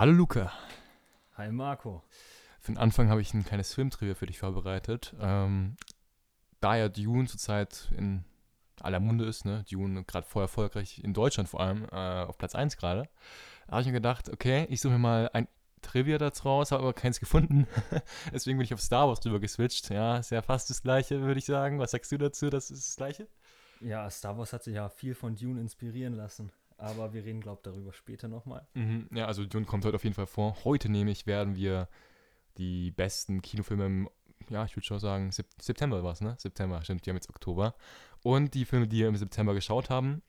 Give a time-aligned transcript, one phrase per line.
[0.00, 0.50] Hallo Luca.
[1.36, 2.02] Hi Marco.
[2.58, 5.14] Für den Anfang habe ich ein kleines Filmtrivia für dich vorbereitet.
[5.20, 5.76] Ähm,
[6.58, 8.24] da ja Dune zurzeit in
[8.80, 9.62] aller Munde ist, ne?
[9.70, 13.10] Dune gerade voll erfolgreich in Deutschland vor allem, äh, auf Platz 1 gerade,
[13.70, 15.48] habe ich mir gedacht, okay, ich suche mir mal ein
[15.82, 17.66] Trivia dazu raus, habe aber keins gefunden.
[18.32, 19.90] Deswegen bin ich auf Star Wars drüber geswitcht.
[19.90, 21.78] Ja, ist ja fast das gleiche, würde ich sagen.
[21.78, 22.48] Was sagst du dazu?
[22.48, 23.28] Das ist das gleiche?
[23.82, 26.50] Ja, Star Wars hat sich ja viel von Dune inspirieren lassen.
[26.80, 28.66] Aber wir reden, glaube ich, darüber später nochmal.
[28.72, 30.56] Mhm, ja, also Dune kommt heute auf jeden Fall vor.
[30.64, 31.88] Heute nämlich werden wir
[32.56, 34.10] die besten Kinofilme im,
[34.48, 36.36] ja, ich würde schon sagen, Sep September war es, ne?
[36.38, 37.74] September, stimmt, die haben jetzt Oktober.
[38.22, 40.22] Und die Filme, die wir im September geschaut haben,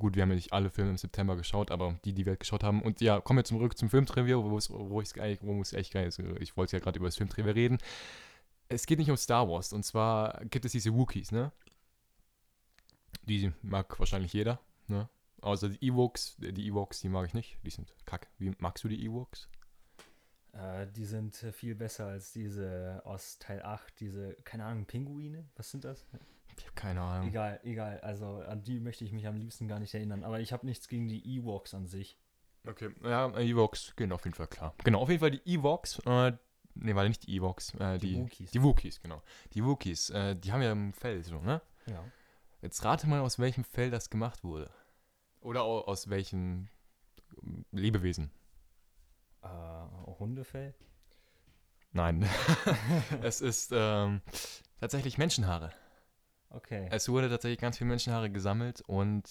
[0.00, 2.64] gut, wir haben ja nicht alle Filme im September geschaut, aber die, die wir geschaut
[2.64, 2.82] haben.
[2.82, 4.68] Und ja, kommen wir zurück zum Filmtrivia, wo es
[5.16, 6.18] eigentlich, wo es echt geil ist.
[6.40, 7.78] Ich wollte ja gerade über das Filmtrivia reden.
[8.68, 9.72] Es geht nicht um Star Wars.
[9.72, 11.52] Und zwar gibt es diese Wookies, ne?
[13.22, 15.08] Die mag wahrscheinlich jeder, ne?
[15.44, 17.58] Außer die Ewoks, die Ewoks, die mag ich nicht.
[17.64, 18.28] Die sind kack.
[18.38, 19.50] Wie magst du die Ewoks?
[20.52, 25.44] Äh, die sind äh, viel besser als diese aus Teil 8, diese, keine Ahnung, Pinguine?
[25.56, 26.06] Was sind das?
[26.56, 27.28] Ich habe keine Ahnung.
[27.28, 28.00] Egal, egal.
[28.00, 30.24] Also an die möchte ich mich am liebsten gar nicht erinnern.
[30.24, 32.18] Aber ich habe nichts gegen die Ewoks an sich.
[32.66, 34.74] Okay, ja, Ewoks gehen auf jeden Fall klar.
[34.82, 36.32] Genau, auf jeden Fall die Ewoks, äh,
[36.74, 38.50] ne, weil nicht die Ewoks, äh, die, die Wookies.
[38.50, 39.22] Die Wookies, genau.
[39.52, 41.60] Die Wookies, äh, die haben ja ein Fell so, ne?
[41.84, 42.02] Ja.
[42.62, 44.70] Jetzt rate mal, aus welchem Fell das gemacht wurde.
[45.44, 46.70] Oder aus welchen
[47.70, 48.30] Lebewesen?
[49.42, 49.48] Äh,
[50.18, 50.74] Hundefell?
[51.92, 52.26] Nein.
[53.22, 54.22] es ist ähm,
[54.80, 55.70] tatsächlich Menschenhaare.
[56.48, 56.88] Okay.
[56.90, 59.24] Es wurde tatsächlich ganz viel Menschenhaare gesammelt und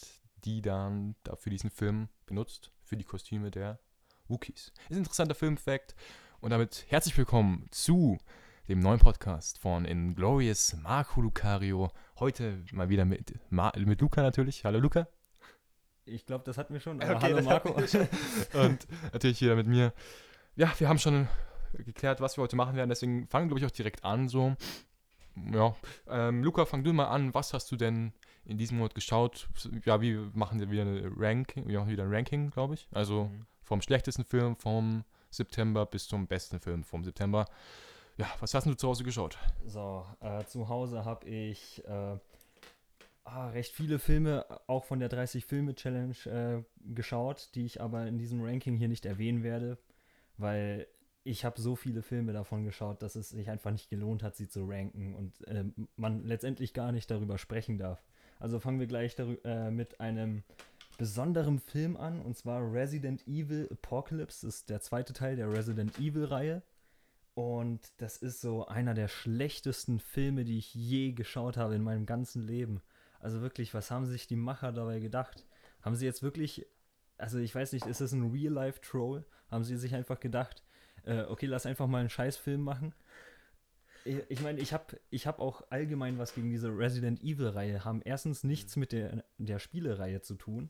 [0.46, 3.80] die dann für diesen Film benutzt, für die Kostüme der
[4.28, 4.72] Wookies.
[4.90, 5.96] Ist ein interessanter Filmfact.
[6.42, 8.20] Und damit herzlich willkommen zu
[8.68, 11.92] dem neuen Podcast von Inglorious Marco Lucario.
[12.20, 14.64] Heute mal wieder mit, mit Luca natürlich.
[14.64, 15.08] Hallo Luca.
[16.06, 16.98] Ich glaube, das hatten wir schon.
[17.02, 17.74] okay, hallo Marco.
[18.54, 19.94] und natürlich hier mit mir.
[20.56, 21.28] Ja, wir haben schon
[21.74, 22.90] geklärt, was wir heute machen werden.
[22.90, 24.28] Deswegen fangen, glaube ich, auch direkt an.
[24.28, 24.56] So,
[25.52, 25.76] ja.
[26.08, 27.34] Ähm, Luca, fang du mal an.
[27.34, 28.14] Was hast du denn
[28.46, 29.50] in diesem Monat geschaut?
[29.86, 32.88] Ja, wir machen wieder eine Ranking, wir machen wieder ein Ranking, glaube ich.
[32.92, 33.46] Also mhm.
[33.64, 37.46] vom schlechtesten Film vom September bis zum besten Film vom September.
[38.18, 39.38] Ja, was hast du zu Hause geschaut?
[39.66, 42.18] So, äh, zu Hause habe ich äh,
[43.24, 46.64] ah, recht viele Filme, auch von der 30-Filme-Challenge äh,
[46.94, 49.78] geschaut, die ich aber in diesem Ranking hier nicht erwähnen werde,
[50.38, 50.88] weil
[51.24, 54.50] ich habe so viele Filme davon geschaut, dass es sich einfach nicht gelohnt hat, sie
[54.50, 55.64] zu ranken und äh,
[55.96, 58.04] man letztendlich gar nicht darüber sprechen darf.
[58.40, 60.44] Also fangen wir gleich äh, mit einem
[60.98, 64.46] besonderen Film an, und zwar Resident Evil Apocalypse.
[64.46, 66.62] Ist der zweite Teil der Resident Evil-Reihe.
[67.36, 72.06] Und das ist so einer der schlechtesten Filme, die ich je geschaut habe in meinem
[72.06, 72.82] ganzen Leben.
[73.24, 75.46] Also wirklich, was haben sich die Macher dabei gedacht?
[75.82, 76.68] Haben sie jetzt wirklich,
[77.18, 79.26] also ich weiß nicht, ist das ein Real-Life-Troll?
[79.50, 80.62] Haben sie sich einfach gedacht,
[81.06, 82.94] äh, okay, lass einfach mal einen Scheißfilm machen?
[84.06, 87.86] Ich meine, ich, mein, ich habe ich hab auch allgemein was gegen diese Resident Evil-Reihe.
[87.86, 90.70] Haben erstens nichts mit der, der Spielereihe zu tun.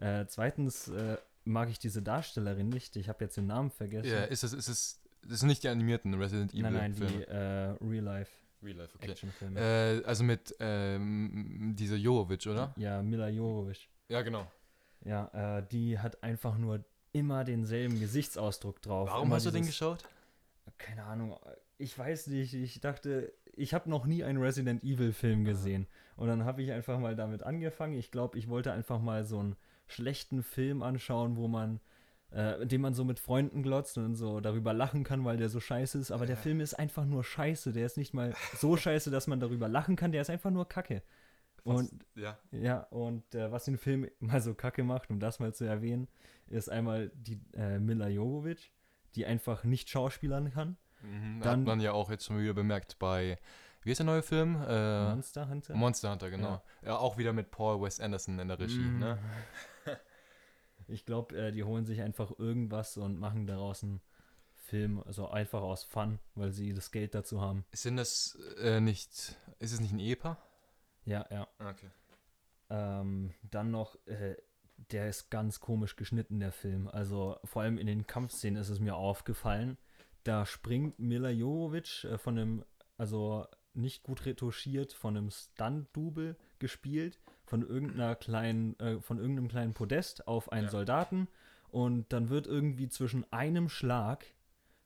[0.00, 2.96] Äh, zweitens äh, mag ich diese Darstellerin nicht.
[2.96, 4.10] Ich habe jetzt den Namen vergessen.
[4.10, 6.62] Ja, ist es, ist es, sind nicht die animierten Resident Evil.
[6.62, 8.32] Nein, nein, die äh, Real Life.
[8.62, 9.10] Real Life, okay.
[9.10, 9.60] Actionfilme.
[9.60, 12.74] Äh, also mit ähm, dieser Jovovic, oder?
[12.76, 13.88] Ja, Mila Jovovic.
[14.08, 14.46] Ja, genau.
[15.04, 19.08] Ja, äh, die hat einfach nur immer denselben Gesichtsausdruck drauf.
[19.10, 20.04] Warum immer hast dieses, du den geschaut?
[20.78, 21.36] Keine Ahnung.
[21.78, 22.54] Ich weiß nicht.
[22.54, 25.86] Ich dachte, ich habe noch nie einen Resident Evil Film gesehen.
[26.16, 27.94] Und dann habe ich einfach mal damit angefangen.
[27.94, 29.56] Ich glaube, ich wollte einfach mal so einen
[29.88, 31.80] schlechten Film anschauen, wo man
[32.32, 35.60] äh, den man so mit Freunden glotzt und so darüber lachen kann, weil der so
[35.60, 36.10] scheiße ist.
[36.10, 37.72] Aber der Film ist einfach nur scheiße.
[37.72, 40.12] Der ist nicht mal so scheiße, dass man darüber lachen kann.
[40.12, 41.02] Der ist einfach nur Kacke.
[41.64, 45.54] Und ja, ja und äh, was den Film mal so kacke macht, um das mal
[45.54, 46.08] zu erwähnen,
[46.48, 48.72] ist einmal die äh, Mila Jovovich,
[49.14, 50.76] die einfach nicht schauspielern kann.
[51.02, 53.38] Mhm, Dann, hat man ja auch jetzt schon wieder bemerkt bei,
[53.82, 54.56] wie ist der neue Film?
[54.66, 55.74] Äh, Monster Hunter.
[55.74, 56.62] Monster Hunter, genau.
[56.82, 56.88] Ja.
[56.88, 56.96] ja.
[56.96, 58.98] auch wieder mit Paul Wes Anderson in der Regie, mhm.
[58.98, 59.18] ne?
[60.92, 64.00] Ich glaube, äh, die holen sich einfach irgendwas und machen daraus einen
[64.54, 67.64] Film, also einfach aus Fun, weil sie das Geld dazu haben.
[67.72, 70.38] Sind das äh, nicht, ist es nicht ein Ehepaar?
[71.04, 71.48] Ja, ja.
[71.58, 71.90] Ah, okay.
[72.70, 74.36] Ähm, dann noch, äh,
[74.90, 76.88] der ist ganz komisch geschnitten, der Film.
[76.88, 79.78] Also vor allem in den Kampfszenen ist es mir aufgefallen.
[80.24, 82.64] Da springt Mila Jovovich äh, von einem,
[82.96, 89.74] also nicht gut retuschiert, von einem Stunt-Double gespielt von irgendeiner kleinen, äh, von irgendeinem kleinen
[89.74, 90.70] Podest auf einen ja.
[90.70, 91.28] Soldaten
[91.70, 94.24] und dann wird irgendwie zwischen einem Schlag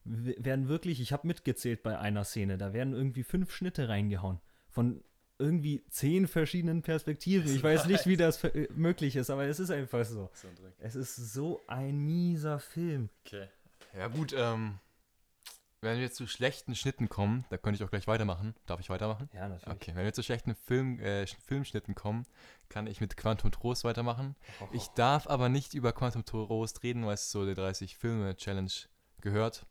[0.04, 5.02] werden wirklich, ich habe mitgezählt bei einer Szene, da werden irgendwie fünf Schnitte reingehauen von
[5.38, 7.54] irgendwie zehn verschiedenen Perspektiven.
[7.54, 8.40] Ich weiß nicht, wie das
[8.74, 10.30] möglich ist, aber es ist einfach so.
[10.78, 13.10] Es ist so ein mieser Film.
[13.24, 13.48] Okay.
[13.96, 14.78] Ja, gut, ähm,
[15.80, 18.54] wenn wir zu schlechten Schnitten kommen, da könnte ich auch gleich weitermachen.
[18.66, 19.28] Darf ich weitermachen?
[19.32, 19.74] Ja, natürlich.
[19.74, 22.26] Okay, wenn wir zu schlechten Film, äh, Filmschnitten kommen,
[22.68, 24.36] kann ich mit Quantum Trost weitermachen.
[24.60, 28.36] Oh, Ich darf aber nicht über Quantum Trost reden, weil es so der 30 Filme
[28.36, 28.70] Challenge
[29.20, 29.66] gehört.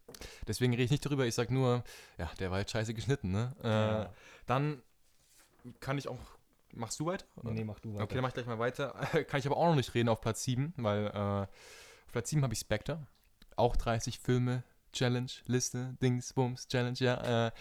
[0.48, 1.26] Deswegen rede ich nicht darüber.
[1.26, 1.84] Ich sag nur,
[2.18, 3.56] ja, der war halt scheiße geschnitten, ne?
[3.64, 4.14] Äh, ja.
[4.46, 4.82] Dann
[5.80, 6.20] kann ich auch.
[6.74, 7.26] Machst du weiter?
[7.42, 8.04] Nee, nee, mach du weiter.
[8.04, 8.90] Okay, dann mach ich gleich mal weiter.
[9.28, 12.44] kann ich aber auch noch nicht reden auf Platz 7, weil äh, auf Platz 7
[12.44, 13.08] habe ich Spectre.
[13.56, 14.64] Auch 30 Filme
[14.96, 17.48] Challenge, Liste, Dings, Bums, Challenge, ja.
[17.48, 17.52] Äh,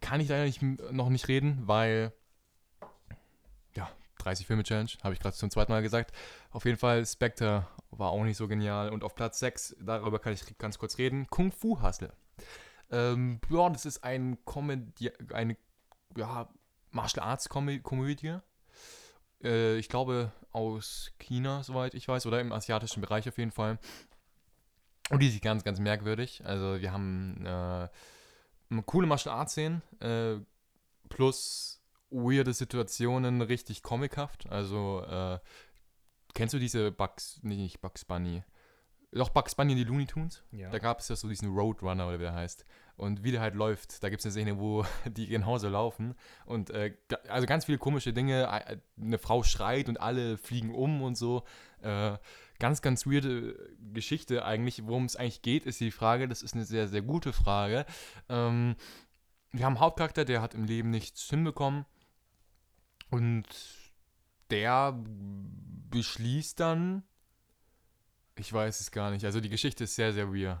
[0.00, 0.62] kann ich leider nicht,
[0.92, 2.12] noch nicht reden, weil.
[3.74, 6.12] Ja, 30 Filme Challenge, habe ich gerade zum zweiten Mal gesagt.
[6.50, 8.90] Auf jeden Fall, Spectre war auch nicht so genial.
[8.90, 12.12] Und auf Platz 6, darüber kann ich ganz kurz reden, Kung Fu Hustle.
[12.90, 15.56] Ähm, ja, das ist ein Comedy, eine
[16.16, 16.48] ja,
[16.90, 18.38] Martial Arts Komö- Komödie.
[19.42, 23.78] Äh, ich glaube aus China, soweit ich weiß, oder im asiatischen Bereich auf jeden Fall.
[25.12, 26.42] Und die ist ganz, ganz merkwürdig.
[26.46, 27.88] Also wir haben äh,
[28.70, 30.36] eine coole Martial Arts Szenen, äh,
[31.10, 34.46] plus weirde Situationen, richtig comichaft.
[34.48, 35.38] Also äh,
[36.32, 38.42] kennst du diese Bugs, nee, nicht Bugs Bunny,
[39.10, 40.42] doch Bugs Bunny in die Looney Tunes?
[40.50, 40.70] Ja.
[40.70, 42.64] Da gab es ja so diesen Roadrunner oder wie der heißt.
[42.96, 46.14] Und wie der halt läuft, da gibt es eine Szene, wo die genauso laufen.
[46.44, 46.94] Und äh,
[47.28, 48.44] also ganz viele komische Dinge.
[48.44, 51.44] Äh, Eine Frau schreit und alle fliegen um und so.
[51.80, 52.16] Äh,
[52.58, 53.56] ganz, ganz weirde
[53.92, 54.86] Geschichte eigentlich.
[54.86, 56.28] Worum es eigentlich geht, ist die Frage.
[56.28, 57.86] Das ist eine sehr, sehr gute Frage.
[58.28, 58.76] Ähm,
[59.52, 61.84] wir haben einen Hauptcharakter, der hat im Leben nichts hinbekommen.
[63.10, 63.46] Und
[64.50, 64.98] der
[65.90, 67.02] beschließt dann,
[68.42, 69.24] ich weiß es gar nicht.
[69.24, 70.58] Also die Geschichte ist sehr, sehr weird.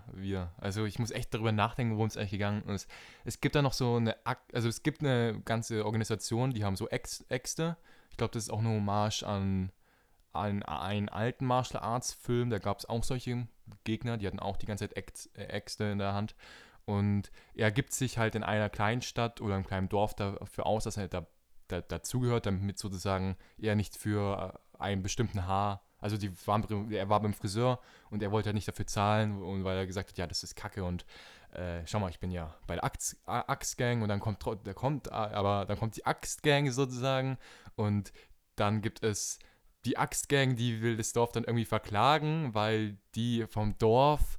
[0.56, 2.88] Also ich muss echt darüber nachdenken, worum es eigentlich gegangen ist.
[3.24, 4.16] Es gibt da noch so eine,
[4.52, 7.76] also es gibt eine ganze Organisation, die haben so Äxte.
[8.10, 9.72] Ich glaube, das ist auch eine Hommage an,
[10.32, 12.50] an einen alten Martial Arts Film.
[12.50, 13.48] Da gab es auch solche
[13.82, 16.36] Gegner, die hatten auch die ganze Zeit äh, Äxte in der Hand.
[16.84, 20.84] Und er gibt sich halt in einer kleinen Stadt oder einem kleinen Dorf dafür aus,
[20.84, 21.26] dass er da,
[21.66, 27.08] da, dazugehört, damit sozusagen er nicht für äh, einen bestimmten Haar, also die waren, er
[27.08, 30.18] war beim Friseur und er wollte halt nicht dafür zahlen, und weil er gesagt hat,
[30.18, 31.06] ja, das ist Kacke und
[31.52, 35.64] äh, schau mal, ich bin ja bei der Axtgang und dann kommt, da kommt, aber
[35.64, 37.38] dann kommt die Axtgang sozusagen
[37.76, 38.12] und
[38.56, 39.38] dann gibt es
[39.84, 44.38] die Axtgang, die will das Dorf dann irgendwie verklagen, weil die vom Dorf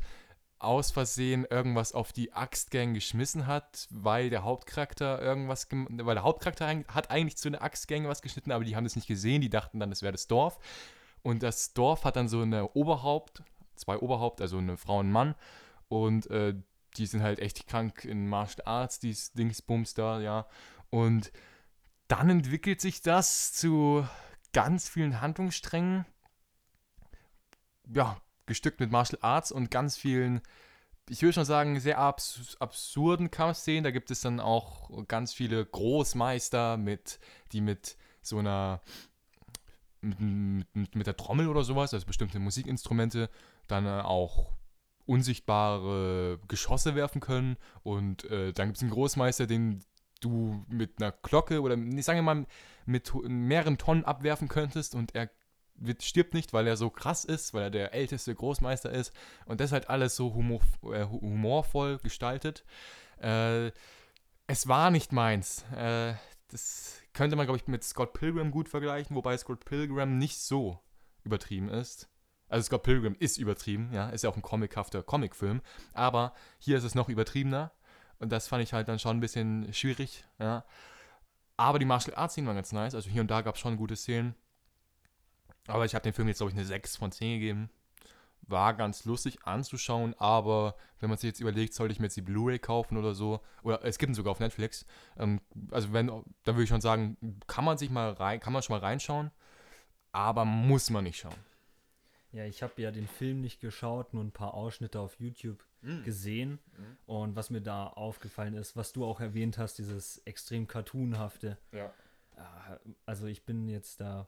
[0.64, 6.84] aus Versehen irgendwas auf die Axtgang geschmissen hat, weil der Hauptcharakter irgendwas, weil der Hauptcharakter
[6.88, 9.80] hat eigentlich zu einer Axtgang was geschnitten, aber die haben das nicht gesehen, die dachten
[9.80, 10.58] dann, das wäre das Dorf.
[11.24, 13.44] Und das Dorf hat dann so eine Oberhaupt,
[13.76, 15.36] zwei Oberhaupt, also eine Frau und ein Mann.
[15.88, 16.54] Und äh,
[16.98, 20.48] die sind halt echt krank in Martial Arts, dies Dingsbums da, ja.
[20.90, 21.32] Und
[22.08, 24.08] dann entwickelt sich das zu
[24.52, 26.06] ganz vielen Handlungssträngen.
[27.92, 30.42] Ja, gestückt mit Martial Arts und ganz vielen,
[31.10, 33.84] ich würde schon sagen, sehr abs absurden Kampfszenen.
[33.84, 37.20] Da gibt es dann auch ganz viele Großmeister, mit,
[37.52, 38.82] die mit so einer,
[40.04, 43.30] mit, mit, mit der Trommel oder sowas, also bestimmte Musikinstrumente,
[43.68, 44.52] dann äh, auch
[45.06, 47.58] unsichtbare Geschosse werfen können.
[47.84, 49.84] Und äh, dann gibt es einen Großmeister, den
[50.22, 52.46] du mit einer Glocke oder sagen wir mal
[52.86, 55.30] mit mehreren Tonnen abwerfen könntest und er
[55.76, 59.12] wird, stirbt nicht, weil er so krass ist, weil er der älteste Großmeister ist.
[59.46, 62.64] Und das halt alles so humor, äh, hu- humorvoll gestaltet.
[63.22, 63.72] Äh,
[64.48, 65.66] es war nicht meins.
[65.76, 66.14] Äh,
[66.50, 70.80] das könnte man, glaube ich, mit Scott Pilgrim gut vergleichen, wobei Scott Pilgrim nicht so
[71.24, 72.10] übertrieben ist.
[72.50, 75.62] Also Scott Pilgrim ist übertrieben, ja, ist ja auch ein comichafter Comicfilm,
[75.94, 77.72] aber hier ist es noch übertriebener
[78.20, 80.66] und das fand ich halt dann schon ein bisschen schwierig, ja.
[81.58, 83.78] Aber die Martial Arts Szenen waren ganz nice, also hier und da gab es schon
[83.78, 84.36] gute Szenen.
[85.68, 87.70] Aber ich habe dem Film jetzt, glaube ich, eine 6 von 10 gegeben.
[88.48, 92.22] War ganz lustig anzuschauen, aber wenn man sich jetzt überlegt, sollte ich mir jetzt die
[92.22, 94.86] Blu-ray kaufen oder so, oder es gibt ihn sogar auf Netflix,
[95.18, 95.40] ähm,
[95.72, 98.76] also wenn, dann würde ich schon sagen, kann man sich mal rein, kann man schon
[98.76, 99.32] mal reinschauen,
[100.12, 101.36] aber muss man nicht schauen.
[102.34, 106.04] Ja, ich habe ja den Film nicht geschaut, nur ein paar Ausschnitte auf YouTube Mhm.
[106.04, 106.60] gesehen.
[107.06, 111.58] Und was mir da aufgefallen ist, was du auch erwähnt hast, dieses extrem cartoonhafte.
[111.72, 111.94] Ja.
[112.38, 114.28] Ah, Also ich bin jetzt da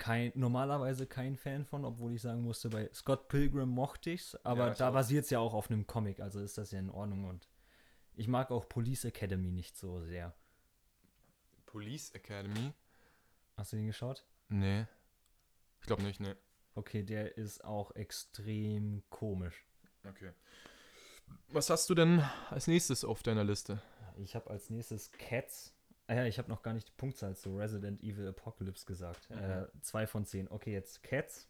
[0.00, 4.66] kein, normalerweise kein Fan von, obwohl ich sagen musste, bei Scott Pilgrim mochte ich's, aber
[4.66, 6.90] Ja, ich da basiert es ja auch auf einem Comic, also ist das ja in
[6.90, 7.48] Ordnung und
[8.14, 10.34] ich mag auch Police Academy nicht so sehr.
[11.66, 12.72] Police Academy?
[13.56, 14.26] Hast du den geschaut?
[14.48, 14.86] Nee.
[15.80, 16.34] Ich glaube nicht, nee.
[16.74, 19.66] Okay, der ist auch extrem komisch.
[20.08, 20.32] Okay.
[21.48, 23.82] Was hast du denn als nächstes auf deiner Liste?
[24.16, 25.74] Ich habe als nächstes Cats.
[26.10, 29.30] Ah ja, ich habe noch gar nicht die Punktzahl zu Resident Evil Apocalypse gesagt.
[29.30, 29.38] Mhm.
[29.38, 30.50] Äh, zwei von zehn.
[30.50, 31.46] Okay, jetzt Cats.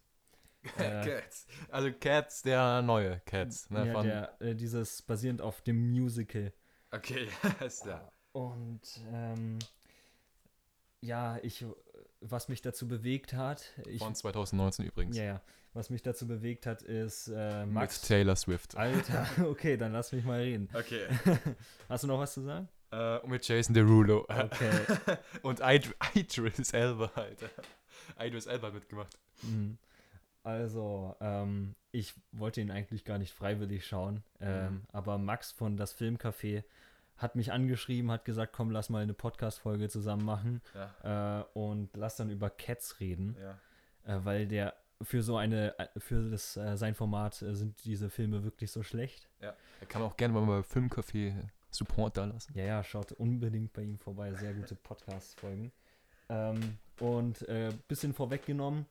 [0.77, 1.47] Äh, Cats.
[1.71, 3.71] Also Cats, der neue Cats.
[3.71, 6.53] Ne, ja, der, äh, dieses basierend auf dem Musical.
[6.91, 7.29] okay,
[7.65, 8.13] ist der.
[8.33, 9.61] Und ähm,
[11.01, 11.65] ja, ich,
[12.21, 15.17] was mich dazu bewegt hat, ich, Von 2019 übrigens.
[15.17, 15.41] ja, ja,
[15.73, 18.03] was mich dazu bewegt hat, ist äh, Mit Max.
[18.03, 18.77] Taylor Swift.
[18.77, 20.69] Alter, okay, dann lass mich mal reden.
[20.75, 21.07] Okay.
[21.89, 22.69] Hast du noch was zu sagen?
[22.91, 24.27] Äh, und mit Jason Derulo.
[24.29, 25.17] Okay.
[25.43, 27.49] und Id Idris Elba, Alter.
[28.19, 29.19] Idris Elba hat mitgemacht.
[29.43, 29.79] Mhm.
[30.43, 34.83] Also, ähm, ich wollte ihn eigentlich gar nicht freiwillig schauen, ähm, Mhm.
[34.93, 36.65] aber Max von das Filmcafé
[37.17, 40.63] hat mich angeschrieben, hat gesagt, komm, lass mal eine Podcast-Folge zusammen machen
[41.05, 41.41] Ja.
[41.41, 43.59] äh, und lass dann über Cats reden, ja.
[44.17, 48.09] äh, weil der für so eine, äh, für das, äh, sein Format äh, sind diese
[48.09, 49.29] Filme wirklich so schlecht.
[49.41, 49.55] Da
[49.89, 51.35] kann man auch gerne mal bei Filmcafé
[51.71, 52.53] Support da lassen.
[52.57, 54.35] Ja, ja, schaut unbedingt bei ihm vorbei.
[54.35, 55.73] Sehr gute Podcast-Folgen.
[56.29, 58.87] Ähm, und äh, bisschen vorweggenommen,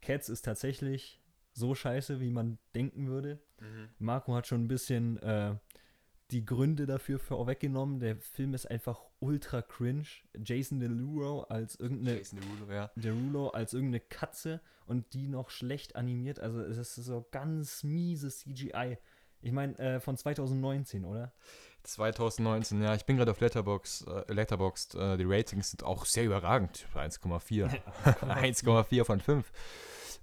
[0.00, 1.20] Cats ist tatsächlich
[1.52, 3.40] so scheiße, wie man denken würde.
[3.98, 5.54] Marco hat schon ein bisschen äh,
[6.30, 8.00] die Gründe dafür vorweggenommen.
[8.00, 10.06] Der Film ist einfach ultra cringe.
[10.44, 12.90] Jason Derulo als irgendeine Jason Derulo, ja.
[12.96, 16.40] Derulo als irgendeine Katze und die noch schlecht animiert.
[16.40, 18.98] Also es ist so ganz mieses CGI.
[19.44, 21.32] Ich meine, äh, von 2019, oder?
[21.82, 26.24] 2019, ja, ich bin gerade auf Letterboxd, äh, Letterboxd, äh, die Ratings sind auch sehr
[26.24, 26.86] überragend.
[26.94, 27.70] 1,4.
[28.22, 29.52] 1,4 von 5.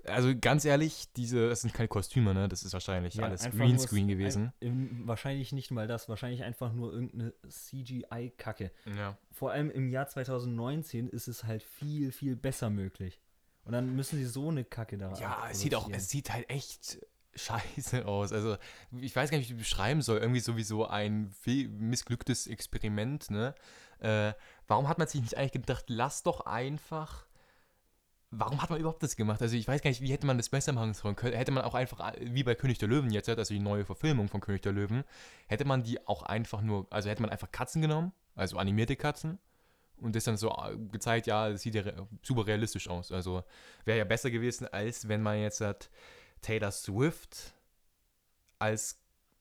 [0.06, 2.50] Also ganz ehrlich, diese, das sind keine Kostüme, ne?
[2.50, 4.52] Das ist wahrscheinlich Ja, alles Greenscreen gewesen.
[4.60, 8.72] Ein, wahrscheinlich nicht mal das, wahrscheinlich einfach nur irgendeine CGI-Kacke.
[8.98, 9.16] Ja.
[9.32, 13.22] Vor allem im Jahr 2019 ist es halt viel, viel besser möglich.
[13.64, 16.50] Und dann müssen sie so eine Kacke da Ja, es sieht auch, es sieht halt
[16.50, 17.00] echt
[17.36, 18.34] scheiße aus.
[18.34, 18.58] Also,
[19.00, 20.20] ich weiß gar nicht, wie ich das beschreiben soll.
[20.20, 23.56] Irgendwie sowieso ein missglücktes Experiment, ne?
[24.00, 24.34] Äh,
[24.68, 27.26] warum hat man sich nicht eigentlich gedacht, lass doch einfach.
[28.34, 29.42] Warum hat man überhaupt das gemacht?
[29.42, 31.18] Also ich weiß gar nicht, wie hätte man das besser machen sollen.
[31.18, 34.40] Hätte man auch einfach, wie bei König der Löwen jetzt, also die neue Verfilmung von
[34.40, 35.04] König der Löwen,
[35.48, 39.38] hätte man die auch einfach nur, also hätte man einfach Katzen genommen, also animierte Katzen,
[40.02, 41.84] und das dann so äh, gezeigt, ja, das sieht ja
[42.24, 43.12] super realistisch aus.
[43.12, 43.44] Also
[43.86, 45.90] wäre ja besser gewesen, als wenn man jetzt hat
[46.42, 47.54] Taylor Swift
[48.60, 49.00] als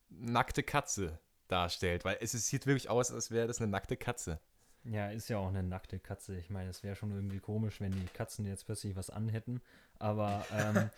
[0.08, 4.40] nackte Katze darstellt, weil es, sieht wirklich aus, als wäre das eine nackte Katze.
[4.84, 6.36] Ja, ist ja auch eine nackte Katze.
[6.38, 9.60] Ich meine, es wäre schon irgendwie komisch, wenn die Katzen jetzt plötzlich was anhätten.
[9.98, 10.90] Aber ähm,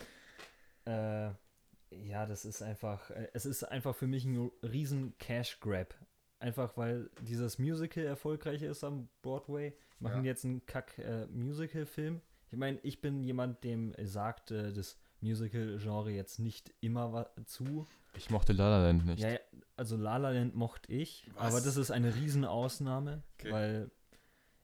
[0.85, 1.31] äh,
[1.91, 5.95] ja, das ist einfach, äh, es ist einfach für mich ein riesen Cash Grab.
[6.39, 10.21] Einfach weil dieses Musical erfolgreich ist am Broadway, machen Ja.
[10.23, 11.27] die jetzt einen Kack äh.
[12.51, 17.87] Ich meine, ich bin jemand, dem sagt äh, das Musical-Genre jetzt nicht immer zu.
[18.17, 19.21] Ich mochte La La Land nicht.
[19.21, 19.39] Ja, ja,
[19.77, 21.53] also La La Land mochte ich, Was?
[21.55, 23.53] aber das ist eine Riesenausnahme, Okay.
[23.53, 23.91] weil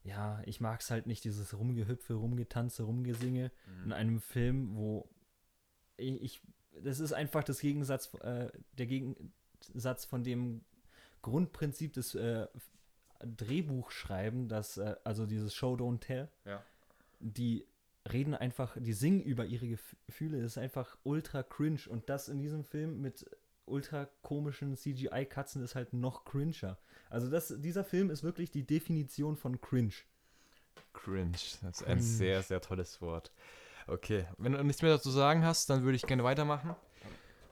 [0.04, 3.84] ja, ich mag es halt nicht, dieses Rumgehüpfe, Rumgetanze, Rumgesinge Mhm.
[3.84, 5.08] in einem Film, wo
[5.96, 6.40] ich, ich
[6.82, 10.64] das ist einfach das Gegensatz, äh, der Gegensatz von dem
[11.22, 12.46] Grundprinzip des äh,
[13.24, 16.62] Drehbuchschreiben, das, äh, also dieses Show Don't Tell, Ja.
[17.20, 17.66] die
[18.10, 20.38] reden einfach, die singen über ihre Gef- Gefühle.
[20.42, 21.80] Das ist einfach ultra cringe.
[21.88, 23.24] Und das in diesem Film mit
[23.66, 26.78] ultra komischen CGI-Katzen ist halt noch cringer.
[27.10, 29.92] Also das, dieser Film ist wirklich die Definition von cringe.
[30.94, 31.32] Cringe.
[31.32, 32.02] Das ist ein Cringe.
[32.02, 33.32] sehr, sehr tolles Wort.
[33.86, 36.74] Okay, wenn du nichts mehr dazu sagen hast, dann würde ich gerne weitermachen.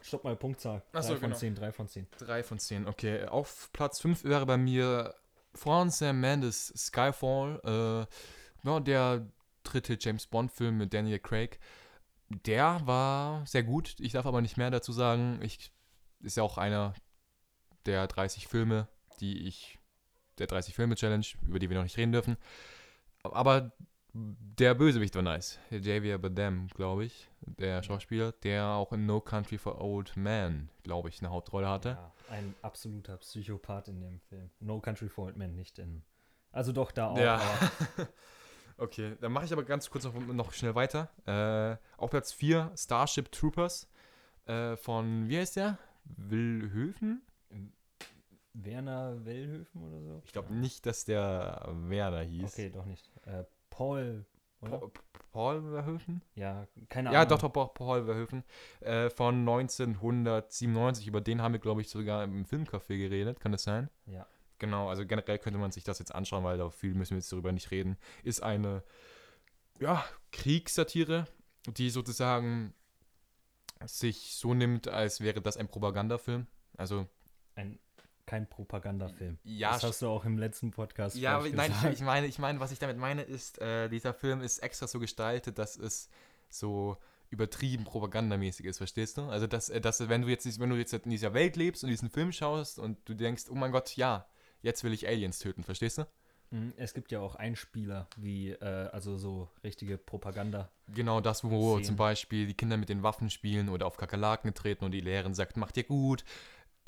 [0.02, 0.82] Stopp mal, Punktzahl.
[0.92, 1.38] Ach so, 3 von genau.
[1.38, 2.06] 10, 3 von 10.
[2.18, 3.24] 3 von 10, okay.
[3.26, 5.14] Auf Platz 5 wäre bei mir
[5.54, 7.60] Franz Mendes Skyfall.
[7.64, 9.26] Äh, ja, der
[9.66, 11.58] dritte James Bond-Film mit Daniel Craig.
[12.28, 13.94] Der war sehr gut.
[13.98, 15.38] Ich darf aber nicht mehr dazu sagen.
[15.42, 15.72] Ich
[16.20, 16.94] ist ja auch einer
[17.84, 18.88] der 30 Filme,
[19.20, 19.78] die ich,
[20.38, 22.36] der 30 Filme-Challenge, über die wir noch nicht reden dürfen.
[23.22, 23.72] Aber
[24.12, 25.58] der Bösewicht war nice.
[25.70, 31.08] Javier Bardem, glaube ich, der Schauspieler, der auch in No Country for Old Men, glaube
[31.10, 31.90] ich, eine Hauptrolle hatte.
[31.90, 34.50] Ja, ein absoluter Psychopath in dem Film.
[34.60, 36.02] No Country for Old Men, nicht in.
[36.50, 37.18] Also doch da auch.
[37.18, 37.40] Ja.
[38.78, 41.08] okay, dann mache ich aber ganz kurz noch, noch schnell weiter.
[41.26, 43.88] Äh, auf Platz 4 Starship Troopers
[44.46, 45.78] äh, von, wie heißt der?
[46.04, 47.22] Willhöfen?
[48.54, 50.22] Werner Wellhöfen oder so?
[50.24, 52.52] Ich glaube nicht, dass der Werner hieß.
[52.54, 53.10] Okay, doch nicht.
[53.26, 54.24] Äh, Paul,
[54.60, 54.78] oder?
[54.78, 54.90] Pa
[55.32, 56.22] Paul Verhoeven?
[56.34, 57.28] Ja, keine Ja, Ahnung.
[57.38, 58.42] doch, doch, doch, Paul Verhoeven.
[58.80, 61.06] Äh, von 1997.
[61.06, 63.40] Über den haben wir, glaube ich, sogar im Filmcafé geredet.
[63.40, 63.90] Kann das sein?
[64.06, 64.26] Ja.
[64.58, 67.32] Genau, also generell könnte man sich das jetzt anschauen, weil da viel müssen wir jetzt
[67.32, 67.96] darüber nicht reden.
[68.22, 68.82] Ist eine,
[69.78, 71.26] ja, Kriegssatire,
[71.66, 72.74] die sozusagen
[73.84, 76.46] sich so nimmt, als wäre das ein Propagandafilm.
[76.76, 77.06] Also,
[77.54, 77.78] Ein,
[78.24, 79.38] kein Propagandafilm.
[79.44, 81.94] ja, das hast du auch im letzten Podcast Ja, aber nein, gesagt.
[81.94, 84.98] ich meine, ich meine, was ich damit meine, ist, äh, dieser Film ist extra so
[84.98, 86.08] gestaltet, dass es
[86.48, 86.96] so
[87.30, 89.22] übertrieben propagandamäßig ist, verstehst du?
[89.22, 91.90] Also dass, äh, dass wenn du jetzt wenn du jetzt in dieser Welt lebst und
[91.90, 94.26] diesen Film schaust und du denkst, oh mein Gott, ja,
[94.66, 96.06] jetzt will ich Aliens töten, verstehst du?
[96.50, 100.70] Mhm, Es gibt ja auch Einspieler, wie, äh, also so richtige Propaganda.
[100.88, 101.84] Genau das, wo Szenen.
[101.84, 105.34] zum Beispiel die Kinder mit den Waffen spielen oder auf Kakerlaken treten und die Lehrerin
[105.34, 106.24] sagt, macht ihr gut.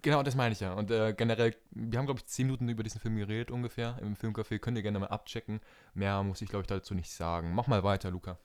[0.03, 0.75] Genau, das meine ich ja.
[0.75, 4.15] Und äh, generell, wir haben, glaube ich, zehn Minuten über diesen Film geredet ungefähr im
[4.15, 4.61] Filmcafé.
[4.61, 5.61] Könnt ihr gerne mal abchecken.
[5.95, 7.53] Mehr muss ich, glaube ich, dazu nicht sagen.
[7.53, 8.39] Mach mal weiter, Luca.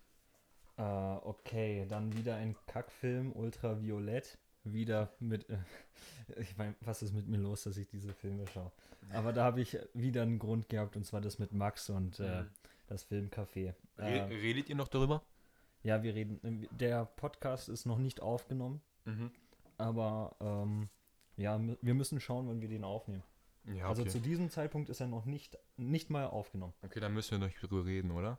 [0.77, 4.39] Äh, okay, dann wieder ein Kackfilm, Ultraviolett.
[4.65, 5.57] Wieder mit, äh,
[6.39, 8.71] ich meine, was ist mit mir los, dass ich diese Filme schaue?
[9.11, 12.43] Aber da habe ich wieder einen Grund gehabt, und zwar das mit Max und äh,
[12.43, 12.49] Mhm.
[12.87, 13.73] das Filmcafé.
[13.97, 15.21] Re Äh, redet ihr noch darüber?
[15.83, 19.31] ja, wir reden, der Podcast ist noch nicht aufgenommen, Mhm.
[19.77, 20.87] aber ähm,
[21.35, 23.23] ja, wir müssen schauen, wann wir den aufnehmen.
[23.65, 24.11] Ja, Also okay.
[24.11, 26.73] zu diesem Zeitpunkt ist er noch nicht, nicht mal aufgenommen.
[26.83, 28.37] okay, dann müssen wir noch drüber reden, oder?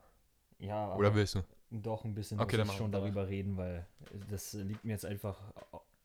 [0.58, 1.42] Ja, aber Oder willst du?
[1.70, 3.86] doch ein bisschen Okay, muss ich schon darüber reden, weil
[4.30, 5.38] das liegt mir jetzt einfach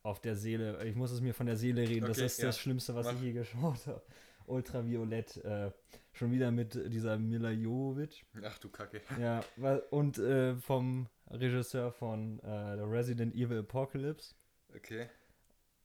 [0.09, 0.83] auf der Seele.
[0.85, 2.01] Ich muss es mir von der Seele reden.
[2.07, 2.47] das Okay, ist ja.
[2.47, 3.13] das Schlimmste, was Mach.
[3.15, 4.01] ich je geschaut habe.
[4.47, 5.71] Ultraviolett, äh,
[6.11, 8.25] schon wieder mit dieser Mila Jovovich.
[8.43, 8.99] Ach du Kacke.
[9.19, 9.43] Ja,
[9.91, 14.33] und äh, vom Regisseur von äh, The Resident Evil Apocalypse.
[14.75, 15.07] Okay.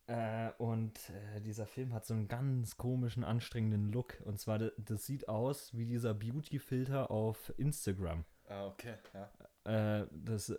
[0.07, 4.19] Äh, und äh, dieser Film hat so einen ganz komischen, anstrengenden Look.
[4.25, 8.25] Und zwar, das, das sieht aus wie dieser Beauty-Filter auf Instagram.
[8.49, 10.01] Ah, okay, ja.
[10.01, 10.55] Äh, das,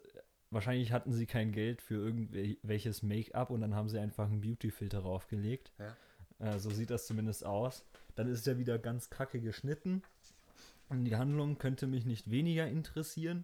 [0.52, 5.02] wahrscheinlich hatten sie kein Geld für irgendwelches Make-up und dann haben sie einfach einen Beauty-Filter
[5.02, 5.72] draufgelegt.
[5.80, 5.96] Ja.
[6.40, 7.86] Äh, so sieht das zumindest aus.
[8.16, 10.02] Dann ist er wieder ganz kacke geschnitten.
[10.90, 13.44] Und die Handlung könnte mich nicht weniger interessieren.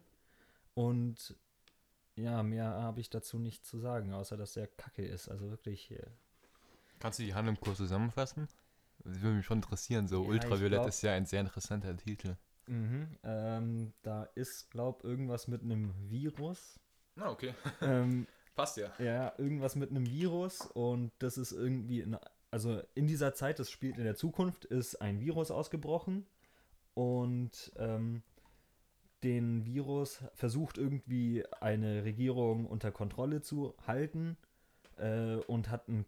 [0.74, 1.36] Und
[2.16, 5.28] ja, mehr habe ich dazu nicht zu sagen, außer dass er kacke ist.
[5.30, 5.92] Also wirklich.
[5.92, 6.06] Äh,
[7.00, 8.48] Kannst du die Handlung kurz zusammenfassen?
[9.04, 10.08] Das würde mich schon interessieren.
[10.08, 12.36] So, Ja, Ultraviolett ist ja ein sehr interessanter Titel.
[12.68, 16.80] mhm, ähm, da ist, glaub irgendwas mit einem Virus.
[17.22, 17.54] Ah, okay.
[17.82, 18.92] ähm, Passt ja.
[19.00, 22.18] Ja, irgendwas mit einem Virus und das ist irgendwie, in,
[22.50, 26.26] also in dieser Zeit, das spielt in der Zukunft, ist ein Virus ausgebrochen
[26.94, 28.24] und ähm,
[29.24, 34.36] den Virus versucht irgendwie eine Regierung unter Kontrolle zu halten
[34.98, 36.06] äh, und hat einen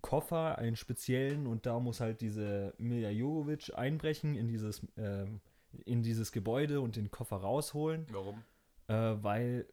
[0.00, 5.40] Koffer, einen speziellen und da muss halt diese Milja Jovovic einbrechen in dieses, ähm,
[5.84, 8.42] in dieses Gebäude und den Koffer rausholen, Warum?
[8.88, 9.66] äh, weil,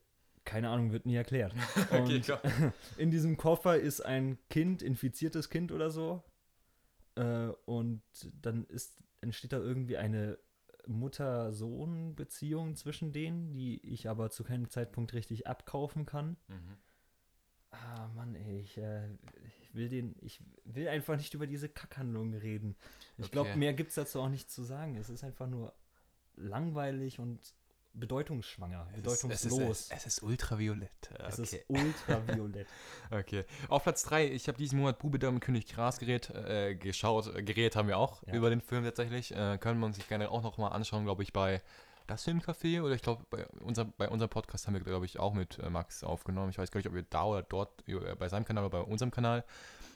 [0.48, 1.54] keine Ahnung, wird nie erklärt.
[1.92, 2.42] Okay, klar.
[2.98, 6.24] in diesem Koffer ist ein Kind, infiziertes Kind oder so.
[7.16, 8.02] Äh, und
[8.42, 10.40] dann ist, entsteht da irgendwie eine
[10.88, 16.38] Mutter-Sohn-Beziehung zwischen denen, die ich aber zu keinem Zeitpunkt richtig abkaufen kann.
[16.48, 16.78] Mhm.
[17.72, 19.10] Ah, Mann, ey, ich, äh,
[19.60, 22.78] ich will den, ich will einfach nicht über diese Kackhandlung reden.
[23.18, 23.32] Ich Okay.
[23.34, 24.96] glaube, mehr gibt es dazu auch nicht zu sagen.
[24.96, 25.74] Es ist einfach nur
[26.36, 27.54] langweilig und
[28.00, 29.62] bedeutungsschwanger, bedeutungslos.
[29.70, 30.92] Es ist, es ist ultraviolett.
[31.28, 31.58] Es Okay.
[31.58, 32.68] ist ultraviolett.
[33.12, 33.46] okay.
[33.70, 37.34] Auf Platz 3, ich habe diesen Monat Bube Dame König Gras gerät, äh, geschaut.
[37.36, 38.34] Äh, Geredet haben wir auch Ja.
[38.36, 39.32] über den Film tatsächlich.
[39.36, 41.62] Äh, können wir uns sich gerne auch noch mal anschauen, glaube ich, bei
[42.08, 45.34] das Filmcafé oder ich glaube, bei, unser, bei unserem Podcast haben wir, glaube ich, auch
[45.34, 46.50] mit äh, Max aufgenommen.
[46.52, 48.90] Ich weiß gar nicht, ob wir da oder dort äh, bei seinem Kanal oder bei
[48.90, 49.44] unserem Kanal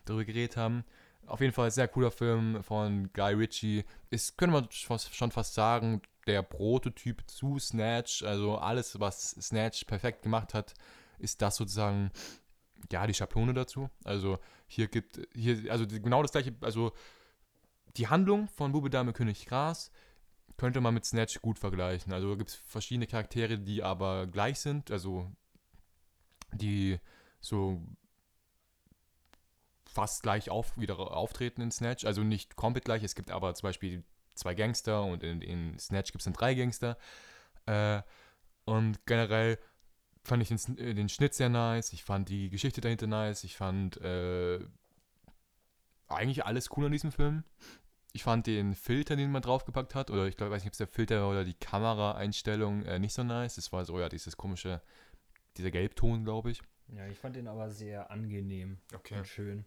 [0.06, 0.84] darüber geredet haben.
[1.32, 3.86] Auf jeden Fall sehr cooler Film von Guy Ritchie.
[4.10, 8.24] Ist, könnte man schon fast sagen, der Prototyp zu Snatch.
[8.24, 10.74] Also alles, was Snatch perfekt gemacht hat,
[11.20, 12.12] ist das sozusagen,
[12.92, 13.90] ja, die Schablone dazu.
[14.04, 16.92] Also hier gibt, hier, also genau das gleiche, also
[17.96, 19.90] die Handlung von Bube Dame König Gras
[20.58, 22.12] könnte man mit Snatch gut vergleichen.
[22.12, 25.32] Also gibt es verschiedene Charaktere, die aber gleich sind, also
[26.52, 27.00] die
[27.40, 27.82] so
[29.94, 32.06] fast gleich auf, wieder auftreten in Snatch.
[32.06, 34.04] Also nicht komplett gleich, es gibt aber zum Beispiel
[34.36, 36.98] zwei Gangster und in, in Snatch gibt es dann drei Gangster.
[37.66, 38.02] Äh,
[38.66, 39.58] und generell
[40.24, 43.56] fand ich den, äh, den Schnitt sehr nice, ich fand die Geschichte dahinter nice, ich
[43.58, 44.60] fand äh,
[46.08, 47.44] eigentlich alles cool an diesem Film.
[48.14, 50.78] Ich fand den Filter, den man draufgepackt hat, oder ich glaube, weiß nicht, ob es
[50.80, 53.56] der Filter oder die Kameraeinstellung äh, nicht so nice.
[53.56, 54.82] Das war so, ja, dieses komische,
[55.58, 56.62] dieser Gelbton, glaube ich.
[56.90, 59.18] Ja, ich fand den aber sehr angenehm Okay.
[59.18, 59.66] und schön.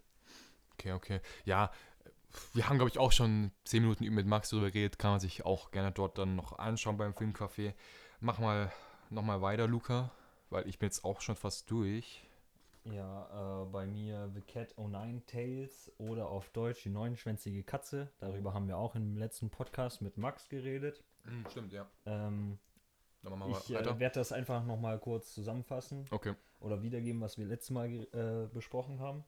[0.74, 1.20] Okay, okay.
[1.44, 1.70] Ja,
[2.52, 4.98] wir haben, glaube ich, auch schon zehn Minuten mit Max darüber geredet.
[4.98, 7.74] Kann man sich auch gerne dort dann noch anschauen beim Filmcafé.
[8.20, 8.72] Mach mal
[9.10, 10.10] nochmal weiter, Luca,
[10.50, 12.24] weil ich bin jetzt auch schon fast durch.
[12.84, 18.10] Ja, äh, bei mir The Cat O' Nine Tails oder auf Deutsch die neunschwänzige Katze.
[18.18, 21.02] Darüber haben wir auch im letzten Podcast mit Max geredet.
[21.50, 21.86] stimmt, ja.
[22.04, 22.58] Ähm,
[23.22, 26.34] Dann machen wir ich äh, werde das einfach nochmal kurz zusammenfassen okay.
[26.60, 29.24] oder wiedergeben, was wir letztes Mal äh, besprochen haben.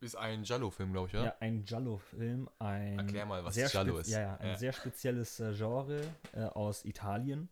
[0.00, 1.24] Ist ein Jallo-Film, glaube ich, ja?
[1.24, 2.48] Ja, ein Giallo-Film.
[2.58, 4.08] Ein Erklär mal, was Giallo spe- ist.
[4.08, 4.56] Ja, ja, ein Ja.
[4.56, 6.00] sehr spezielles äh, Genre
[6.32, 7.50] äh, aus Italien.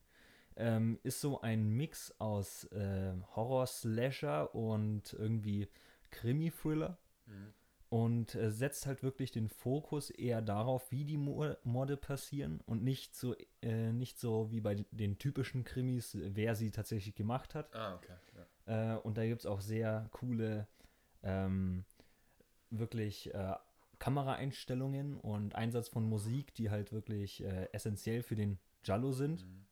[0.56, 5.68] Ähm, ist so ein Mix aus äh, Horror-Slasher und irgendwie
[6.10, 6.96] Krimi-Thriller.
[7.26, 7.52] Mhm.
[7.90, 12.82] Und äh, setzt halt wirklich den Fokus eher darauf, wie die Mo Morde passieren und
[12.82, 17.74] nicht so, äh, nicht so wie bei den typischen Krimis, wer sie tatsächlich gemacht hat.
[17.74, 18.12] Ah, okay.
[18.66, 18.94] Ja.
[18.94, 20.66] Äh, und da gibt es auch sehr coole,
[21.22, 21.84] ähm,
[22.70, 23.54] wirklich äh,
[23.98, 29.44] Kameraeinstellungen und Einsatz von Musik, die halt wirklich äh, essentiell für den Jallo sind.
[29.46, 29.64] Mhm.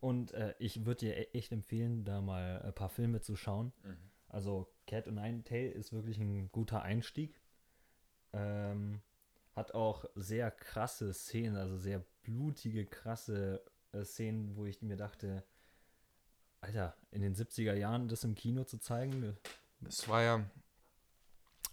[0.00, 3.72] Und äh, ich würde dir e- echt empfehlen, da mal ein paar Filme zu schauen.
[3.84, 3.96] Mhm.
[4.28, 7.40] Also Cat und Nine Tail ist wirklich ein guter Einstieg.
[8.32, 9.00] Ähm,
[9.54, 13.62] hat auch sehr krasse Szenen, also sehr blutige, krasse
[13.92, 15.44] äh, Szenen, wo ich mir dachte,
[16.62, 19.36] Alter, in den 70er Jahren das im Kino zu zeigen,
[19.80, 20.44] Das war ja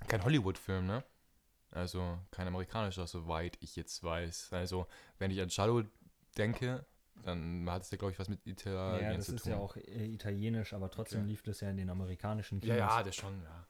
[0.08, 1.04] kein Hollywood-Film, ne?
[1.72, 4.54] Also kein amerikanischer, soweit ich jetzt weiß.
[4.54, 4.88] Also,
[5.20, 5.84] wenn ich an Shallow
[6.38, 6.86] denke,
[7.24, 9.52] dann hat es ja, glaube ich, was mit Italien ja, das zu ist tun.
[9.52, 11.30] ja auch äh, italienisch, aber trotzdem Okay.
[11.30, 12.92] lief das ja in den amerikanischen Ja, Kinos.
[12.98, 13.66] ja, das schon, ja.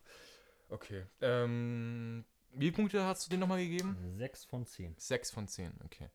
[0.69, 1.03] Okay.
[1.21, 3.97] Ähm, wie viele Punkte hast du dir nochmal gegeben?
[4.17, 4.95] Sechs von zehn.
[4.97, 6.09] Sechs von zehn, okay.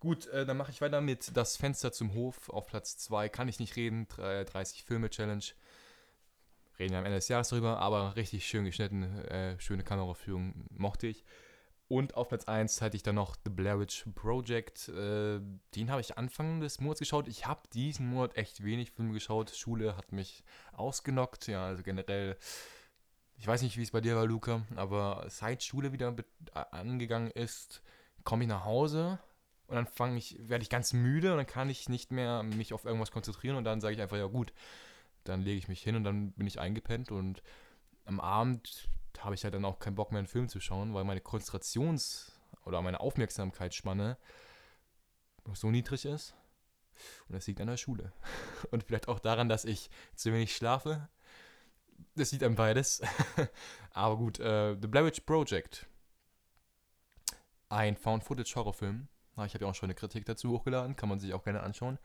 [0.00, 3.28] Gut, äh, dann mache ich weiter mit Das Fenster zum Hof auf Platz 2.
[3.28, 5.44] Kann ich nicht reden, drei- 30 Filme Challenge.
[6.80, 11.06] Reden wir am Ende des Jahres drüber, aber richtig schön geschnitten, äh, schöne Kameraführung, mochte
[11.06, 11.24] ich.
[11.88, 14.88] Und auf Platz 1 hatte ich dann noch The Blair Witch Project.
[14.88, 15.40] Äh,
[15.74, 17.28] den habe ich Anfang des Monats geschaut.
[17.28, 19.50] Ich habe diesen Monat echt wenig Filme geschaut.
[19.50, 21.48] Schule hat mich ausgenockt.
[21.48, 22.36] Ja, also generell
[23.40, 26.14] ich weiß nicht, wie es bei dir war, Luca, aber seit Schule wieder
[26.52, 27.82] a- angegangen ist,
[28.22, 29.18] komme ich nach Hause
[29.66, 32.84] und dann ich, werde ich ganz müde und dann kann ich nicht mehr mich auf
[32.84, 34.52] irgendwas konzentrieren und dann sage ich einfach, ja gut,
[35.24, 37.42] dann lege ich mich hin und dann bin ich eingepennt und
[38.04, 41.04] am Abend habe ich halt dann auch keinen Bock mehr, einen Film zu schauen, weil
[41.04, 42.32] meine Konzentrations-
[42.64, 44.16] oder meine Aufmerksamkeitsspanne
[45.54, 46.34] so niedrig ist.
[47.28, 48.12] Und das liegt an der Schule.
[48.70, 51.08] Und vielleicht auch daran, dass ich zu wenig schlafe.
[52.14, 53.02] Das liegt an beides.
[53.92, 55.86] Aber gut, äh, The Blair Witch Project.
[57.68, 59.08] Ein Found-Footage-Horrorfilm.
[59.36, 61.62] Ah, Ich habe ja auch schon eine Kritik dazu hochgeladen, kann man sich auch gerne
[61.62, 61.98] anschauen.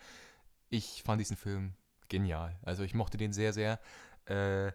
[0.70, 1.74] Ich fand diesen Film
[2.10, 2.58] genial.
[2.64, 3.80] Also ich mochte den sehr, sehr.
[4.26, 4.72] Äh,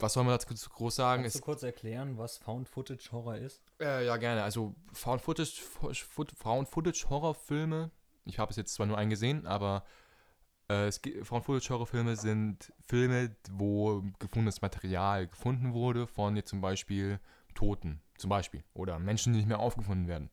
[0.00, 1.22] was soll man dazu groß sagen?
[1.22, 3.60] Kannst du kurz erklären, was Found Footage Horror ist?
[3.80, 4.44] äh, ja, gerne.
[4.44, 7.90] Also Found Footage, Foot- Found Footage Horrorfilme.
[8.24, 9.84] Ich habe es jetzt zwar nur einen gesehen, aber
[10.68, 10.92] äh,
[11.24, 17.18] Found Footage Horrorfilme sind Filme, wo gefundenes Material gefunden wurde von jetzt zum Beispiel
[17.56, 18.62] Toten, zum Beispiel.
[18.74, 20.30] Oder Menschen, die nicht mehr aufgefunden werden.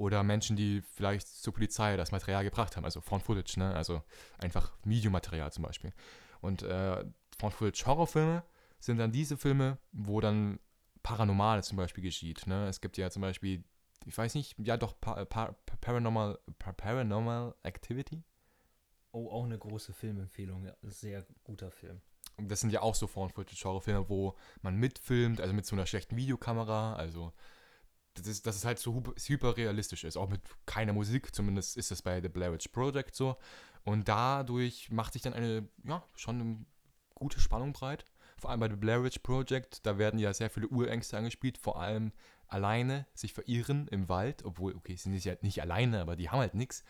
[0.00, 2.86] Oder Menschen, die vielleicht zur Polizei das Material gebracht haben.
[2.86, 3.74] Also Found Footage, ne?
[3.74, 4.02] Also
[4.38, 5.92] einfach Videomaterial zum Beispiel.
[6.40, 7.04] Und äh,
[7.38, 8.42] Found Footage Horrorfilme
[8.78, 10.58] sind dann diese Filme, wo dann
[11.02, 12.46] Paranormales zum Beispiel geschieht.
[12.46, 12.66] Ne?
[12.66, 13.62] Es gibt ja zum Beispiel,
[14.06, 18.22] ich weiß nicht, ja doch, pa pa Paranormal, pa Paranormal Activity.
[19.12, 20.64] Oh, auch eine große Filmempfehlung.
[20.64, 22.00] Ja, sehr guter Film.
[22.38, 26.94] Das sind ja auch so Found-Footage-Horrorfilme, wo man mitfilmt, also mit so einer schlechten Videokamera.
[26.94, 27.34] Also,
[28.14, 30.16] das ist, dass es halt so hu- hyper realistisch ist.
[30.16, 33.36] Auch mit keiner Musik, zumindest ist das bei The Blair Witch Project so.
[33.84, 36.64] Und dadurch macht sich dann eine, ja, schon eine
[37.14, 38.04] gute Spannung breit.
[38.38, 41.80] Vor allem bei The Blair Witch Project, da werden ja sehr viele Urängste angespielt, vor
[41.80, 42.12] allem
[42.48, 46.40] alleine sich verirren im Wald, obwohl, okay, sie sind ja nicht alleine, aber die haben
[46.40, 46.82] halt nichts.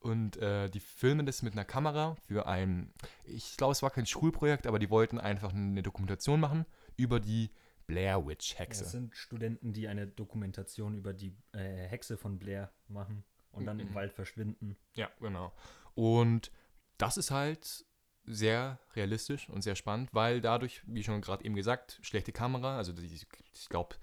[0.00, 2.92] Und äh, die filmen das mit einer Kamera für ein,
[3.24, 7.50] ich glaube, es war kein Schulprojekt, aber die wollten einfach eine Dokumentation machen über die
[7.86, 8.84] Blair Witch Ja, Hexe.
[8.84, 13.80] es sind Studenten, die eine Dokumentation über die äh, Hexe von Blair machen und dann
[13.80, 13.94] im Mhm.
[13.94, 14.76] Wald verschwinden.
[14.94, 15.52] Ja, genau.
[15.94, 16.50] Und
[16.98, 17.84] das ist halt
[18.24, 22.92] sehr realistisch und sehr spannend, weil dadurch, wie schon gerade eben gesagt, schlechte Kamera, also
[22.92, 23.94] die, ich glaube,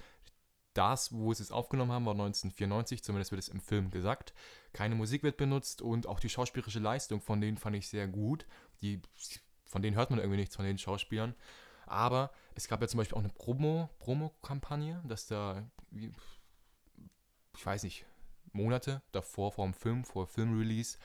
[0.73, 4.33] das, wo sie es aufgenommen haben, war 1994, zumindest wird es im Film gesagt.
[4.71, 8.47] Keine Musik wird benutzt und auch die schauspielerische Leistung von denen fand ich sehr gut.
[8.81, 9.01] Die,
[9.65, 11.35] von denen hört man irgendwie nichts von den Schauspielern.
[11.85, 18.05] Aber es gab ja zum Beispiel auch eine Promo, Promo-Kampagne, dass da, ich weiß nicht,
[18.51, 20.97] Monate davor, vor dem Film, vor Filmrelease,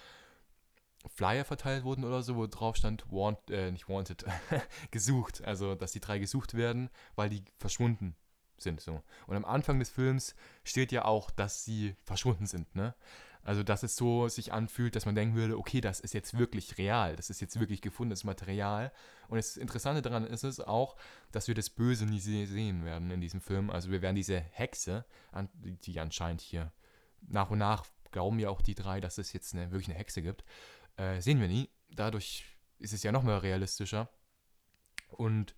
[1.07, 4.25] Flyer verteilt wurden oder so, wo drauf stand, want, äh, nicht wanted,
[4.91, 5.43] gesucht.
[5.45, 8.17] Also, dass die drei gesucht werden, weil die verschwunden
[8.59, 8.81] sind.
[8.81, 9.03] So.
[9.27, 10.35] Und am Anfang des Films
[10.65, 12.75] steht ja auch, dass sie verschwunden sind.
[12.75, 12.95] Ne?
[13.43, 16.79] Also, dass es so sich anfühlt, dass man denken würde, okay, das ist jetzt wirklich
[16.79, 18.93] real, das ist jetzt wirklich gefundenes Material.
[19.29, 20.97] Und das Interessante daran ist es auch,
[21.33, 23.71] dass wir das Böse nie se sehen werden in diesem Film.
[23.71, 25.05] Also, wir werden diese Hexe,
[25.63, 26.73] die anscheinend hier
[27.21, 30.23] nach und nach glauben ja auch die drei, dass es jetzt eine, wirklich eine Hexe
[30.23, 30.45] gibt,
[30.97, 31.69] äh, sehen wir nie.
[31.91, 32.45] Dadurch
[32.79, 34.09] ist es ja noch mal realistischer.
[35.09, 35.55] Und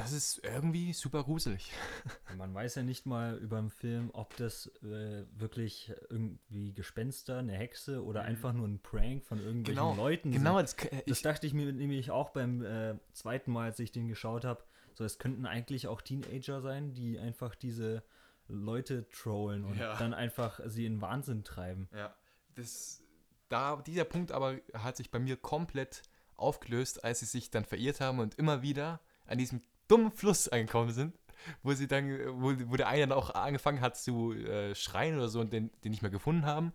[0.00, 1.70] das ist irgendwie super gruselig.
[2.36, 7.52] Man weiß ja nicht mal über den Film, ob das äh, wirklich irgendwie Gespenster, eine
[7.52, 10.62] Hexe oder einfach nur ein Prank von irgendwelchen Genau, Leuten Genau, sind.
[10.62, 13.92] das, k- äh, Das dachte ich mir nämlich auch beim äh, zweiten Mal, als ich
[13.92, 14.62] den geschaut habe.
[14.94, 18.02] So, es könnten eigentlich auch Teenager sein, die einfach diese
[18.48, 19.96] Leute trollen und Ja.
[19.98, 21.88] dann einfach sie in Wahnsinn treiben.
[21.94, 22.14] Ja,
[22.54, 23.02] das,
[23.48, 26.02] da, dieser Punkt aber hat sich bei mir komplett
[26.36, 30.92] aufgelöst, als sie sich dann verirrt haben und immer wieder an diesem dummen Fluss angekommen
[30.92, 31.18] sind,
[31.62, 35.28] wo sie dann, wo, wo der eine dann auch angefangen hat zu äh, schreien oder
[35.28, 36.72] so und den, den nicht mehr gefunden haben.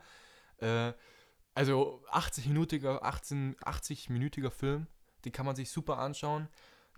[0.57, 0.93] Äh,
[1.53, 4.87] also 80-minütiger, 18, 80-minütiger Film,
[5.23, 6.47] den kann man sich super anschauen.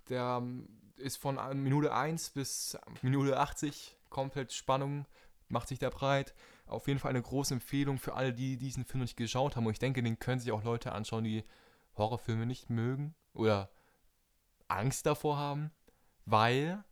[0.08, 5.06] Der ähm, ist von äh, Minute 1 bis Minute 80 komplett Spannung,
[5.48, 6.34] macht sich da breit
[6.68, 9.66] auf jeden Fall eine große Empfehlung für alle, die diesen Film noch nicht geschaut haben.
[9.66, 11.44] Und ich denke, den können sich auch Leute anschauen, die
[11.96, 13.70] Horrorfilme nicht mögen oder
[14.68, 15.70] Angst davor haben,
[16.30, 16.84] weil.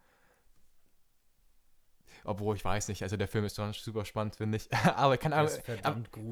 [2.24, 4.72] Obwohl, ich weiß nicht, also der Film ist schon super spannend, finde ich.
[4.84, 5.48] aber, kann, aber,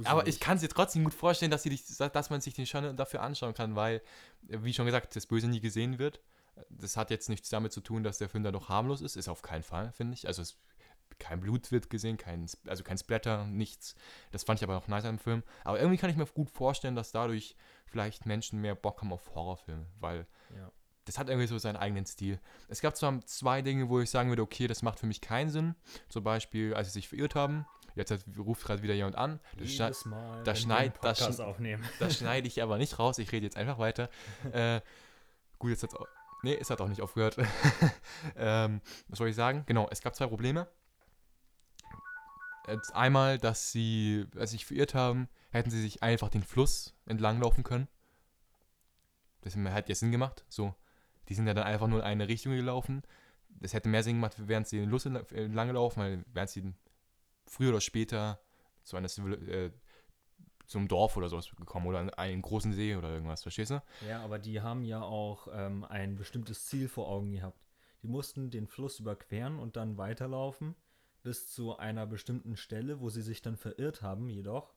[0.04, 2.66] aber ich kann es dir trotzdem gut vorstellen, dass, sie dich, dass man sich den
[2.66, 4.02] schon dafür anschauen kann, weil,
[4.42, 6.20] wie schon gesagt, das Böse nie gesehen wird.
[6.68, 9.16] Das hat jetzt nichts damit zu tun, dass der Film da noch harmlos ist.
[9.16, 10.26] Ist auf keinen Fall, finde ich.
[10.26, 10.56] Also es,
[11.18, 13.94] kein Blut wird gesehen, kein, also kein Splatter, nichts.
[14.32, 15.44] Das fand ich aber auch nice am Film.
[15.62, 19.34] Aber irgendwie kann ich mir gut vorstellen, dass dadurch vielleicht Menschen mehr Bock haben auf
[19.34, 20.72] Horrorfilme, weil Ja.
[21.04, 22.40] Das hat irgendwie so seinen eigenen Stil.
[22.68, 25.50] Es gab zwar zwei Dinge, wo ich sagen würde, okay, das macht für mich keinen
[25.50, 25.74] Sinn.
[26.08, 27.66] Zum Beispiel, als sie sich verirrt haben.
[27.94, 29.38] Jetzt hat, ruft gerade wieder jemand an.
[29.56, 31.84] Das, Jedes Mal, da wenn wir schneid- das schn- aufnehmen.
[32.00, 33.18] das schneide ich aber nicht raus.
[33.18, 34.08] Ich rede jetzt einfach weiter.
[34.52, 34.80] äh,
[35.58, 36.06] gut, jetzt hat's auch.
[36.42, 37.36] Nee, es hat auch nicht aufgehört.
[38.36, 39.62] ähm, was soll ich sagen?
[39.66, 40.66] Genau, es gab zwei Probleme.
[42.66, 46.94] Jetzt einmal, dass sie, als sie sich verirrt haben, hätten sie sich einfach den Fluss
[47.06, 47.88] entlanglaufen können.
[49.42, 50.44] Das hat ja Sinn gemacht.
[50.48, 50.74] So,
[51.28, 53.02] die sind ja dann einfach nur in eine Richtung gelaufen.
[53.48, 56.74] Das hätte mehr Sinn gemacht, während sie den Fluss entla- entlang laufen, weil während sie
[57.46, 58.40] früher oder später
[58.82, 59.70] zu einer äh,
[60.66, 63.82] zum Dorf oder sowas gekommen oder an einen großen See oder irgendwas, verstehst du?
[64.08, 67.60] Ja, aber die haben ja auch ähm, ein bestimmtes Ziel vor Augen gehabt.
[68.02, 70.74] Die mussten den Fluss überqueren und dann weiterlaufen
[71.22, 74.74] bis zu einer bestimmten Stelle, wo sie sich dann verirrt haben, jedoch.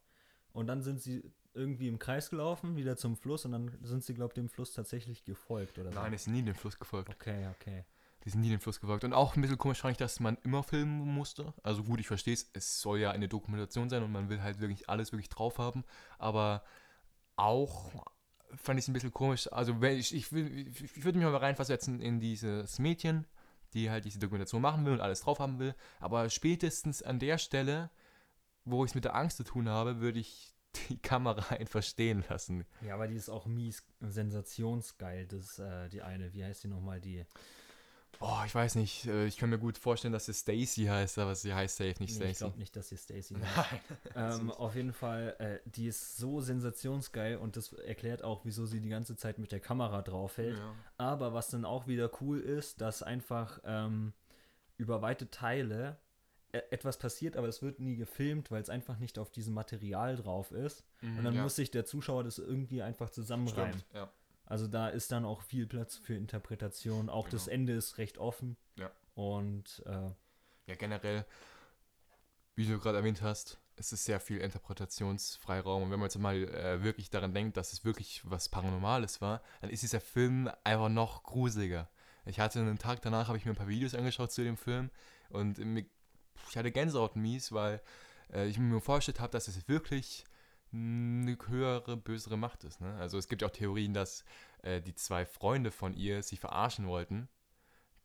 [0.53, 4.13] Und dann sind sie irgendwie im Kreis gelaufen, wieder zum Fluss und dann sind sie,
[4.13, 5.99] glaube ich, dem Fluss tatsächlich gefolgt oder so.
[5.99, 7.09] Nein, die sind nie dem Fluss gefolgt.
[7.09, 7.83] Okay, okay.
[8.23, 9.03] Die sind nie dem Fluss gefolgt.
[9.03, 11.53] Und auch ein bisschen komisch fand ich, dass man immer filmen musste.
[11.63, 14.59] Also gut, ich verstehe es, es soll ja eine Dokumentation sein und man will halt
[14.59, 15.83] wirklich alles wirklich drauf haben.
[16.17, 16.63] Aber
[17.35, 18.05] auch
[18.55, 19.51] fand ich es ein bisschen komisch.
[19.51, 23.25] Also wenn ich, ich, ich würde mich mal reinversetzen in dieses Mädchen,
[23.73, 25.75] die halt diese Dokumentation machen will und alles drauf haben will.
[25.99, 27.89] Aber spätestens an der Stelle,
[28.65, 30.56] wo ich es mit der Angst zu tun habe, würde ich
[30.89, 32.65] die Kamera einfach stehen lassen.
[32.81, 36.33] Ja, aber die ist auch mies sensationsgeil, das äh, die eine.
[36.33, 37.01] Wie heißt die nochmal?
[37.01, 37.25] Die.
[38.19, 39.05] Oh, ich weiß nicht.
[39.05, 42.19] äh, Ich kann mir gut vorstellen, dass sie Stacy heißt, aber sie heißt safe nicht
[42.19, 43.55] Nee, ich glaube nicht, dass sie Stacy heißt.
[43.55, 43.79] Nein.
[44.41, 48.81] Ähm, auf jeden Fall, äh, die ist so sensationsgeil und das erklärt auch, wieso sie
[48.81, 50.57] die ganze Zeit mit der Kamera draufhält.
[50.57, 50.73] Ja.
[50.97, 54.13] Aber was dann auch wieder cool ist, dass einfach ähm,
[54.77, 55.99] über weite Teile
[56.51, 60.51] etwas passiert, aber es wird nie gefilmt, weil es einfach nicht auf diesem Material drauf
[60.51, 60.85] ist.
[61.01, 61.43] und dann ja.
[61.43, 63.79] muss sich der Zuschauer das irgendwie einfach zusammenreimen.
[63.79, 64.11] Stimmt, ja.
[64.45, 67.09] Also da ist dann auch viel Platz für Interpretation.
[67.09, 67.55] Auch das Genau.
[67.55, 68.55] Ende ist recht offen.
[68.75, 68.89] Ja.
[69.13, 70.09] Und äh,
[70.67, 71.25] Ja, generell,
[72.55, 75.83] wie du gerade erwähnt hast, es ist sehr viel Interpretationsfreiraum.
[75.83, 79.41] Und wenn man jetzt mal äh, wirklich daran denkt, dass es wirklich was Paranormales war,
[79.61, 81.89] dann ist dieser Film einfach noch gruseliger.
[82.25, 84.89] Ich hatte einen Tag danach, habe ich mir ein paar Videos angeschaut zu dem Film
[85.29, 85.85] und mir,
[86.49, 87.81] ich hatte Gänsehaut mies, weil
[88.33, 90.25] äh, ich mir vorgestellt habe, dass es wirklich
[90.73, 92.81] eine höhere, bösere Macht ist.
[92.81, 92.93] Ne?
[92.95, 94.25] Also es gibt ja auch Theorien, dass
[94.63, 97.29] äh, die zwei Freunde von ihr sich verarschen wollten.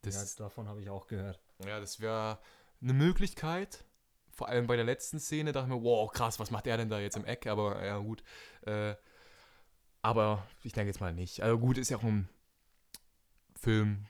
[0.02, 1.40] Das, ja, davon habe ich auch gehört.
[1.64, 2.38] ja, das wäre
[2.80, 3.84] eine Möglichkeit.
[4.30, 6.88] Vor allem bei der letzten Szene dachte ich mir, wow, krass, was macht er denn
[6.88, 7.46] da jetzt im Eck?
[7.46, 8.22] Aber ja, gut.
[8.62, 8.94] Äh,
[10.00, 11.42] aber ich denke jetzt mal nicht.
[11.42, 12.28] Also gut, ist ja auch ein
[13.54, 14.06] Film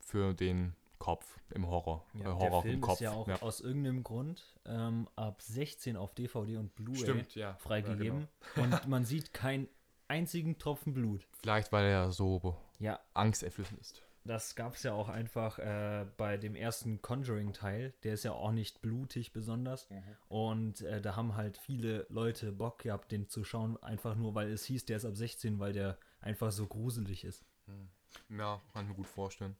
[0.00, 2.06] für den Kopf im Horror.
[2.14, 2.94] Ja, äh, der Horror Film im Kopf.
[2.94, 3.42] ist ja auch ja.
[3.42, 7.54] aus irgendeinem Grund ähm, ab 16 auf DVD und Blu-ray ja.
[7.54, 8.20] freigegeben.
[8.20, 8.76] Ja, genau.
[8.76, 9.66] Und man sieht keinen
[10.06, 11.26] einzigen Tropfen Blut.
[11.40, 14.00] Vielleicht, weil er so Ja, angsterfüllt ist.
[14.22, 17.94] das gab es ja auch einfach äh, bei dem ersten Conjuring-Teil.
[18.04, 19.88] Der ist ja auch nicht blutig besonders.
[20.28, 24.52] Und äh, da haben halt viele Leute Bock gehabt, den zu schauen, einfach nur, weil
[24.52, 27.44] es hieß, der ist ab 16, weil der einfach so gruselig ist.
[28.28, 29.56] Ja, kann ich mir gut vorstellen.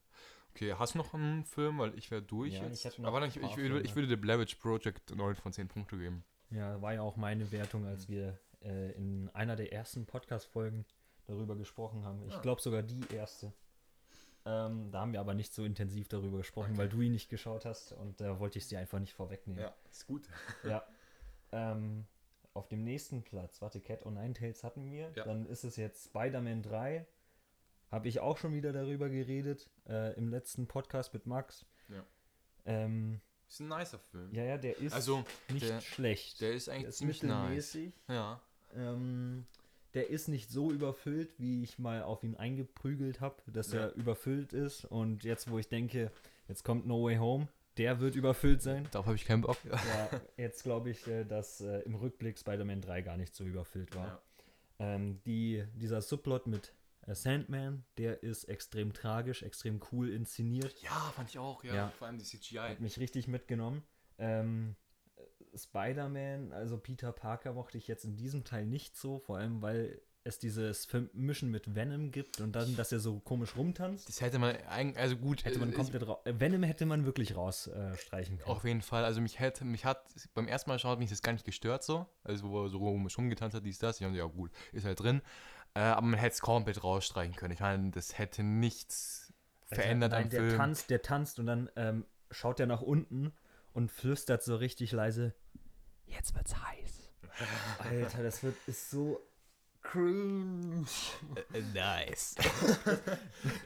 [0.55, 1.79] Okay, hast du noch einen Film?
[1.79, 2.85] Weil ich wäre durch Ja, jetzt.
[2.85, 5.69] ich noch Aber ich, ich, würde, ich würde The Blair Witch Project 9 von 10
[5.69, 6.25] Punkte geben.
[6.51, 10.85] Ja, war ja auch meine Wertung, als wir äh, in einer der ersten Podcast-Folgen
[11.27, 12.23] darüber gesprochen haben.
[12.29, 12.41] Ich Ah.
[12.41, 13.53] glaube sogar die erste.
[14.45, 17.65] Ähm, da haben wir aber nicht so intensiv darüber gesprochen, weil du ihn nicht geschaut
[17.65, 19.65] hast und da wollte ich sie einfach nicht vorwegnehmen.
[19.91, 20.29] ist gut.
[20.65, 20.85] Ja.
[21.53, 22.07] ähm,
[22.53, 25.11] auf dem nächsten Platz, warte, Cat und Nine Tails hatten wir.
[25.15, 25.25] Ja.
[25.25, 27.07] Dann ist es jetzt Spider-Man 3.
[27.93, 31.65] Habe ich auch schon wieder darüber geredet äh, im letzten Podcast mit Max.
[31.89, 32.05] Ja.
[32.65, 34.35] Ähm, Ist ein nicer Film.
[34.35, 36.41] ja, ja, der ist Also, nicht der- schlecht.
[36.41, 37.39] der ist Der eigentlich ist ziemlich nice.
[37.75, 37.93] mittelmäßig.
[38.09, 38.41] Ja.
[38.75, 39.45] Ähm,
[39.95, 43.81] der ist nicht so überfüllt, wie ich mal auf ihn eingeprügelt habe, dass Ja.
[43.81, 44.87] er überfüllt ist.
[44.87, 46.11] Und jetzt, wo ich denke,
[46.49, 48.89] jetzt kommt No Way Home, der wird überfüllt sein.
[48.91, 49.59] Darauf habe ich keinen Bock.
[49.67, 53.95] Ja, jetzt glaube ich, äh, dass äh, im Rückblick Spider-Man 3 gar nicht so überfüllt
[53.95, 54.07] war.
[54.07, 54.23] Ja.
[54.79, 56.73] Ähm, die, dieser Subplot mit
[57.09, 60.75] Sandman, der ist extrem tragisch, extrem cool inszeniert.
[60.83, 61.75] Ja, fand ich auch, ja.
[61.75, 61.89] Ja.
[61.99, 62.59] Vor allem die CGI.
[62.59, 63.83] Hat mich richtig mitgenommen.
[64.19, 64.77] Ähm,
[65.17, 69.63] äh, Spider-Man, also Peter Parker, mochte ich jetzt in diesem Teil nicht so, vor allem
[69.63, 74.09] weil es dieses Vermischen mit Venom gibt und dann, dass er so komisch rumtanzt.
[74.09, 76.03] Das hätte man eigentlich, also gut, Hätte man äh, komplett.
[76.03, 78.57] Äh, Venom hätte man wirklich rausstreichen äh, können.
[78.57, 81.33] Auf jeden Fall, also mich hätte, mich hat, beim ersten Mal schaut mich das gar
[81.33, 84.25] nicht gestört so, also wo er so komisch rumgetanzt hat, dies, das, ich dachte, ja
[84.27, 85.23] gut, ist halt drin,
[85.75, 89.33] äh, aber man hätte es komplett rausstreichen können, ich meine, das hätte nichts
[89.67, 90.57] verändert Nein, am der Film.
[90.57, 93.33] tanzt, der tanzt und dann ähm, schaut er nach unten
[93.73, 95.35] und flüstert so richtig leise.
[96.07, 97.11] Jetzt wird's heiß.
[97.79, 99.21] Alter, das wird ist so
[99.93, 100.85] cringe.
[101.53, 102.35] Äh, nice.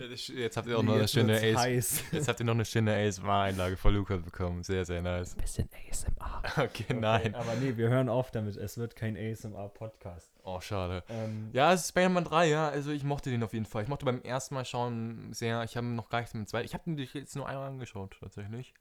[0.01, 2.03] Ja, das- jetzt habt ihr auch noch Nee, eine jetzt schöne Ace, heiß.
[2.13, 5.35] jetzt habt ihr noch eine schöne ASMR-Einlage von Lukas bekommen, sehr, sehr nice.
[5.35, 6.43] Bisschen ASMR.
[6.65, 7.35] Okay, nein.
[7.35, 8.57] aber nee, wir hören auf damit.
[8.57, 10.33] Es wird kein ASMR-Podcast.
[10.45, 11.05] Oh, schade.
[11.09, 12.69] Ähm, Ja, es ist Spider-Man 3, ja.
[12.69, 13.83] Also ich mochte den auf jeden Fall.
[13.85, 15.63] Ich mochte beim ersten Mal schauen sehr.
[15.65, 16.65] Ich habe noch gar nicht mit zwei.
[16.65, 18.75] Ich habe den jetzt nur einmal angeschaut, tatsächlich.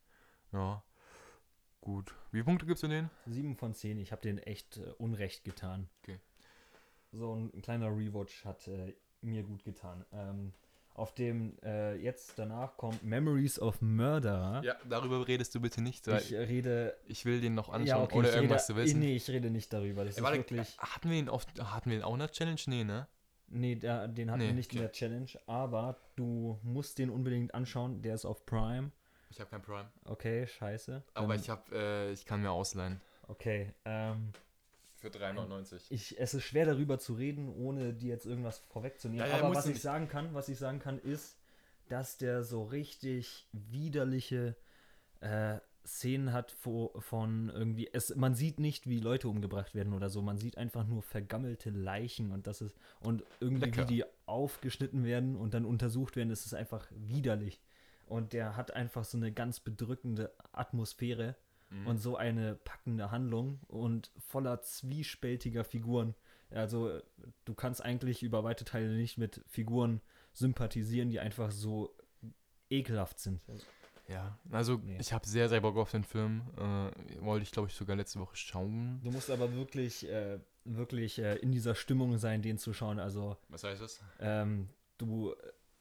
[0.54, 0.84] Ja.
[1.82, 2.14] Gut.
[2.32, 3.10] Wie viele Punkte gibst du den?
[3.28, 4.00] 7 von 10.
[4.00, 5.90] Ich habe den echt äh, Unrecht getan.
[6.02, 6.20] Okay.
[7.18, 10.06] So ein, ein kleiner Rewatch hat äh, mir gut getan.
[10.12, 10.54] Ähm,
[10.94, 14.62] auf dem äh, jetzt danach kommt Memories of Murder.
[14.64, 16.08] Ja, darüber redest du bitte nicht.
[16.08, 16.96] Ich äh, rede.
[17.06, 19.00] ich, will den noch anschauen, Ja, okay, ohne irgendwas rede, zu wissen.
[19.00, 20.06] Nee, ich rede nicht darüber.
[20.06, 20.78] Das Ey, ist warte, wirklich.
[20.78, 22.62] hatten wir ihn auf, hatten wir ihn auch in der Challenge?
[22.68, 23.08] Nee, ne?
[23.48, 24.88] Nee, der, den hatten Nee, wir nicht in okay.
[24.88, 28.02] der Challenge, aber du musst den unbedingt anschauen.
[28.02, 28.92] Der ist auf Prime.
[29.30, 29.92] Ich habe kein Prime.
[30.06, 31.04] Okay, scheiße.
[31.14, 33.02] Aber Dann- ich habe, äh, ich kann mir ausleihen.
[33.28, 34.32] Okay, ähm,
[35.06, 35.86] Für 3,99.
[35.90, 39.24] ich, es ist schwer darüber zu reden, ohne dir jetzt irgendwas vorwegzunehmen.
[39.24, 39.82] Ja, ja, Aber was ich nicht.
[39.84, 41.38] sagen kann, was ich sagen kann, ist,
[41.90, 44.56] dass der so richtig widerliche
[45.20, 47.88] äh, Szenen hat wo, von irgendwie.
[47.94, 50.24] Es, man sieht nicht, wie Leute umgebracht werden oder so.
[50.24, 53.84] Man sieht einfach nur vergammelte Leichen und das ist und irgendwie Lecker.
[53.84, 56.30] wie die aufgeschnitten werden und dann untersucht werden.
[56.30, 57.62] Das ist einfach widerlich.
[58.08, 61.36] Und der hat einfach so eine ganz bedrückende Atmosphäre
[61.82, 61.88] Mhm.
[61.88, 66.16] und so eine packende Handlung und voller zwiespältiger Figuren.
[66.52, 67.00] Also
[67.46, 70.02] du kannst eigentlich über weite Teile nicht mit Figuren
[70.34, 71.96] sympathisieren, die einfach so
[72.70, 73.42] ekelhaft sind.
[74.08, 74.98] Ja, also Nee.
[75.00, 76.44] ich habe sehr, sehr Bock auf den Film.
[76.58, 79.02] Äh, wollte ich, glaube ich, sogar letzte Woche schauen.
[79.04, 83.00] Du musst aber wirklich, äh, wirklich äh, in dieser Stimmung sein, den zu schauen.
[83.00, 84.02] Also Was heißt das?
[84.20, 85.34] ähm, du,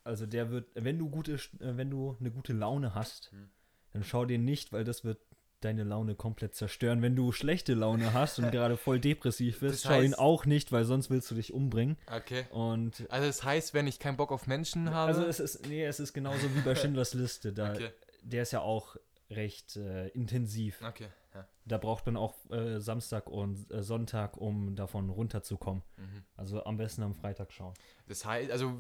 [0.05, 1.39] also der wird, wenn du gute, äh,
[1.77, 3.51] wenn du eine gute Laune hast, Hm.
[3.93, 5.19] dann schau den nicht, weil das wird
[5.65, 7.03] deine Laune komplett zerstören.
[7.03, 10.47] Wenn du schlechte Laune hast und gerade voll depressiv bist, Das schau ihn heißt- auch
[10.47, 11.97] nicht, weil sonst willst du dich umbringen.
[12.11, 12.45] Okay.
[12.51, 15.09] Und Also das heißt, wenn ich keinen Bock auf Menschen habe.
[15.09, 17.53] also es ist, nee, es ist genauso wie bei Schindlers Liste.
[17.53, 17.91] Da, okay.
[18.23, 18.97] Der ist ja auch
[19.31, 20.81] recht äh, intensiv.
[20.87, 21.09] Okay.
[21.35, 21.49] Ja.
[21.65, 25.83] Da braucht man auch äh, Samstag und äh, Sonntag, um davon runterzukommen.
[25.97, 26.23] Mhm.
[26.37, 27.75] Also am besten am Freitag schauen.
[28.07, 28.73] Das heißt, also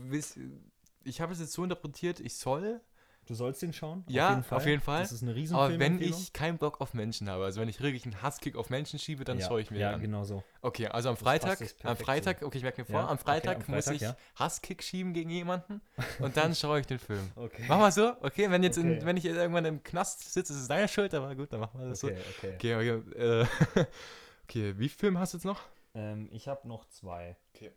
[1.02, 2.80] ich habe es jetzt so interpretiert, ich soll,
[3.26, 4.04] Du sollst den schauen?
[4.06, 5.02] Ja, auf jeden Fall.
[5.02, 7.80] Das ist eine riesen aber wenn ich keinen Bock auf Menschen habe, also wenn ich
[7.80, 10.00] wirklich einen Hasskick auf Menschen schiebe, dann ja, schaue ich mir Ja, den an.
[10.02, 10.42] genau so.
[10.60, 13.66] Okay, also am Freitag, am Freitag, okay, ich merke mir vor, Ja, am okay, Freitag,
[13.68, 14.16] am muss Freitag, ich ja.
[14.36, 15.80] Hasskick schieben gegen jemanden
[16.18, 17.30] und dann schaue ich den Film.
[17.36, 17.64] Okay.
[17.66, 18.12] Machen wir so?
[18.20, 18.98] Okay, wenn jetzt Okay.
[18.98, 21.80] in, wenn ich irgendwann im Knast sitze, ist es deine Schuld, aber gut, dann machen
[21.80, 22.48] wir das Okay, okay.
[22.50, 22.54] so.
[22.54, 23.46] Okay, okay, äh,
[24.44, 25.60] okay, wie viele Filme hast du jetzt noch?
[25.94, 27.36] Ähm, ich habe noch zwei.
[27.54, 27.70] Okay.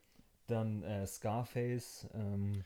[0.47, 2.63] Dann äh, Scarface, ähm,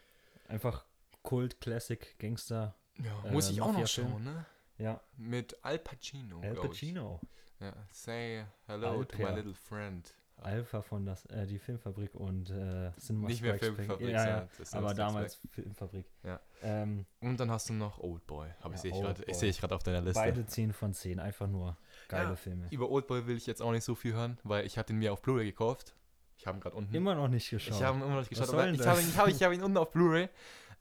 [0.47, 0.85] einfach
[1.23, 2.75] Kult, Classic, Gangster.
[2.97, 4.45] Ja, Äh, muss ich auch noch schauen, ne?
[4.77, 6.41] Ja, Mit Al Pacino.
[6.41, 6.55] Al.
[6.55, 7.19] Pacino.
[7.59, 9.35] Ja, say hello to my Alper.
[9.37, 10.13] little friend.
[10.37, 13.75] Alpha von das, äh, die Filmfabrik und äh, Cinema Nicht mehr Strikes Back.
[13.85, 16.07] Filmfabrik, Ja, ja, ist aber damals Filmfabrik.
[16.23, 16.39] Ja.
[16.63, 18.49] Ähm, Und dann hast du noch Oldboy.
[18.61, 20.19] Aber Ja, ich sehe ich gerade auf deiner Liste.
[20.19, 22.65] beide 10 von 10, einfach nur geile Ja, Filme.
[22.71, 25.13] Über Oldboy will ich jetzt auch nicht so viel hören, weil ich habe den mir
[25.13, 25.93] auf Blu-ray gekauft.
[26.37, 26.95] Ich habe ihn gerade unten.
[26.95, 27.75] Immer noch nicht geschaut.
[27.75, 29.91] ich habe ihn immer noch nicht geschaut, ich habe ihn, ich habe ihn unten auf
[29.91, 30.27] Blu-ray.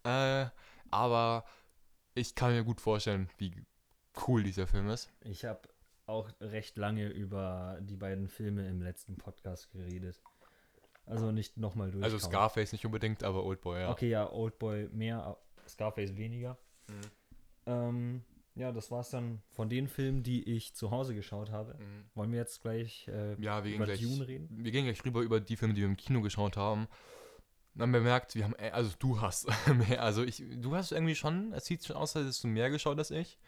[0.04, 0.46] Äh,
[0.90, 1.44] aber
[2.14, 3.52] ich kann mir gut vorstellen, wie
[4.26, 5.10] cool dieser Film ist.
[5.20, 5.60] Ich habe
[6.06, 10.20] auch recht lange über die beiden Filme im letzten Podcast geredet.
[11.06, 12.04] Also nicht nochmal durch.
[12.04, 13.90] Also Scarface nicht unbedingt, aber Oldboy, ja.
[13.90, 15.36] Okay, ja, Oldboy mehr.
[15.68, 16.58] Scarface weniger.
[17.66, 18.22] Ähm,
[18.54, 21.74] ja, das war's dann von den Filmen, die ich zu Hause geschaut habe.
[21.74, 22.04] Mhm.
[22.14, 24.48] Wollen wir jetzt gleich äh, Ja, wir gehen über gleich, Dune reden?
[24.50, 26.88] wir gehen gleich rüber über die Filme, die wir im Kino geschaut haben.
[27.74, 30.92] Dann haben wir bemerkt, wir haben, äh, also du hast mehr, also ich, du hast
[30.92, 33.38] irgendwie schon, es sieht schon aus, als hättest du mehr geschaut als ich.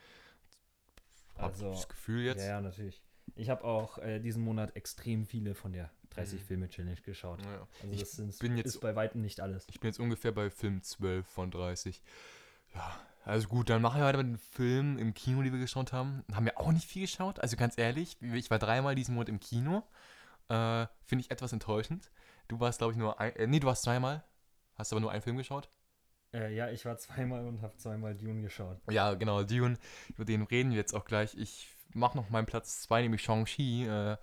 [1.36, 2.40] Hab Also, das Gefühl jetzt.
[2.40, 3.02] Ja, ja, natürlich.
[3.34, 6.44] Ich habe auch äh, diesen Monat extrem viele von der 30 Mhm.
[6.44, 7.40] Filme Challenge geschaut.
[7.42, 7.66] Ja.
[7.82, 9.66] Also Ich das sind, bin jetzt- ist bei weitem nicht alles.
[9.68, 12.02] Ich bin jetzt ungefähr bei Film 12 von 30.
[12.74, 16.24] Ja, also gut, dann machen wir heute den Film im Kino, die wir geschaut haben.
[16.34, 17.38] Haben wir auch nicht viel geschaut.
[17.40, 19.82] Also ganz ehrlich, ich war dreimal diesen Monat im Kino.
[20.48, 22.10] Äh, Finde ich etwas enttäuschend.
[22.48, 23.34] Du warst, glaube ich, nur ein.
[23.36, 24.22] Äh, nee, du warst zweimal.
[24.74, 25.68] Hast aber nur einen Film geschaut.
[26.34, 28.78] Äh, ja, ich war zweimal und habe zweimal Dune geschaut.
[28.90, 29.76] Ja, genau, Dune.
[30.08, 31.36] Über den reden wir jetzt auch gleich.
[31.36, 33.86] Ich mache noch meinen Platz 2, nämlich Shang-Chi.
[33.86, 34.16] Äh,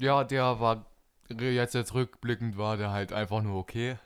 [0.00, 0.86] ja, der war
[1.38, 3.96] jetzt, jetzt rückblickend war der halt einfach nur okay.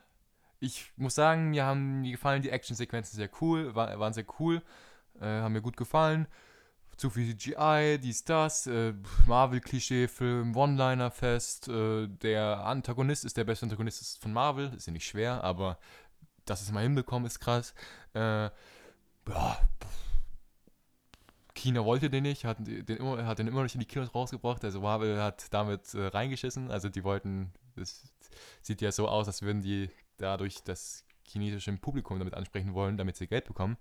[0.61, 4.62] Ich muss sagen, mir haben mir gefallen die Actionsequenzen sehr cool, war, waren sehr cool,
[5.20, 6.26] äh, haben mir gut gefallen.
[6.97, 8.95] Zu viel CGI, dies, das, äh,
[9.26, 11.68] Marvel-Klischee-Film, One-Liner-Fest.
[11.68, 15.78] Äh, der Antagonist ist der beste Antagonist von Marvel, ist ja nicht schwer, aber
[16.45, 17.74] dass es mal hinbekommen ist krass.
[18.14, 18.51] Äh,
[19.28, 19.59] ja,
[21.55, 24.64] China wollte den nicht, hat den, immer, hat den immer nicht in die Kinos rausgebracht.
[24.64, 26.70] Also Marvel hat damit äh, reingeschissen.
[26.70, 28.12] Also die wollten, es
[28.61, 29.88] sieht ja so aus, als würden die
[30.18, 33.76] dadurch das chinesische Publikum damit ansprechen wollen, damit sie Geld bekommen.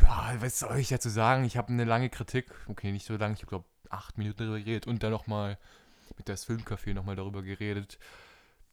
[0.00, 1.44] Ja, was soll ich dazu sagen?
[1.44, 4.86] Ich habe eine lange Kritik, okay, nicht so lange, ich glaube acht Minuten darüber geredet
[4.86, 5.58] und dann nochmal
[6.16, 7.98] mit das Filmcafé nochmal darüber geredet.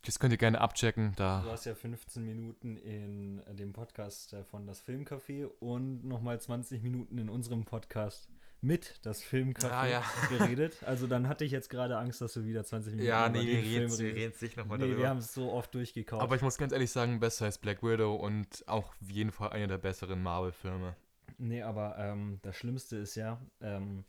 [0.05, 4.45] Das könnt ihr gerne abchecken, da Du hast ja 15 Minuten in dem Podcast äh,
[4.45, 8.29] von das Filmcafé und nochmal 20 Minuten in unserem Podcast
[8.61, 10.03] mit das Filmcafé Ah, ja.
[10.29, 10.77] geredet.
[10.85, 13.47] Also dann hatte ich jetzt gerade Angst, dass du wieder 20 Minuten Ja, nee, den
[13.47, 14.99] wir Film reden, wir reden sich nochmal Nee, darüber.
[15.01, 16.21] wir haben es so oft durchgekaut.
[16.21, 19.49] Aber ich muss ganz ehrlich sagen, besser als Black Widow und auch auf jeden Fall
[19.51, 20.95] einer der besseren Marvel-Filme.
[21.39, 24.05] Nee, aber ähm, das Schlimmste ist ja, ähm,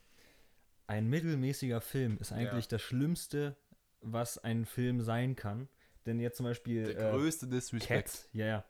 [0.86, 3.56] ein mittelmäßiger Film ist eigentlich das Schlimmste,
[4.00, 5.68] was ein Film sein kann.
[6.06, 7.88] Denn jetzt zum Beispiel Der äh, größte Disrespect.
[7.88, 8.64] Cats, ja, ja.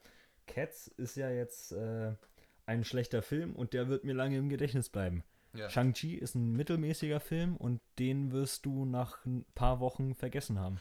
[0.45, 2.13] Cats ist ja jetzt äh,
[2.65, 5.23] ein schlechter Film und der wird mir lange im Gedächtnis bleiben.
[5.53, 5.69] Ja.
[5.69, 10.79] Shang-Chi ist ein mittelmäßiger Film und den wirst du nach ein paar Wochen vergessen haben.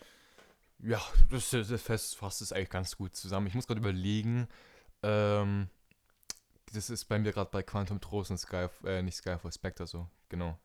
[0.79, 1.01] Ja,
[1.31, 3.47] das, das fasst es eigentlich ganz gut zusammen.
[3.47, 4.49] Ich muss gerade überlegen,
[5.03, 5.69] ähm,
[6.73, 10.09] das ist bei mir gerade bei Quantum Trost und Sky, äh, nicht Skyfall Spectre so,
[10.29, 10.59] genau.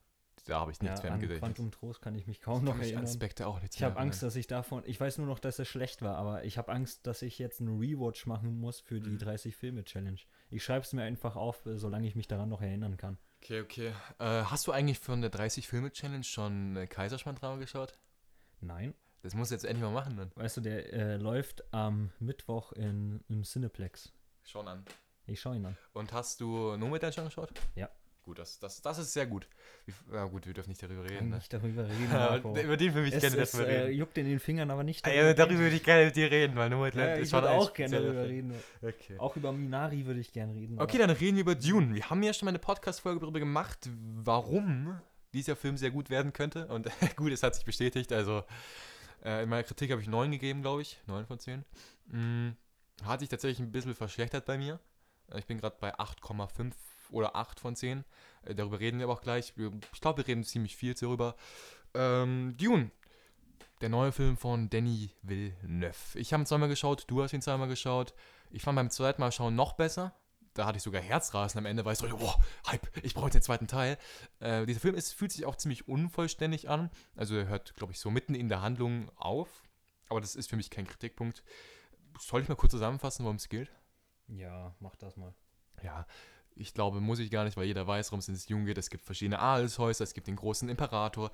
[0.47, 1.39] Da habe ich nichts mehr im an.
[1.39, 3.07] Quantum Trost kann ich mich kaum Ich noch mich erinnern.
[3.11, 5.57] Spectre auch nicht Ich habe mehr Angst, dass ich davon, ich weiß nur noch, dass
[5.57, 8.99] es schlecht war, aber ich habe Angst, dass ich jetzt einen Rewatch machen muss für
[8.99, 9.17] die Mhm.
[9.17, 10.19] 30 Filme Challenge.
[10.51, 13.17] Ich schreibe es mir einfach auf, äh, solange ich mich daran noch erinnern kann.
[13.41, 13.87] Okay, okay.
[14.19, 17.97] Äh, hast du eigentlich von der 30-Filme-Challenge schon äh, Kaiserschmarrn-Drama geschaut?
[18.59, 18.93] Nein,
[19.23, 20.31] Das musst du jetzt endlich mal machen dann.
[20.35, 24.11] weißt du, der äh, läuft am Mittwoch in, im Cineplex.
[24.43, 24.85] Schon an.
[25.27, 25.77] Ich schaue ihn an.
[25.93, 27.49] Und hast du Nomadland schon geschaut?
[27.75, 27.89] Ja.
[28.25, 29.47] Gut, das, das, das ist sehr gut.
[30.11, 31.29] Ja gut, wir dürfen nicht darüber Kann reden.
[31.29, 31.35] Ne?
[31.35, 32.55] nicht darüber reden.
[32.65, 33.97] Über den will ich es, gerne es darüber äh, reden.
[33.99, 36.55] juckt in den Fingern, aber nicht Ah, ja, darüber würde ich gerne mit dir reden,
[36.55, 38.49] weil Nomadland ja, ist ich schon würde auch gerne darüber Film.
[38.49, 38.63] reden.
[38.81, 39.19] Okay.
[39.19, 40.81] Auch über Minari würde ich gerne reden.
[40.81, 41.93] Okay, dann reden wir über Dune.
[41.93, 44.99] Wir haben ja schon mal eine Podcast-Folge darüber gemacht, warum
[45.33, 46.65] dieser Film sehr gut werden könnte.
[46.67, 48.11] Und gut, es hat sich bestätigt.
[48.11, 48.43] Also
[49.23, 50.99] äh, in meiner Kritik habe ich 9 gegeben, glaube ich.
[51.05, 51.63] 9 von 10.
[52.07, 52.49] Mm,
[53.03, 54.79] hat sich tatsächlich ein bisschen verschlechtert bei mir.
[55.31, 56.73] Äh, Ich bin gerade bei 8,5
[57.11, 58.03] oder 8 von 10.
[58.43, 59.53] Äh, darüber reden wir aber auch gleich.
[59.93, 61.35] Ich glaube, wir reden ziemlich viel darüber.
[61.93, 62.91] Ähm, Dune.
[63.81, 66.17] Der neue Film von Danny Villeneuve.
[66.17, 68.13] Ich habe ihn zweimal geschaut, du hast ihn zweimal geschaut.
[68.49, 70.13] Ich fand beim zweiten Mal schauen noch besser.
[70.53, 73.41] Da hatte ich sogar Herzrasen am Ende, weil ich so, boah, Hype, ich brauche den
[73.41, 73.97] zweiten Teil.
[74.39, 76.89] Äh, dieser Film ist, fühlt sich auch ziemlich unvollständig an.
[77.17, 79.49] Also er hört, glaube ich, so mitten in der Handlung auf.
[80.07, 81.43] Aber das ist für mich kein Kritikpunkt.
[82.17, 83.69] Soll ich mal kurz zusammenfassen, worum es geht?
[84.27, 85.33] Ja, mach das mal.
[85.83, 86.05] Ja,
[86.55, 88.77] ich glaube, muss ich gar nicht, weil jeder weiß, worum es in Jung geht.
[88.77, 91.31] Es gibt verschiedene Adelshäuser, es gibt den großen Imperator.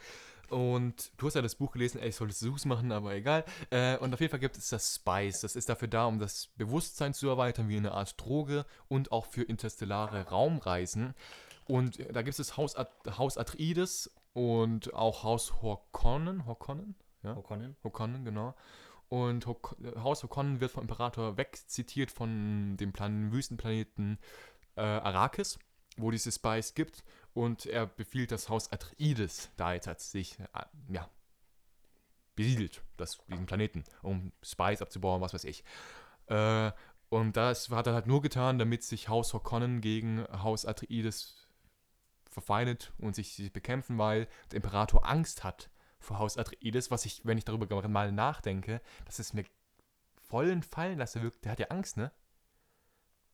[0.49, 3.45] Und du hast ja das Buch gelesen, ey, ich sollte Sus machen, aber egal.
[3.69, 5.41] Äh, und auf jeden Fall gibt es das Spice.
[5.41, 9.27] Das ist dafür da, um das Bewusstsein zu erweitern, wie eine Art Droge und auch
[9.27, 11.13] für interstellare Raumreisen.
[11.67, 16.45] Und da gibt es das Haus, At Haus Atreides und auch Haus Horkonnen.
[16.45, 16.95] Horkonnen?
[17.23, 17.33] Ja.
[17.33, 17.75] O'Connell?
[17.83, 18.55] Hokonnen, genau.
[19.11, 24.17] Und Haus Hokonnen wird vom Imperator wegzitiert von dem Plan Wüstenplaneten
[24.77, 25.59] äh, Arrakis,
[25.97, 27.03] wo dieses Spice gibt.
[27.33, 30.45] Und er befiehlt das Haus Atreides, da jetzt hat sich, äh,
[30.87, 31.09] ja,
[32.35, 35.65] besiedelt, das, diesen Planeten, um Spice abzubauen, was weiß ich.
[36.27, 36.71] Äh,
[37.09, 41.49] und das hat er halt nur getan, damit sich Haus Hokonnen gegen Haus Atreides
[42.29, 45.69] verfeindet und sich bekämpfen, weil der Imperator Angst hat
[46.01, 49.45] vor Haus Atreides, was ich, wenn ich darüber mal nachdenke, dass es mir
[50.15, 51.45] voll entfallen lasse, wirkt.
[51.45, 52.11] Der hat ja Angst, ne?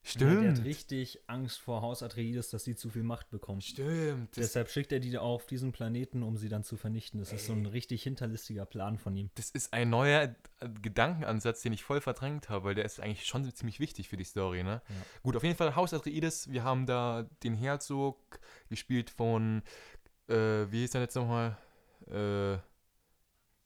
[0.08, 0.44] Stimmt.
[0.44, 3.60] Der hat richtig Angst vor Haus Atreides, dass sie zu viel Macht bekommen.
[3.60, 4.38] Stimmt.
[4.38, 7.20] Deshalb schickt er die auf diesen Planeten, um sie dann zu vernichten.
[7.20, 9.30] Das ist so ein richtig hinterlistiger Plan von ihm.
[9.36, 13.26] das ist ein neuer äh, Gedankenansatz, den ich voll verdrängt habe, weil der ist eigentlich
[13.26, 14.82] schon ziemlich wichtig für die Story, ne?
[14.88, 14.96] Ja.
[15.24, 16.50] Gut, auf jeden Fall Haus Atreides.
[16.50, 18.40] Wir haben da den Herzog,
[18.70, 19.62] gespielt von,
[20.30, 21.58] äh, wie hieß er jetzt nochmal?
[22.12, 22.58] Äh,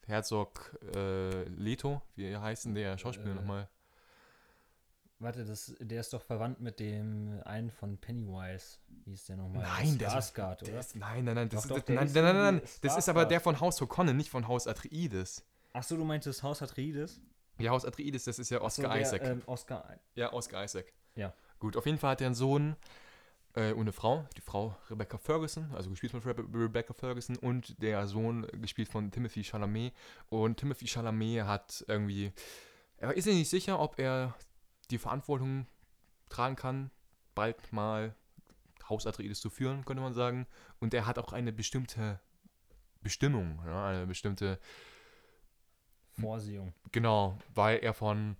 [0.08, 3.70] Herzog äh, Leto, wie heißt denn der Schauspieler Äh, nochmal?
[5.20, 8.80] Warte, das, der ist doch verwandt mit dem einen von Pennywise.
[9.06, 9.62] Wie ist der nochmal?
[9.62, 10.80] Nein, der ist- Skarsgård, Der oder?
[10.80, 12.98] ist, nein, nein, nein, das, Doch, doch, ist, der nein, hieß nein, nein, nein, das
[12.98, 15.46] ist aber der von Haus O'Connor, nicht von Haus Atreides.
[15.74, 17.22] Achso, du meintest Haus Atreides?
[17.60, 19.22] Ja, Haus Atreides, das ist ja Ach so, Oscar der, Isaac.
[19.24, 19.96] Ähm, Oscar.
[20.16, 20.92] Ja, Oscar Isaac.
[21.16, 21.32] Ja.
[21.60, 22.76] Gut, auf jeden Fall hat er einen Sohn
[23.56, 24.28] äh, und eine Frau.
[24.38, 29.12] Die Frau Rebecca Ferguson, also gespielt von Rebe Rebecca Ferguson und der Sohn gespielt von
[29.12, 29.94] Timothy Chalamet.
[30.30, 32.32] Und Timothy Chalamet hat irgendwie,
[32.98, 34.36] er ist sich nicht sicher, ob er
[34.90, 35.68] die Verantwortung
[36.30, 36.92] tragen kann,
[37.36, 38.16] bald mal
[38.90, 40.48] Haus Atreides zu führen, könnte man sagen.
[40.80, 42.20] Und er hat auch eine bestimmte
[43.02, 44.60] Bestimmung, ja, eine bestimmte
[46.20, 46.74] Vorsehung.
[46.92, 48.38] Genau, weil er von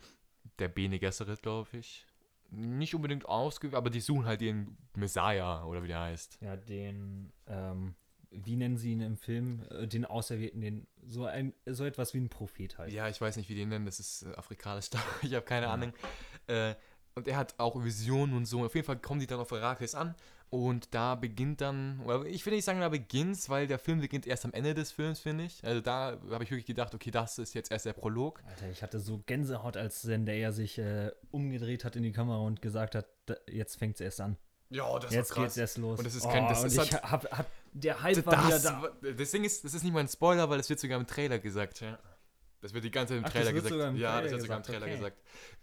[0.60, 2.06] der Bene Gesserit, glaube ich,
[2.52, 6.38] nicht unbedingt ausgeht, aber die suchen halt den Messiah oder wie der heißt.
[6.42, 7.96] Ja, den, ähm,
[8.30, 9.64] wie nennen sie ihn im Film?
[9.70, 12.92] Äh, Den Auserwählten, den, so ein, so etwas wie ein Prophet halt.
[12.94, 14.90] Ja, ich weiß nicht, wie die ihn nennen, das ist äh, afrikanisch,
[15.22, 15.74] ich habe keine Ja.
[15.74, 15.94] Ahnung.
[16.48, 16.76] Äh,
[17.16, 18.64] und er hat auch Visionen und so.
[18.64, 20.16] Auf jeden Fall kommen die dann auf Arrakis an
[20.52, 24.28] und da beginnt dann, oder ich will nicht sagen, da beginnt's, weil der Film beginnt
[24.28, 25.64] erst am Ende des Films, finde ich.
[25.66, 28.44] Also da habe ich wirklich gedacht, okay, das ist jetzt erst der Prolog.
[28.48, 32.62] Alter, ich hatte so Gänsehaut, als Zendaya sich äh, umgedreht hat in die Kamera und
[32.62, 34.38] gesagt hat, da, jetzt fängt's erst an.
[34.70, 36.00] Ja, das jetzt geht's erst los.
[36.00, 38.64] Und das ist kein- das und ist halt- hab, hab, der Hype war wieder Das,
[38.64, 38.90] da.
[39.18, 41.40] das Ding ist, das ist nicht mal ein Spoiler, weil das wird sogar im Trailer
[41.40, 41.80] gesagt.
[41.82, 41.98] Ja.
[42.62, 43.74] Das wird die ganze Zeit im Ach, Trailer gesagt.
[43.74, 44.96] im ja, Trailer das wird sogar im Trailer okay.
[44.96, 45.18] gesagt.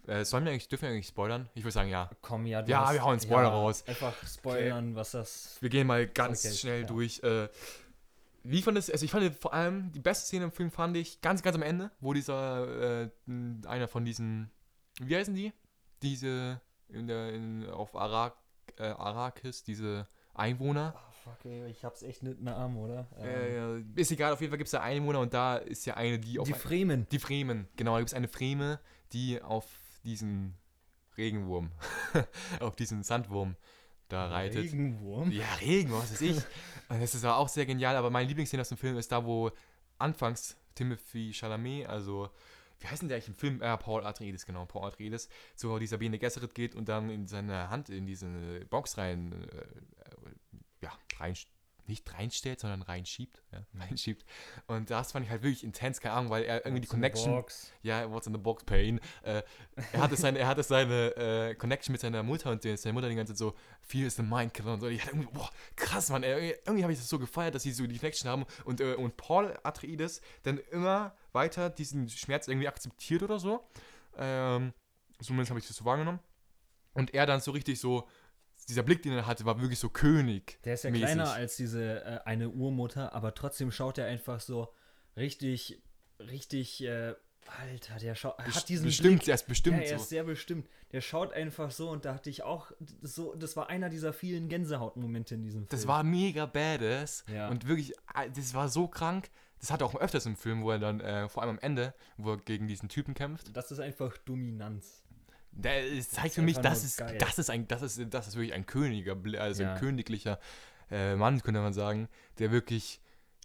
[0.07, 1.49] Äh, sollen wir eigentlich, dürfen wir eigentlich spoilern?
[1.55, 2.11] Ich würde sagen, ja.
[2.23, 3.85] Komm, ja, du Ja, wir hauen Spoiler raus.
[3.87, 5.59] Einfach spoilern, was das.
[5.61, 6.87] Wir gehen mal ganz Okay, schnell ja.
[6.87, 7.23] durch.
[7.23, 7.49] Äh,
[8.43, 11.21] wie fand es, also ich fand vor allem, die beste Szene im Film fand ich
[11.21, 13.11] ganz, ganz am Ende, wo dieser, äh,
[13.67, 14.51] einer von diesen,
[15.01, 15.53] wie heißen die?
[16.03, 18.37] Diese, in der, in, auf Arak,
[18.77, 20.95] äh, Arrakis, diese Einwohner.
[20.97, 23.07] Oh, fuck, ey, ich hab's echt nicht in der Arm, oder?
[23.19, 25.95] Ähm, Äh, ist egal, auf jeden Fall gibt es da Einwohner und da ist ja
[25.95, 27.07] eine, die auf die Fremen.
[27.11, 28.81] Die Fremen, genau, da gibt es eine Freme,
[29.13, 29.67] die auf
[30.05, 30.55] diesen
[31.17, 31.71] Regenwurm,
[32.61, 33.57] auf diesen Sandwurm
[34.09, 34.65] da reitet.
[34.65, 35.31] Regenwurm.
[35.31, 36.37] Ja, Regen, was weiß ich.
[36.89, 39.51] Das ist aber auch sehr genial, aber meine Lieblingsszene aus dem Film ist da, wo
[39.99, 42.31] anfangs Timothy Chalamet, also,
[42.81, 43.61] wie heißt denn der eigentlich im Film?
[43.61, 47.69] Äh, Paul Atreides, genau, Paul Atreides, zu dieser Bene Gesserit geht und dann in seine
[47.69, 48.27] Hand in diese
[48.71, 49.67] Box rein, äh,
[50.81, 51.35] ja, rein,
[51.89, 54.25] nicht reinstellt, sondern reinschiebt, ja, reinschiebt.
[54.67, 56.97] Und das fand ich halt wirklich intens, keine Ahnung, weil er irgendwie die What's the
[56.97, 57.73] Connection, box?
[57.83, 59.01] ja, what's in the box pain.
[59.23, 59.43] Äh,
[59.93, 63.15] er hatte seine, er hatte seine äh, Connection mit seiner Mutter und seine Mutter die
[63.15, 64.89] ganze Zeit so, Fear is the mind killer und so.
[64.89, 66.23] Ich hatte irgendwie, boah, krass, Mann.
[66.23, 68.95] Ey, irgendwie habe ich das so gefeiert, dass sie so die Connection haben und, äh,
[68.95, 73.67] und Paul Atreides dann immer weiter diesen Schmerz irgendwie akzeptiert oder so.
[74.17, 74.73] Ähm,
[75.21, 76.21] zumindest habe ich das so wahrgenommen.
[76.95, 78.09] Und er dann so richtig so,
[78.69, 80.59] dieser Blick, den er hatte, war wirklich so König.
[80.65, 81.07] Der ist ja mäßig.
[81.07, 84.73] kleiner als diese äh, eine Urmutter, aber trotzdem schaut er einfach so
[85.17, 85.83] richtig,
[86.21, 87.15] richtig, äh,
[87.61, 89.29] Alter, der schaut, er hat diesen bestimmt, Blick.
[89.29, 90.09] er ist bestimmt ja, er ist so.
[90.09, 90.69] sehr bestimmt.
[90.93, 94.49] Der schaut einfach so und da hatte ich auch so, das war einer dieser vielen
[94.49, 95.69] Gänsehautmomente in diesem Film.
[95.71, 97.25] Das war mega badass.
[97.33, 97.49] Ja.
[97.49, 99.31] Und wirklich, äh, das war so krank.
[99.61, 101.95] Das hat er auch öfters im Film, wo er dann, äh, vor allem am Ende,
[102.17, 103.57] wo er gegen diesen Typen kämpft.
[103.57, 105.03] das ist einfach Dominanz.
[105.61, 107.19] Der, es zeigt für mich, das ist, geil.
[107.19, 109.75] das ist ein, das ist, das ist wirklich ein Königer, also Ja.
[109.75, 110.39] ein königlicher
[110.91, 113.01] äh, Mann, könnte man sagen, der wirklich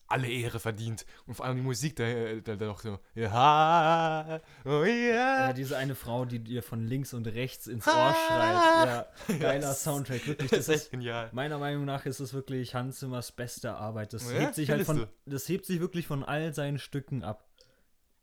[0.08, 1.08] alle Ehre verdient.
[1.26, 2.04] Und vor allem die Musik, da,
[2.44, 5.48] da, da noch so, ja, oh ja.
[5.48, 9.08] Ja, diese eine Frau, die dir von links und rechts ins Ohr schreit.
[9.28, 10.52] Ja, geiler Das- Soundtrack, wirklich.
[10.52, 11.30] Das Das ist echt genial.
[11.34, 14.14] meiner Meinung nach ist es wirklich Hans Zimmers beste Arbeit.
[14.14, 17.48] Das Ja, hebt sich halt von, das hebt sich wirklich von all seinen Stücken ab.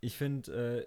[0.01, 0.86] Ich finde,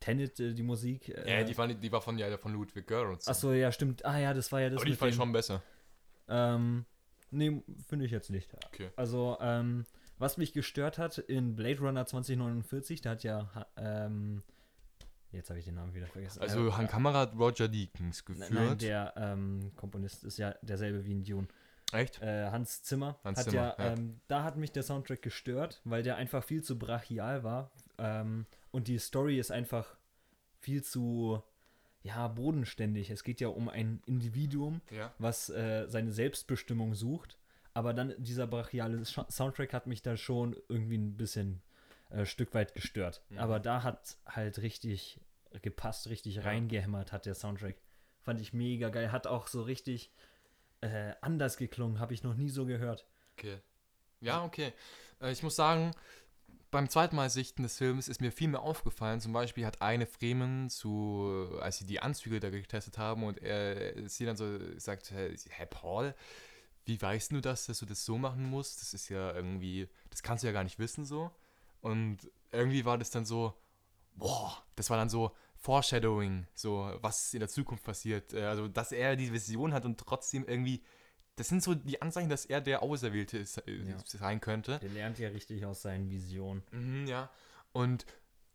[0.00, 1.08] Tenet, äh, die Musik.
[1.08, 3.30] Äh, Ja, die, war, die war von, ja, von Ludwig Göransson.
[3.30, 4.04] Achso, ja, stimmt.
[4.04, 5.62] Ah ja, das war ja das Aber die fand ich schon besser.
[6.28, 6.84] Ähm,
[7.30, 8.52] nee, finde ich jetzt nicht.
[8.66, 8.90] Okay.
[8.96, 9.84] Also, ähm,
[10.18, 14.42] was mich gestört hat in Blade Runner 2049, da hat ja, ähm,
[15.32, 16.40] jetzt habe ich den Namen wieder vergessen.
[16.42, 18.50] Also, Äh, Han Kamera hat Roger Deakins geführt.
[18.50, 21.48] Nein, der ähm, Komponist ist ja derselbe wie in Dune.
[21.92, 22.20] Echt?
[22.20, 23.92] Äh, Hans Zimmer Hans hat Zimmer, ja, ja.
[23.94, 27.70] Ähm, da hat mich der Soundtrack gestört, weil der einfach viel zu brachial war.
[27.96, 29.96] Ähm, und die Story ist einfach
[30.60, 31.42] viel zu,
[32.02, 33.10] ja, bodenständig.
[33.10, 35.12] Es geht ja um ein Individuum, Ja.
[35.18, 37.38] was äh, seine Selbstbestimmung sucht.
[37.74, 41.62] Aber dann dieser brachiale Sch Soundtrack hat mich da schon irgendwie ein bisschen
[42.10, 43.22] äh, Stück weit gestört.
[43.30, 43.38] Mhm.
[43.38, 45.20] Aber da hat halt richtig
[45.62, 46.42] gepasst, richtig Ja.
[46.42, 47.76] reingehämmert hat der Soundtrack.
[48.22, 49.12] Fand ich mega geil.
[49.12, 50.10] Hat auch so richtig
[50.80, 52.00] äh, anders geklungen.
[52.00, 53.06] Habe ich noch nie so gehört.
[53.36, 53.58] Okay.
[54.20, 54.72] Ja, okay.
[55.20, 55.92] Äh, ich muss sagen,
[56.70, 59.20] beim zweiten Mal sichten des Films ist mir viel mehr aufgefallen.
[59.20, 64.08] Zum Beispiel hat eine Fremen zu, als sie die Anzüge da getestet haben und er
[64.08, 66.14] sie dann so sagt, Herr Paul,
[66.84, 68.80] wie weißt du das, dass du das so machen musst?
[68.80, 71.30] Das ist ja irgendwie, das kannst du ja gar nicht wissen so.
[71.80, 72.18] Und
[72.50, 73.54] irgendwie war das dann so,
[74.14, 78.32] boah, das war dann so Foreshadowing, so was in der Zukunft passiert.
[78.32, 80.82] Äh, also, dass er die Vision hat und trotzdem irgendwie
[81.38, 83.96] das sind so die Anzeichen, dass er der Auserwählte ist, äh, ja.
[84.04, 84.78] sein könnte.
[84.80, 86.62] Der lernt ja richtig aus seinen Visionen.
[86.72, 87.30] Mhm, ja.
[87.72, 88.06] Und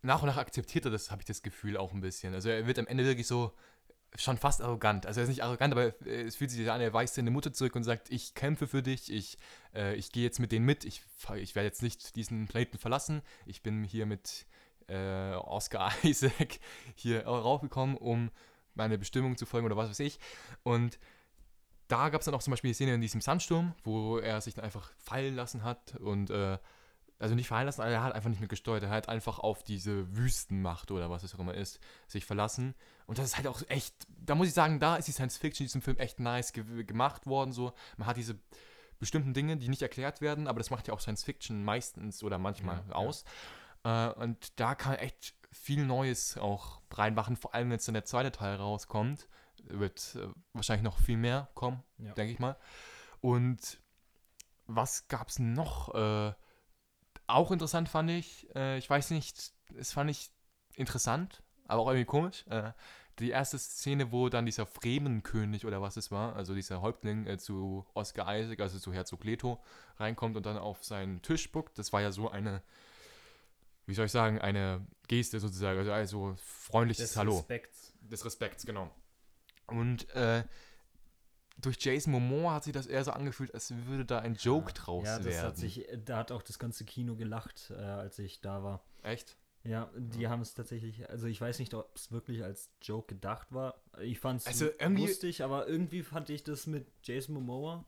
[0.01, 2.33] nach und nach akzeptiert er das, habe ich das Gefühl auch ein bisschen.
[2.33, 3.53] Also er wird am Ende wirklich so
[4.15, 5.05] schon fast arrogant.
[5.05, 7.75] Also er ist nicht arrogant, aber es fühlt sich an, er weist seine Mutter zurück
[7.75, 9.37] und sagt, ich kämpfe für dich, ich,
[9.73, 11.03] äh, ich gehe jetzt mit denen mit, ich,
[11.35, 14.45] ich werde jetzt nicht diesen Planeten verlassen, ich bin hier mit
[14.87, 16.59] äh, Oscar Isaac
[16.95, 18.29] hier raufgekommen, um
[18.75, 20.19] meine Bestimmung zu folgen oder was weiß ich.
[20.63, 20.99] Und
[21.93, 24.55] da gab es dann auch zum Beispiel die Szene in diesem Sandsturm, wo er sich
[24.55, 26.57] dann einfach fallen lassen hat und äh,
[27.19, 28.81] also nicht fallen lassen, aber er hat einfach nicht mehr gesteuert.
[28.81, 32.73] Er hat einfach auf diese Wüstenmacht oder was es auch immer ist, sich verlassen.
[33.05, 33.93] Und das ist halt auch echt,
[34.25, 36.83] da muss ich sagen, da ist die Science Fiction in diesem Film echt nice ge
[36.83, 37.53] gemacht worden.
[37.53, 38.39] So, man hat diese
[38.97, 42.39] bestimmten Dinge, die nicht erklärt werden, aber das macht ja auch Science Fiction meistens oder
[42.39, 43.23] manchmal ja, aus.
[43.85, 44.09] Ja.
[44.09, 48.05] Äh, und da kann echt viel Neues auch reinmachen, vor allem wenn jetzt dann der
[48.05, 49.27] zweite Teil rauskommt
[49.63, 52.13] wird äh, wahrscheinlich noch viel mehr kommen, ja.
[52.13, 52.57] denke ich mal.
[53.21, 53.79] Und
[54.67, 55.93] was gab es noch?
[55.93, 56.33] Äh,
[57.27, 60.31] auch interessant fand ich, äh, ich weiß nicht, es fand ich
[60.75, 62.45] interessant, aber auch irgendwie komisch.
[62.47, 62.73] Äh,
[63.19, 67.85] die erste Szene, wo dann dieser Fremenkönig oder was es war, also dieser Häuptling zu
[67.93, 69.61] Oscar Isaac, also zu Herzog Leto,
[69.97, 72.63] reinkommt und dann auf seinen Tisch spuckt, das war ja so eine,
[73.85, 77.37] wie soll ich sagen, eine Geste sozusagen, also, also freundliches Des Hallo.
[77.37, 77.93] Respekts.
[78.01, 78.89] Des Respekts, genau.
[79.73, 80.43] Und äh,
[81.57, 84.73] durch Jason Momoa hat sich das eher so angefühlt, als würde da ein Joke ja,
[84.73, 85.47] draus ja, das werden.
[85.47, 88.83] Hat sich, da hat auch das ganze Kino gelacht, äh, als ich da war.
[89.01, 89.37] Echt?
[89.63, 90.29] Ja, die ja.
[90.29, 93.81] haben es tatsächlich, also ich weiß nicht, ob es wirklich als Joke gedacht war.
[94.01, 97.85] Ich fand es also lustig, aber irgendwie fand ich das mit Jason Momoa.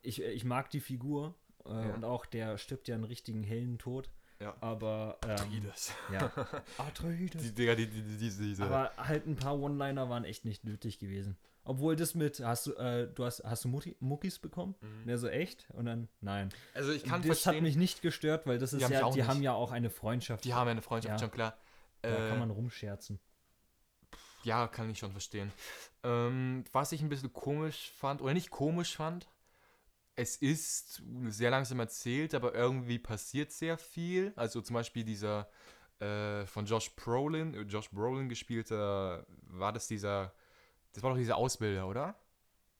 [0.00, 1.34] Ich, ich mag die Figur
[1.66, 1.94] äh, ja.
[1.94, 4.10] und auch der stirbt ja einen richtigen hellen Tod.
[4.40, 4.54] Ja.
[4.60, 5.18] Aber.
[5.24, 5.92] Ähm, Atreides.
[6.12, 6.30] Ja.
[6.78, 7.42] Atreides.
[7.42, 8.64] Die, Digga, die, die, die, diese.
[8.64, 11.36] Aber halt ein paar One-Liner waren echt nicht nötig gewesen.
[11.66, 14.74] Obwohl das mit, hast du, äh, du hast, hast du Mutti, Muckis bekommen?
[14.82, 15.08] Mhm.
[15.08, 15.66] Ja, so echt?
[15.70, 16.50] Und dann, nein.
[16.74, 19.28] Also ich kann Das verstehen, hat mich nicht gestört, weil das ist ja, die nicht.
[19.28, 20.44] haben ja auch eine Freundschaft.
[20.44, 21.26] Die haben ja eine Freundschaft, ja.
[21.26, 21.56] schon klar.
[22.02, 23.18] Da äh, kann man rumscherzen.
[24.42, 25.50] Ja, kann ich schon verstehen.
[26.02, 29.26] Ähm, was ich ein bisschen komisch fand, oder nicht komisch fand,
[30.16, 34.32] es ist sehr langsam erzählt, aber irgendwie passiert sehr viel.
[34.36, 35.48] Also zum Beispiel dieser
[35.98, 40.32] äh, von Josh Brolin, äh, Josh Brolin gespielte, war das dieser,
[40.92, 42.14] das war doch dieser Ausbilder, oder?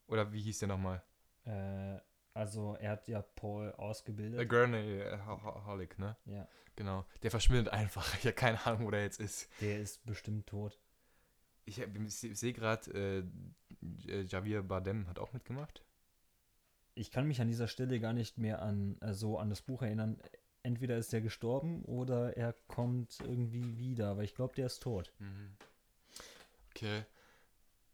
[0.07, 1.03] Oder wie hieß der nochmal?
[1.45, 1.99] Äh,
[2.35, 4.41] also er hat ja Paul ausgebildet.
[4.41, 5.19] Äh, Gurney äh,
[5.67, 6.17] Holic, ne?
[6.27, 6.49] Ja.
[6.77, 7.05] Genau.
[7.23, 8.07] Der verschwindet einfach.
[8.19, 9.49] Ich habe keine Ahnung, wo der jetzt ist.
[9.61, 10.79] Der ist bestimmt tot.
[11.65, 13.25] Ich, ich sehe gerade,
[14.03, 15.84] äh, Javier Bardem hat auch mitgemacht
[16.95, 19.83] ich kann mich an dieser Stelle gar nicht mehr an äh, so an das Buch
[19.83, 20.19] erinnern.
[20.63, 25.13] Entweder ist er gestorben oder er kommt irgendwie wieder, aber ich glaube, der ist tot.
[25.19, 25.57] Mhm.
[26.71, 27.05] Okay.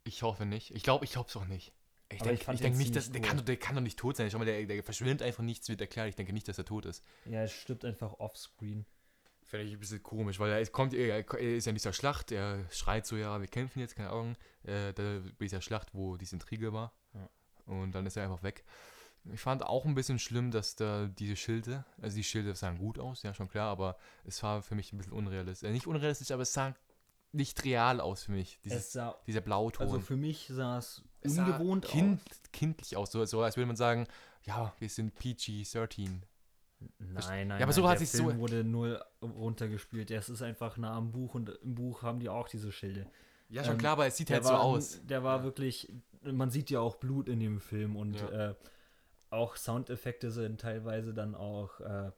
[0.05, 0.75] Ich hoffe nicht.
[0.75, 1.73] Ich glaube, ich glaube es auch nicht.
[2.13, 4.31] Ich denke denk nicht, dass der kann, der kann doch nicht tot sein.
[4.31, 6.09] Schau mal, der, der verschwindet einfach nichts, wird erklärt.
[6.09, 7.05] Ich denke nicht, dass er tot ist.
[7.25, 8.85] Ja, er stirbt einfach offscreen.
[9.45, 12.67] Finde ich ein bisschen komisch, weil er kommt, er ist ja in dieser Schlacht, er
[12.71, 14.37] schreit so, ja, wir kämpfen jetzt, keine Ahnung.
[14.63, 16.93] Äh, da bei dieser Schlacht, wo diese Intrige war.
[17.67, 18.65] Und dann ist er einfach weg.
[19.33, 22.99] Ich fand auch ein bisschen schlimm, dass da diese Schilde, also die Schilde sahen gut
[22.99, 25.69] aus, ja, schon klar, aber es war für mich ein bisschen unrealistisch.
[25.69, 26.75] Äh, nicht unrealistisch, aber es sah
[27.33, 28.59] nicht real aus für mich.
[28.65, 29.87] Dieses, sah, dieser Blauton.
[29.87, 32.41] Also für mich sah es ungewohnt kind, aus.
[32.53, 34.07] Kindlich aus, so, so als würde man sagen,
[34.45, 36.23] ja, wir sind PG-13.
[36.99, 40.11] Nein, nein, ja, aber so nein, hat der sich Film so wurde null runtergespielt.
[40.11, 43.07] Es ist einfach nah am Buch und im Buch haben die auch diese Schilde.
[43.51, 45.01] Ja, schon ähm, klar, aber es sieht halt war, so aus.
[45.05, 45.45] Der war ja.
[45.45, 45.93] wirklich,
[46.23, 48.51] man sieht ja auch Blut in dem Film und ja.
[48.51, 48.55] äh,
[49.31, 52.11] auch Soundeffekte sind teilweise dann auch äh,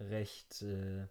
[0.00, 1.06] recht, äh,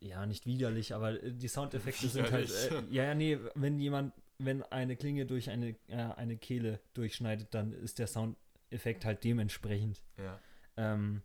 [0.00, 4.14] ja, nicht widerlich, aber äh, die Soundeffekte sind halt, äh, ja, ja, nee, wenn jemand,
[4.38, 10.02] wenn eine Klinge durch eine, äh, eine Kehle durchschneidet, dann ist der Soundeffekt halt dementsprechend.
[10.16, 10.40] Ja.
[10.76, 11.22] Ähm,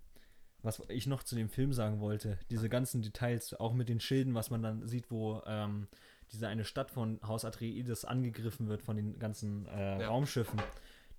[0.64, 4.34] was ich noch zu dem Film sagen wollte, diese ganzen Details, auch mit den Schilden,
[4.34, 5.88] was man dann sieht, wo ähm,
[6.34, 10.08] diese eine Stadt von Haus Atreides angegriffen wird von den ganzen äh, ja.
[10.08, 10.60] Raumschiffen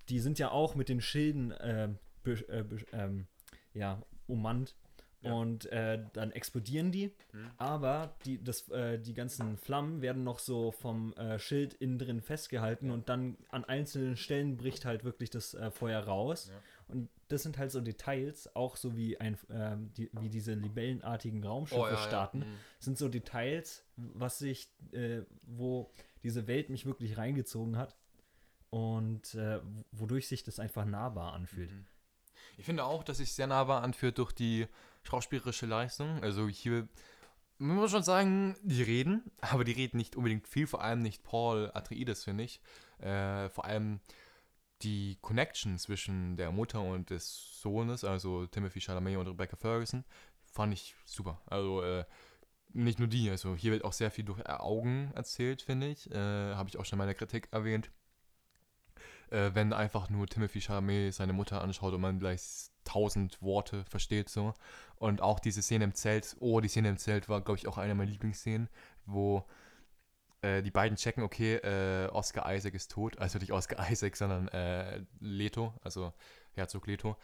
[0.08, 1.88] die sind ja auch mit den Schilden äh,
[2.24, 3.26] äh, ähm,
[3.72, 4.74] ja, ummannt.
[5.22, 5.32] Ja.
[5.32, 7.50] Und äh, dann explodieren die, Mhm.
[7.56, 12.20] aber die, das, äh, die ganzen Flammen werden noch so vom äh, Schild innen drin
[12.20, 16.50] festgehalten und dann an einzelnen Stellen bricht halt wirklich das Feuer raus.
[16.52, 16.60] Ja.
[16.95, 21.45] Und das sind halt so Details, auch so wie, ein, ähm, die, wie diese libellenartigen
[21.45, 21.99] Raumschiffe Oh, ja, ja.
[21.99, 22.57] starten, Mhm.
[22.78, 25.90] sind so Details, was sich, äh, wo
[26.22, 27.97] diese Welt mich wirklich reingezogen hat
[28.70, 29.61] und äh,
[29.92, 31.72] wodurch sich das einfach nahbar anfühlt.
[31.72, 31.86] Mhm.
[32.57, 34.66] Ich finde auch, dass sich sehr nahbar anfühlt durch die
[35.03, 36.22] schauspielerische Leistung.
[36.22, 36.88] Also hier
[37.59, 41.22] man muss schon sagen, die reden, aber die reden nicht unbedingt viel, vor allem nicht
[41.24, 42.61] Paul Atreides, finde ich.
[42.99, 44.01] Äh, vor allem
[44.85, 50.05] die Connection zwischen der Mutter und des Sohnes, also Timothy Chalamet und Rebecca Ferguson,
[50.45, 51.41] fand ich super.
[51.47, 52.05] Also äh,
[52.72, 56.11] nicht nur die, also hier wird auch sehr viel durch Augen erzählt, finde ich.
[56.11, 57.91] Äh, Habe ich auch schon in meiner Kritik erwähnt.
[59.30, 64.28] Äh, wenn einfach nur Timothy Chalamet seine Mutter anschaut und man gleich tausend Worte versteht
[64.28, 64.55] so.
[64.97, 67.78] Und auch diese Szene im Zelt, oh, die Szene im Zelt war, glaube ich, auch
[67.78, 68.68] eine meiner Lieblingsszenen,
[69.07, 69.45] wo
[70.45, 73.18] äh, die beiden checken, okay, äh, Oscar Isaac ist tot.
[73.18, 76.12] Also nicht Oscar Isaac, sondern äh, Leto, also
[76.53, 77.16] Herzog Leto.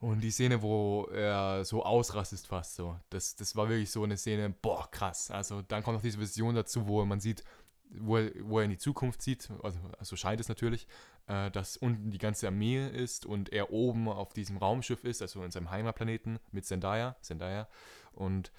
[0.00, 4.16] Und die Szene, wo er so ausrastet fast so, das, das war wirklich so eine
[4.16, 5.30] Szene, boah, krass.
[5.30, 7.44] Also dann kommt noch diese Vision dazu, wo man sieht,
[7.90, 10.88] wo er, wo er in die Zukunft sieht, also so scheint es natürlich,
[11.26, 15.42] äh, dass unten die ganze Armee ist und er oben auf diesem Raumschiff ist, also
[15.42, 17.68] in seinem Heimatplaneten mit Zendaya, Zendaya.
[18.12, 18.52] Und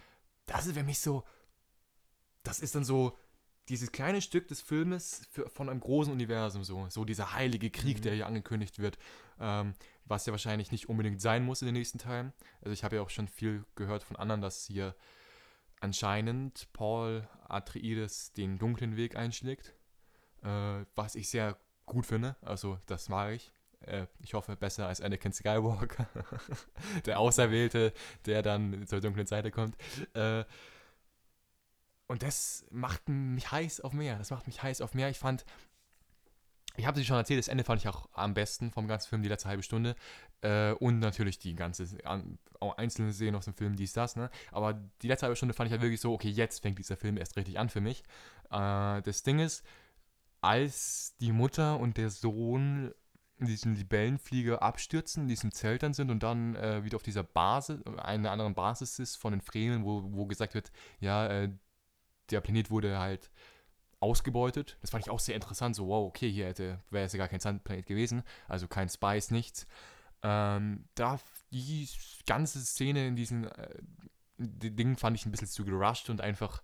[0.45, 1.24] das ist für mich so,
[2.43, 3.18] das ist dann so
[3.70, 7.97] dieses kleine Stück des Filmes für, von einem großen Universum, so, so dieser heilige Krieg,
[7.97, 8.01] Mhm.
[8.03, 8.97] der hier angekündigt wird,
[9.39, 9.74] ähm,
[10.05, 12.32] was ja wahrscheinlich nicht unbedingt sein muss in den nächsten Teilen.
[12.61, 14.95] Also ich habe ja auch schon viel gehört von anderen, dass hier
[15.80, 19.74] anscheinend Paul Atreides den dunklen Weg einschlägt,
[20.43, 23.51] äh, was ich sehr gut finde, also das mag ich.
[23.82, 26.07] Äh, ich hoffe, besser als Anakin Skywalker,
[27.05, 27.93] der Auserwählte,
[28.26, 29.76] der dann zur dunklen Seite kommt.
[30.13, 30.45] Äh,
[32.08, 34.18] und das macht mich heiß auf mehr.
[34.18, 35.10] Das macht mich heiß auf mehr.
[35.10, 35.45] Ich fand,
[36.78, 39.24] ich habe es schon erzählt, das Ende fand ich auch am besten vom ganzen Film,
[39.24, 39.95] die letzte halbe Stunde.
[40.41, 44.30] Äh, und natürlich die ganze, an, auch einzelne Szenen aus dem Film, dies, das, ne?
[44.51, 47.18] Aber die letzte halbe Stunde fand ich halt wirklich so, okay, jetzt fängt dieser Film
[47.18, 48.03] erst richtig an für mich.
[48.51, 49.64] Äh, das Ding ist,
[50.41, 52.93] als die Mutter und der Sohn
[53.38, 57.24] in diesen Libellenflieger abstürzen, in diesem Zelt dann sind und dann äh, wieder auf dieser
[57.24, 61.49] Basis, einer anderen Basis ist von den Fremen, wo, wo gesagt wird, ja, äh,
[62.32, 63.30] der Planet wurde halt
[63.99, 64.78] ausgebeutet.
[64.82, 65.76] Das fand ich auch sehr interessant.
[65.76, 68.23] So, wow, okay, hier hätte, wäre es ja gar kein Sandplanet gewesen.
[68.47, 69.67] Also kein Spice, nichts.
[70.21, 71.19] Ähm, da,
[71.51, 71.88] die
[72.26, 73.69] ganze Szene in diesen äh,
[74.38, 76.61] Dingen fand ich ein bisschen zu gerusht und einfach.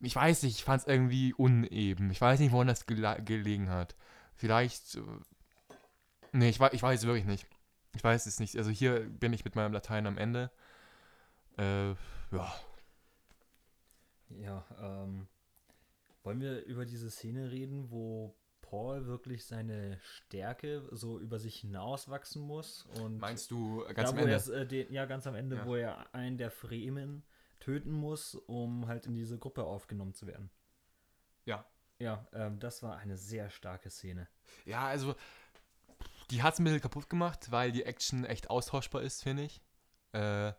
[0.00, 2.10] Ich weiß nicht, ich fand es irgendwie uneben.
[2.10, 3.96] Ich weiß nicht, woran das gele gelegen hat.
[4.34, 4.96] Vielleicht.
[4.96, 5.00] Äh,
[6.32, 7.46] nee, ich, ich weiß es wirklich nicht.
[7.94, 8.56] Ich weiß es nicht.
[8.56, 10.50] Also hier bin ich mit meinem Latein am Ende.
[11.58, 12.52] Äh, ja.
[14.38, 15.26] Ja, ähm,
[16.22, 22.40] wollen wir über diese Szene reden, wo Paul wirklich seine Stärke so über sich hinauswachsen
[22.42, 24.34] muss und Meinst du äh, ganz da, am Ende?
[24.34, 25.66] es, äh, den, ja ganz am Ende, Ja.
[25.66, 27.24] wo er einen der Fremen
[27.58, 30.50] töten muss, um halt in diese Gruppe aufgenommen zu werden.
[31.44, 31.66] Ja.
[31.98, 34.28] Ja, ähm, das war eine sehr starke Szene.
[34.64, 35.14] Ja, also
[36.30, 39.60] die hat es ein bisschen kaputt gemacht, weil die Action echt austauschbar ist, finde ich.
[40.12, 40.52] Äh,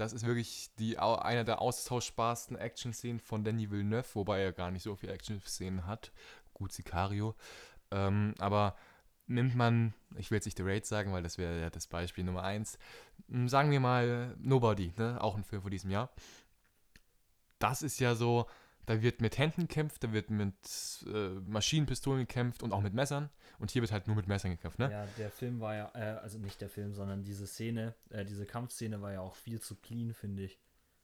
[0.00, 4.70] das ist wirklich die, au- eine der austauschbarsten Action-Szenen von Danny Villeneuve, wobei er gar
[4.70, 6.12] nicht so viele Action-Szenen hat.
[6.54, 7.34] Gut, Sicario.
[7.90, 8.76] Ähm, aber
[9.26, 12.24] nimmt man, ich will jetzt nicht The Raid sagen, weil das wäre ja das Beispiel
[12.24, 12.78] Nummer eins.
[13.28, 15.18] m, Sagen wir mal Nobody, ne?
[15.22, 16.10] auch ein Film von diesem Jahr.
[17.58, 18.46] Das ist ja so,
[18.90, 20.52] da wird mit Händen gekämpft, da wird mit
[21.06, 23.30] äh, Maschinenpistolen gekämpft und auch mit Messern.
[23.60, 24.90] Und hier wird halt nur mit Messern gekämpft, ne?
[24.90, 28.46] Ja, der Film war ja, äh, also nicht der Film, sondern diese Szene, äh, diese
[28.46, 30.58] Kampfszene war ja auch viel zu clean, finde ich.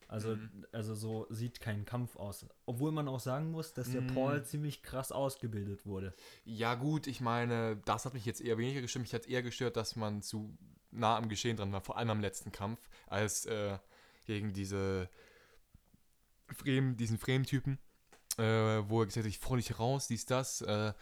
[0.08, 0.66] Also, Mhm.
[0.72, 2.46] also so sieht kein Kampf aus.
[2.64, 4.08] Obwohl man auch sagen muss, dass der Mhm.
[4.08, 6.12] Paul ziemlich krass ausgebildet wurde.
[6.44, 9.02] Ja, gut, ich meine, das hat mich jetzt eher weniger gestört.
[9.02, 10.58] Mich hat eher gestört, dass man zu
[10.90, 13.78] nah am Geschehen dran war, vor allem am letzten Kampf, als äh,
[14.26, 15.08] gegen diese
[16.54, 17.78] Frame, diesen Frame-Typen,
[18.38, 20.62] äh, wo er gesagt hat, ich fordere dich raus, dies, das.
[20.62, 20.92] Äh,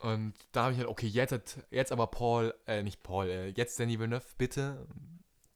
[0.00, 3.48] und da habe ich halt, okay, jetzt, hat, jetzt aber Paul, äh, nicht Paul, äh,
[3.48, 4.86] jetzt Danny Villeneuve, bitte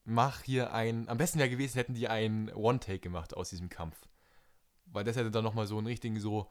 [0.05, 3.97] mach hier ein, am besten wäre gewesen, hätten die einen One-Take gemacht aus diesem Kampf.
[4.87, 6.51] Weil das hätte dann nochmal so einen richtigen, so,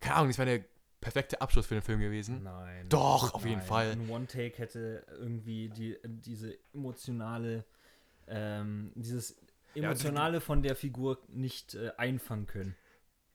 [0.00, 0.64] keine Ahnung, das wäre der
[1.00, 2.42] perfekte Abschluss für den Film gewesen.
[2.42, 2.88] Nein.
[2.88, 3.66] Doch, auf jeden Nein.
[3.66, 3.90] Fall.
[3.92, 7.64] Ein One-Take hätte irgendwie die, diese emotionale,
[8.28, 9.36] ähm, dieses
[9.74, 12.76] Ja, emotionale von der Figur nicht äh, einfangen können.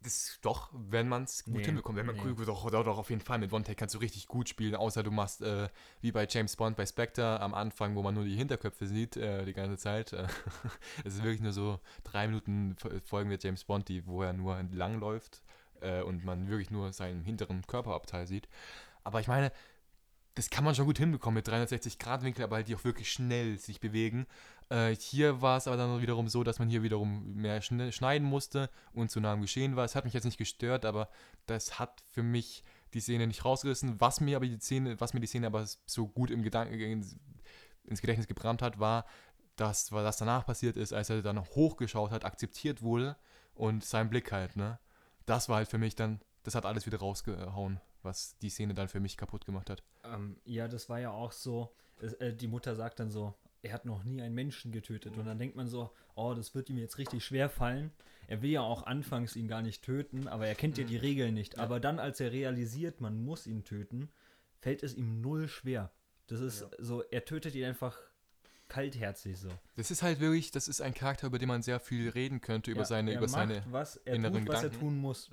[0.02, 1.98] Das doch, wenn man es gut Nee, hinbekommt.
[1.98, 2.46] Wenn man nee.
[2.46, 3.40] doch, doch, doch, auf jeden Fall.
[3.40, 5.70] Mit One Take kannst du richtig gut spielen, außer du machst äh,
[6.02, 9.44] wie bei James Bond bei Spectre am Anfang, wo man nur die Hinterköpfe sieht äh,
[9.46, 10.14] die ganze Zeit.
[10.14, 10.28] Äh,
[11.04, 14.58] Es ist wirklich nur so drei Minuten Folgen mit James Bond, die, wo er nur
[14.58, 15.42] entlang läuft
[15.82, 18.48] äh, und man wirklich nur seinen hinteren Körperabteil sieht.
[19.04, 19.52] Aber ich meine,
[20.36, 23.80] das kann man schon gut hinbekommen mit 360-Grad-Winkel, aber halt die auch wirklich schnell sich
[23.80, 24.28] bewegen.
[24.70, 28.28] Äh, hier war es aber dann wiederum so, dass man hier wiederum mehr schne- schneiden
[28.28, 29.86] musste und zu nah am Geschehen war.
[29.86, 31.10] Es hat mich jetzt nicht gestört, aber
[31.46, 32.64] das hat für mich
[32.94, 34.00] die Szene nicht rausgerissen.
[34.02, 37.16] Was mir aber die Szene, was mir die Szene aber so gut im Gedanken ins,
[37.86, 39.06] ins Gedächtnis gebrannt hat, war,
[39.56, 43.16] dass was danach passiert ist, als er dann hochgeschaut hat, akzeptiert wurde
[43.56, 44.80] und sein Blick halt, ne?
[45.26, 48.88] Das war halt für mich dann, das hat alles wieder rausgehauen, was die Szene dann
[48.88, 49.84] für mich kaputt gemacht hat.
[50.04, 51.74] Ähm, ja, das war ja auch so,
[52.20, 53.34] äh, die Mutter sagt dann so,
[53.68, 55.18] er hat noch nie einen Menschen getötet.
[55.18, 57.92] Und dann denkt man so, oh, das wird ihm jetzt richtig schwer fallen.
[58.28, 61.34] Er will ja auch anfangs ihn gar nicht töten, aber er kennt ja die Regeln
[61.34, 61.60] nicht.
[61.60, 64.10] Aber dann, als er realisiert, man muss ihn töten,
[64.60, 65.92] fällt es ihm null schwer.
[66.28, 66.70] Das ist Ja.
[66.80, 67.98] so, er tötet ihn einfach
[68.68, 69.50] kaltherzig so.
[69.78, 72.72] Das ist halt wirklich, das ist ein Charakter, über den man sehr viel reden könnte,
[72.72, 73.64] über Ja, seine, er über macht, seine.
[73.70, 75.30] was er inneren tut, was er tun muss.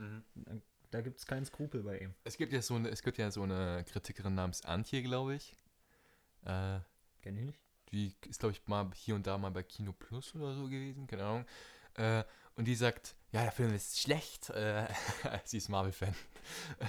[0.92, 2.14] Da gibt es keinen Skrupel bei ihm.
[2.22, 5.56] Es gibt ja so eine, es gibt ja so eine Kritikerin namens Antje, glaube ich.
[6.44, 6.78] Äh,
[7.22, 7.60] Kenn ich nicht?
[7.94, 11.06] Die ist, glaube ich, mal hier und da mal bei Kino Plus oder so gewesen,
[11.06, 11.46] keine Ahnung.
[11.94, 12.24] Äh,
[12.56, 14.50] und die sagt, ja, der Film ist schlecht.
[14.50, 14.86] Äh,
[15.44, 16.14] sie ist Marvel-Fan.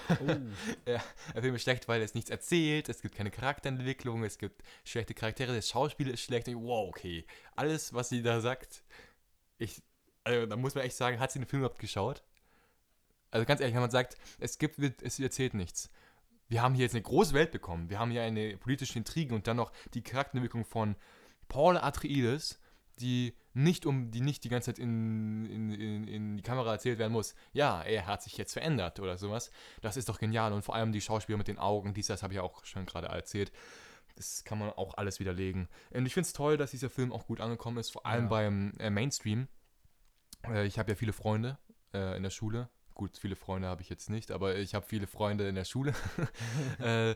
[0.10, 0.26] Oh,
[0.86, 1.02] Der
[1.42, 5.56] Film ist schlecht, weil es nichts erzählt, es gibt keine Charakterentwicklung, es gibt schlechte Charaktere,
[5.56, 6.48] das Schauspiel ist schlecht.
[6.48, 7.26] Ich, wow, okay.
[7.56, 8.84] Alles, was sie da sagt,
[9.58, 9.82] ich,
[10.24, 12.24] also da muss man echt sagen, hat sie den Film überhaupt geschaut?
[13.32, 15.90] Also ganz ehrlich, wenn man sagt, es gibt, es erzählt nichts.
[16.48, 17.90] Wir haben hier jetzt eine große Welt bekommen.
[17.90, 20.96] Wir haben hier eine politische Intrige und dann noch die Charakterentwicklung von
[21.48, 22.60] Paul Atreides,
[23.00, 27.00] die nicht um, die nicht die ganze Zeit in, in, in, in die Kamera erzählt
[27.00, 27.36] werden muss.
[27.54, 29.50] Ja, er hat sich jetzt verändert oder sowas.
[29.82, 30.54] Das ist doch genial.
[30.54, 33.08] Und vor allem die Schauspieler mit den Augen, dies, das habe ich auch schon gerade
[33.08, 33.52] erzählt.
[34.16, 35.68] Das kann man auch alles widerlegen.
[35.92, 38.30] Und ich finde es toll, dass dieser Film auch gut angekommen ist, vor allem Ja.
[38.30, 39.48] beim äh, Mainstream.
[40.48, 41.58] Äh, ich habe ja viele Freunde
[41.94, 42.70] äh, in der Schule.
[42.96, 45.94] Gut, viele Freunde habe ich jetzt nicht, aber ich habe viele Freunde in der Schule.
[46.80, 47.14] äh,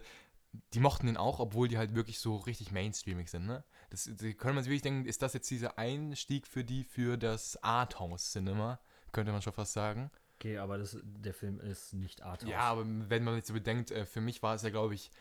[0.73, 3.47] die mochten den auch, obwohl die halt wirklich so richtig mainstreamig sind.
[3.47, 3.63] Ne?
[3.89, 7.17] Das, die können man sich wirklich denken, ist das jetzt dieser Einstieg für die für
[7.17, 8.79] das Arthouse-Cinema?
[9.11, 10.11] Könnte man schon fast sagen.
[10.35, 12.49] okay, aber das, der Film ist nicht Arthouse.
[12.49, 15.11] Ja, aber wenn man jetzt so bedenkt, äh, für mich war es ja, glaube ich,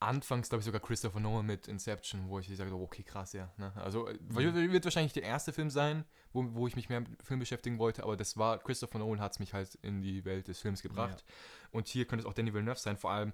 [0.00, 3.52] anfangs, glaube ich, sogar Christopher Nolan mit Inception, wo ich gesagt habe, okay, krass, ja.
[3.56, 3.72] Ne?
[3.76, 7.22] Also äh, wird wird wahrscheinlich der erste Film sein, wo, wo ich mich mehr mit
[7.22, 10.48] Film beschäftigen wollte, aber das war, Christopher Nolan hat es mich halt in die Welt
[10.48, 11.24] des Films gebracht.
[11.70, 13.32] Und hier könnte es auch Danny Villeneuve sein, vor allem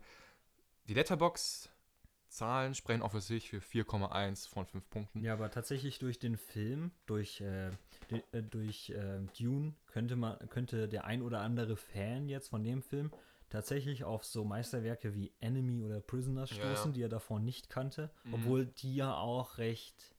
[0.89, 5.21] die Letterbox-Zahlen sprechen auch für sich für 4,1 von 5 Punkten.
[5.21, 7.69] Ja, aber tatsächlich durch den Film, durch, äh,
[8.33, 12.83] äh, durch äh, Dune, könnte man, könnte der ein oder andere Fan jetzt von dem
[12.83, 13.11] Film
[13.55, 16.95] tatsächlich auf so Meisterwerke wie Enemy oder Prisoners stoßen, ja.
[16.95, 18.35] die er davor nicht kannte, Mhm.
[18.35, 20.15] obwohl die ja auch recht,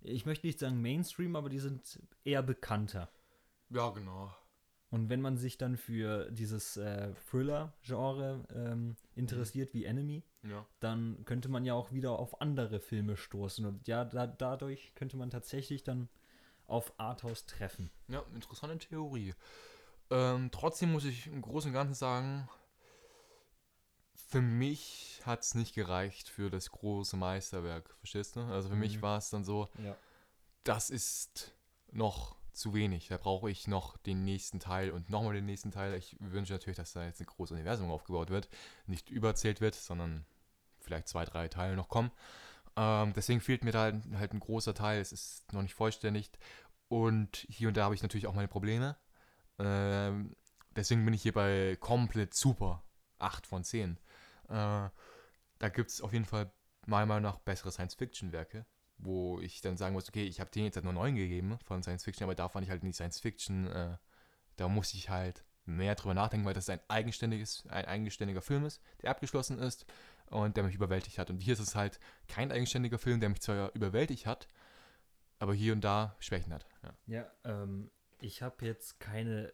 [0.00, 3.08] ich möchte nicht sagen Mainstream, aber die sind eher bekannter.
[3.70, 4.32] Ja, genau.
[4.90, 10.64] Und wenn man sich dann für dieses äh, Thriller-Genre ähm, interessiert wie Enemy, Ja.
[10.78, 13.66] dann könnte man ja auch wieder auf andere Filme stoßen.
[13.66, 16.08] Und ja, da, dadurch könnte man tatsächlich dann
[16.68, 17.90] auf Arthouse treffen.
[18.08, 19.34] Ja, interessante Theorie.
[20.10, 22.48] Ähm, trotzdem muss ich im Großen und Ganzen sagen,
[24.26, 27.94] für mich hat es nicht gereicht für das große Meisterwerk.
[27.98, 28.40] Verstehst du?
[28.40, 29.02] Also für mich Mhm.
[29.02, 29.96] war es dann so, Ja.
[30.64, 31.54] das ist
[31.92, 33.08] noch zu wenig.
[33.08, 35.94] Da brauche ich noch den nächsten Teil und nochmal den nächsten Teil.
[35.94, 38.48] Ich wünsche natürlich, dass da jetzt ein großes Universum aufgebaut wird.
[38.86, 40.24] Nicht überzählt wird, sondern
[40.80, 42.10] vielleicht zwei, drei Teile noch kommen.
[42.76, 45.00] Ähm, deswegen fehlt mir da halt, halt ein großer Teil.
[45.00, 46.30] Es ist noch nicht vollständig.
[46.88, 48.96] Und hier und da habe ich natürlich auch meine Probleme.
[49.58, 50.34] Ähm,
[50.74, 52.82] deswegen bin ich hier bei komplett super.
[53.18, 53.98] 8 von 10.
[54.48, 54.90] Äh,
[55.58, 56.50] da gibt es auf jeden Fall
[56.86, 58.66] meiner Meinung nach bessere Science-Fiction-Werke,
[58.98, 61.82] wo ich dann sagen muss, okay, ich habe denen jetzt halt nur 9 gegeben von
[61.82, 63.96] Science-Fiction, aber da fand ich halt nicht Science-Fiction, äh,
[64.56, 68.80] da musste ich halt mehr drüber nachdenken, weil das ein eigenständiges, ein eigenständiger Film ist,
[69.02, 69.84] der abgeschlossen ist
[70.30, 71.30] und der mich überwältigt hat.
[71.30, 74.48] Und hier ist es halt kein eigenständiger Film, der mich zwar überwältigt hat,
[75.38, 76.66] aber hier und da Schwächen hat.
[76.82, 76.94] Ja.
[77.06, 77.90] Ja, ähm,
[78.20, 79.52] ich habe jetzt keine.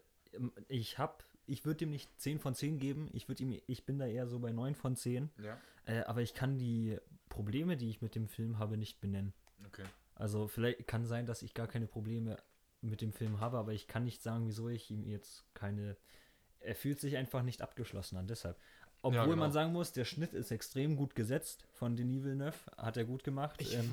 [0.68, 1.24] Ich habe.
[1.46, 3.10] Ich würde ihm nicht 10 von 10 geben.
[3.12, 3.60] Ich würde ihm.
[3.66, 5.30] Ich bin da eher so bei 9 von 10.
[5.42, 9.32] Ja, Äh, aber ich kann die Probleme, die ich mit dem Film habe, nicht benennen.
[9.66, 9.84] okay.
[10.14, 12.36] Also vielleicht kann sein, dass ich gar keine Probleme
[12.80, 15.96] mit dem Film habe, aber ich kann nicht sagen, wieso ich ihm jetzt keine.
[16.60, 18.56] Er fühlt sich einfach nicht abgeschlossen an, deshalb.
[19.00, 19.36] Obwohl Ja, genau.
[19.36, 23.24] man sagen muss, der Schnitt ist extrem gut gesetzt von Denis Villeneuve, hat er gut
[23.24, 23.60] gemacht.
[23.60, 23.90] Ich, ähm,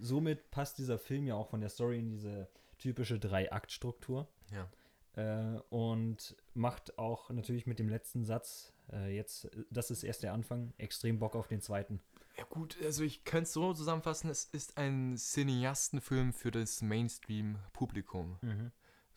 [0.00, 2.48] somit passt dieser Film ja auch von der Story in diese
[2.78, 4.26] typische Drei-Akt-Struktur.
[4.50, 4.68] ja.
[5.16, 10.34] Äh, und macht auch natürlich mit dem letzten Satz, äh, jetzt, das ist erst der
[10.34, 12.00] Anfang, extrem Bock auf den zweiten.
[12.36, 18.38] Ja gut, also ich könnte es so zusammenfassen, es ist ein Cineastenfilm für das Mainstream-Publikum.
[18.42, 18.72] Mhm.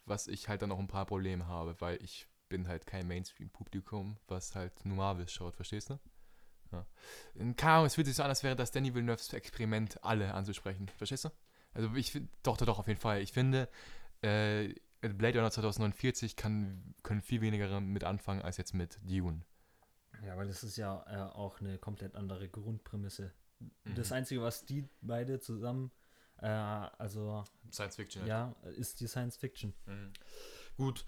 [0.05, 4.17] Was ich halt dann auch ein paar Probleme habe, weil ich bin halt kein Mainstream-Publikum,
[4.27, 5.99] was halt nur Marvel schaut, verstehst du?
[6.71, 6.85] Ja.
[7.35, 10.33] In keine Ahnung, es fühlt sich so an, als wäre das Danny Villeneuves Experiment, alle
[10.33, 10.89] anzusprechen.
[10.97, 11.29] Verstehst du?
[11.73, 13.21] Also ich finde, doch, doch, doch, auf jeden Fall.
[13.21, 13.69] Ich finde,
[14.21, 19.41] äh, Blade Runner 2049 kann, können viel weniger mit anfangen als jetzt mit Dune.
[20.25, 23.31] Ja, weil das ist ja äh, auch eine komplett andere Grundprämisse.
[23.59, 23.95] Mhm.
[23.95, 25.91] Das Einzige, was die beide zusammen,
[26.37, 28.25] äh, also Science Fiction.
[28.25, 29.73] ja, ist die Science Fiction.
[29.85, 30.13] Mhm.
[30.77, 31.05] Gut,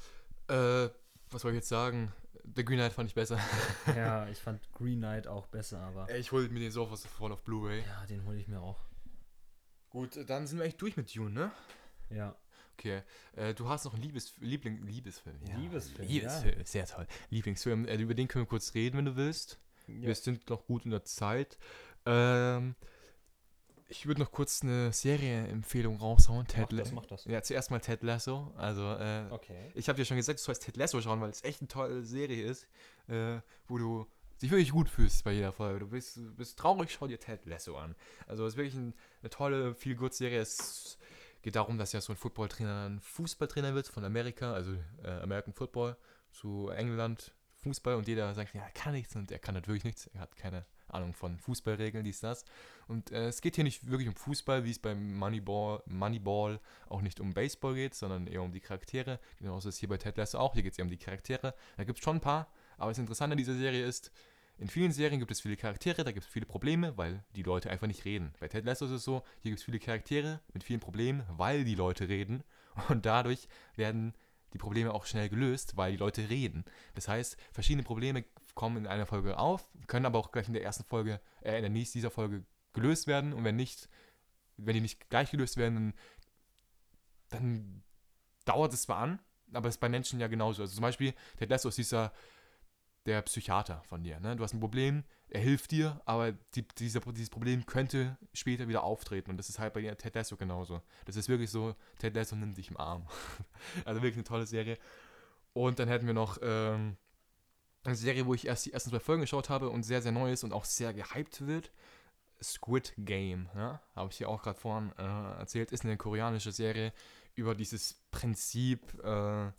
[0.48, 0.90] äh,
[1.30, 2.14] was soll ich jetzt sagen?
[2.56, 3.40] The Green Knight fand ich besser.
[3.96, 7.44] ja, ich fand Green Knight auch besser, aber ich hole mir den sofort voll auf
[7.44, 7.82] Blu-ray.
[7.82, 8.80] ja, den hole ich mir auch.
[9.90, 11.52] Gut, dann sind wir eigentlich durch mit Dune, ne?
[12.10, 12.36] Ja.
[12.82, 13.04] Okay,
[13.36, 15.36] äh, du hast noch einen Liebes Liebling Liebesfilm.
[15.56, 17.06] Liebesfilm, Liebesfilm, sehr toll.
[17.30, 19.60] Lieblingsfilm, äh, über den können wir kurz reden, wenn du willst.
[19.86, 21.60] Wir sind noch gut in der Zeit.
[22.08, 22.74] Ähm,
[23.88, 26.48] ich würde noch kurz eine Serienempfehlung raushauen.
[26.48, 27.26] Ted Mach das, mach das.
[27.26, 28.52] Ja, zuerst mal Ted Lasso.
[28.58, 29.72] Also, äh, Okay.
[29.76, 32.04] ich habe dir schon gesagt, du sollst Ted Lasso schauen, weil es echt eine tolle
[32.04, 32.68] Serie ist,
[33.08, 34.08] äh, wo du
[34.42, 35.82] dich wirklich gut fühlst bei jeder Folge.
[35.82, 37.96] Du bist, bist traurig, schau dir Ted Lasso an.
[38.26, 40.40] Also es ist wirklich ein, eine tolle, viel good Serie.
[40.40, 40.98] Es
[41.42, 44.74] geht darum, dass ja so ein Footballtrainer ein Fußballtrainer wird von Amerika, also
[45.04, 45.98] äh, American Football
[46.32, 50.08] zu England Fußball und jeder sagt, ja, er kann nichts und er kann natürlich nichts.
[50.08, 52.44] Er hat keine Ahnung von Fußballregeln, dies, das.
[52.88, 57.02] Und äh, es geht hier nicht wirklich um Fußball, wie es beim Moneyball, Moneyball auch
[57.02, 59.20] nicht um Baseball geht, sondern eher um die Charaktere.
[59.38, 60.54] Genauso ist es hier bei Ted Lasso auch.
[60.54, 61.54] Hier geht es eher um die Charaktere.
[61.78, 64.12] Da gibt es schon ein paar, aber das Interessante an dieser Serie ist,
[64.62, 67.72] in vielen Serien gibt es viele Charaktere, da gibt es viele Probleme, weil die Leute
[67.72, 68.32] einfach nicht reden.
[68.40, 71.64] Bei Ted Lasso ist es so, hier gibt es viele Charaktere mit vielen Problemen, weil
[71.64, 72.44] die Leute reden.
[72.90, 74.14] Und dadurch werden
[74.54, 76.64] die Probleme auch schnell gelöst, weil die Leute reden.
[76.94, 80.64] Das heißt, verschiedene Probleme kommen in einer Folge auf, können aber auch gleich in der
[80.64, 83.34] ersten Folge, äh, in der nächsten dieser Folge gelöst werden.
[83.34, 83.90] Und wenn nicht,
[84.58, 85.94] wenn die nicht gleich gelöst werden,
[87.30, 87.84] dann, dann
[88.46, 89.20] dauert es zwar an,
[89.54, 90.62] aber es ist bei Menschen ja genauso.
[90.62, 92.14] Also zum Beispiel, Ted Lasso ist dieser
[93.06, 94.20] der Psychiater von dir.
[94.20, 94.36] Ne?
[94.36, 98.84] Du hast ein Problem, er hilft dir, aber die, dieser, dieses Problem könnte später wieder
[98.84, 99.32] auftreten.
[99.32, 100.82] Und das ist halt bei Ted Lasso genauso.
[101.06, 103.08] Das ist wirklich so, Ted Lasso nimmt dich im Arm.
[103.86, 104.78] also wirklich eine tolle Serie.
[105.54, 106.98] Und dann hätten wir noch ähm,
[107.84, 110.32] eine Serie, wo ich erst die ersten zwei Folgen geschaut habe und sehr, sehr neu
[110.32, 111.72] ist und auch sehr gehypt wird.
[112.44, 113.82] Squid Game, ja?
[113.96, 116.92] habe ich hier auch gerade vorhin äh, erzählt, ist eine koreanische Serie
[117.36, 119.52] über dieses Prinzip, äh,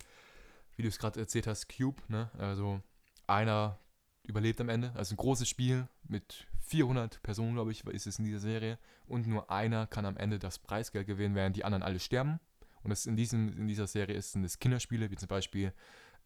[0.76, 2.30] wie du es gerade erzählt hast, Cube, ne?
[2.38, 2.82] also
[3.26, 3.78] einer
[4.24, 4.92] überlebt am Ende.
[4.94, 8.78] Also ein großes Spiel mit 400 Personen, glaube ich, ist es in dieser Serie.
[9.06, 12.40] Und nur einer kann am Ende das Preisgeld gewinnen, während die anderen alle sterben.
[12.82, 15.72] Und das in, diesem, in dieser Serie ist, sind es Kinderspiele, wie zum Beispiel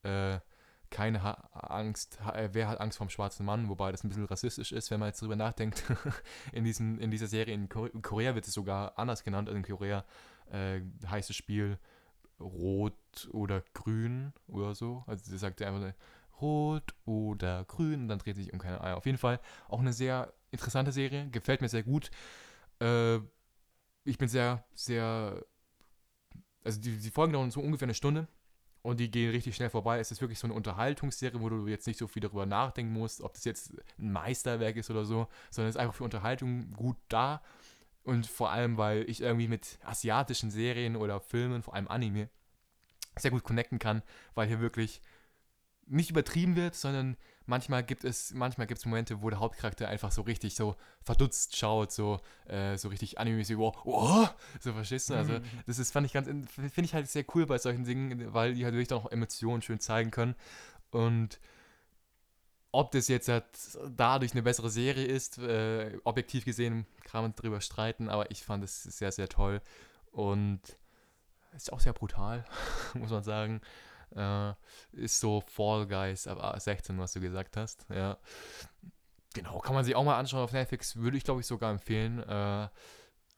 [0.03, 0.39] äh,
[0.91, 4.25] keine ha Angst, ha äh, wer hat Angst vom schwarzen Mann, wobei das ein bisschen
[4.25, 5.85] rassistisch ist, wenn man jetzt drüber nachdenkt.
[6.53, 9.49] in, diesem, in dieser Serie in, Kore in Korea wird es sogar anders genannt.
[9.49, 10.05] Also in Korea
[10.51, 11.79] äh, heißt das Spiel
[12.39, 12.95] Rot
[13.33, 15.03] oder Grün oder so.
[15.07, 15.93] Also sie sagt einfach
[16.41, 18.97] Rot oder Grün dann dreht sich um keine Eier.
[18.97, 22.11] Auf jeden Fall auch eine sehr interessante Serie, gefällt mir sehr gut.
[22.81, 23.17] Äh,
[24.05, 25.45] ich bin sehr, sehr.
[26.65, 28.29] Also die, die Folgen dauern so ungefähr eine Stunde
[28.83, 29.99] und die gehen richtig schnell vorbei.
[29.99, 33.21] Es ist wirklich so eine Unterhaltungsserie, wo du jetzt nicht so viel darüber nachdenken musst,
[33.21, 36.97] ob das jetzt ein Meisterwerk ist oder so, sondern es ist einfach für Unterhaltung gut
[37.09, 37.43] da.
[38.05, 42.29] Und vor allem, weil ich irgendwie mit asiatischen Serien oder Filmen, vor allem Anime,
[43.19, 44.03] sehr gut connecten kann,
[44.35, 45.01] weil hier wirklich
[45.87, 47.17] nicht übertrieben wird, sondern
[47.47, 51.57] manchmal gibt es manchmal gibt es Momente, wo der Hauptcharakter einfach so richtig so verdutzt
[51.57, 54.27] schaut, so äh, so richtig anime wow, oh,
[54.61, 55.15] so verstehst du?
[55.15, 55.43] Also Mhm.
[55.67, 58.65] das ist fand ich ganz finde ich halt sehr cool bei solchen Dingen, weil die
[58.65, 60.35] halt wirklich auch Emotionen schön zeigen können
[60.91, 61.41] und
[62.73, 63.45] ob das jetzt halt
[63.97, 68.65] dadurch eine bessere Serie ist, äh, objektiv gesehen kann man drüber streiten, aber ich fand
[68.65, 69.63] es sehr sehr toll
[70.11, 70.61] und
[71.55, 72.45] ist auch sehr brutal,
[72.95, 73.61] muss man sagen.
[74.15, 74.53] Äh,
[74.93, 77.87] ist so Fall Guys ab 16, was du gesagt hast.
[77.91, 78.19] Ja.
[79.35, 80.97] Genau, kann man sich auch mal anschauen auf Netflix.
[80.97, 82.21] Würde ich, glaube ich, sogar empfehlen.
[82.21, 82.69] Äh,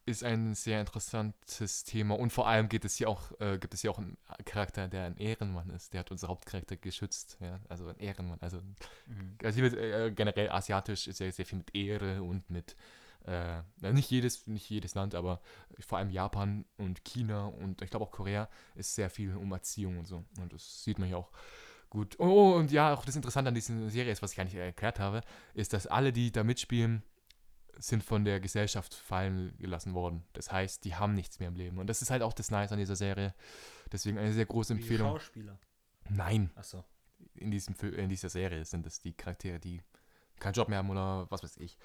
[0.06, 2.18] ist ein sehr interessantes Thema.
[2.18, 5.04] Und vor allem geht es hier auch, äh, gibt es hier auch einen Charakter, der
[5.04, 5.92] ein Ehrenmann ist.
[5.92, 7.36] Der hat unseren Hauptcharakter geschützt.
[7.40, 7.60] Ja?
[7.68, 8.38] Also ein Ehrenmann.
[8.40, 8.58] Also,
[9.06, 9.36] Mhm.
[9.42, 12.76] also hier wird äh, generell asiatisch ist ja sehr viel mit Ehre und mit
[13.24, 13.62] äh,
[13.92, 15.40] nicht jedes, nicht jedes Land, aber
[15.80, 19.98] vor allem Japan und China und ich glaube auch Korea ist sehr viel um Erziehung
[19.98, 20.24] und so.
[20.40, 21.30] Und das sieht man ja auch
[21.90, 22.18] gut.
[22.18, 24.98] Oh, und ja, auch das Interessante an dieser Serie ist, was ich gar nicht erklärt
[24.98, 25.22] habe,
[25.54, 27.02] ist, dass alle, die da mitspielen,
[27.78, 30.24] sind von der Gesellschaft fallen gelassen worden.
[30.32, 31.78] Das heißt, die haben nichts mehr im Leben.
[31.78, 33.34] Und das ist halt auch das Nice an dieser Serie.
[33.92, 35.12] Deswegen eine sehr große Die Empfehlung.
[35.12, 35.58] Schauspieler.
[36.08, 36.84] Nein, Achso.
[37.34, 39.82] in, diesem, in dieser Serie sind es die Charaktere, die
[40.40, 41.78] keinen Job mehr haben oder was weiß ich.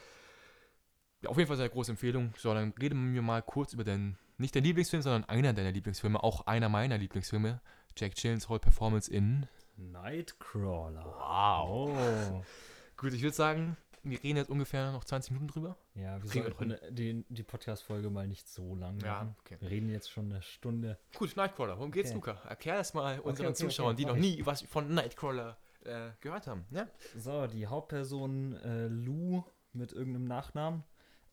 [1.24, 2.34] Ja, auf jeden Fall sehr große Empfehlung.
[2.38, 6.22] So, dann reden wir mal kurz über den, nicht dein Lieblingsfilm, sondern einer deiner Lieblingsfilme,
[6.22, 7.62] auch einer meiner Lieblingsfilme.
[7.96, 9.48] Jack Gyllenhaal Performance in.
[9.78, 11.06] Nightcrawler.
[11.06, 11.98] Wow.
[11.98, 12.44] Oh.
[12.98, 15.78] Gut, ich würde sagen, wir reden jetzt ungefähr noch 20 Minuten drüber.
[15.96, 19.36] Ja, wir sollten die, die Podcast-Folge mal nicht so lang machen.
[19.40, 19.58] okay.
[19.62, 21.00] Wir reden jetzt schon eine Stunde.
[21.16, 22.32] Gut, Nightcrawler, worum geht's, Okay.
[22.32, 22.50] Luca?
[22.50, 26.66] Erklär das mal unseren okay, Zuschauern, die noch nie was von Nightcrawler äh, gehört haben.
[26.72, 26.88] Ja?
[27.18, 30.84] So, die Hauptperson äh, Lou mit irgendeinem Nachnamen.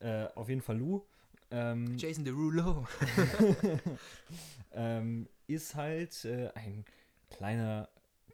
[0.01, 1.03] Äh, auf jeden Fall Lou.
[1.53, 2.87] Ähm, Jason Derulo.
[4.73, 6.85] ähm, ist halt äh, ein
[7.31, 7.89] kleiner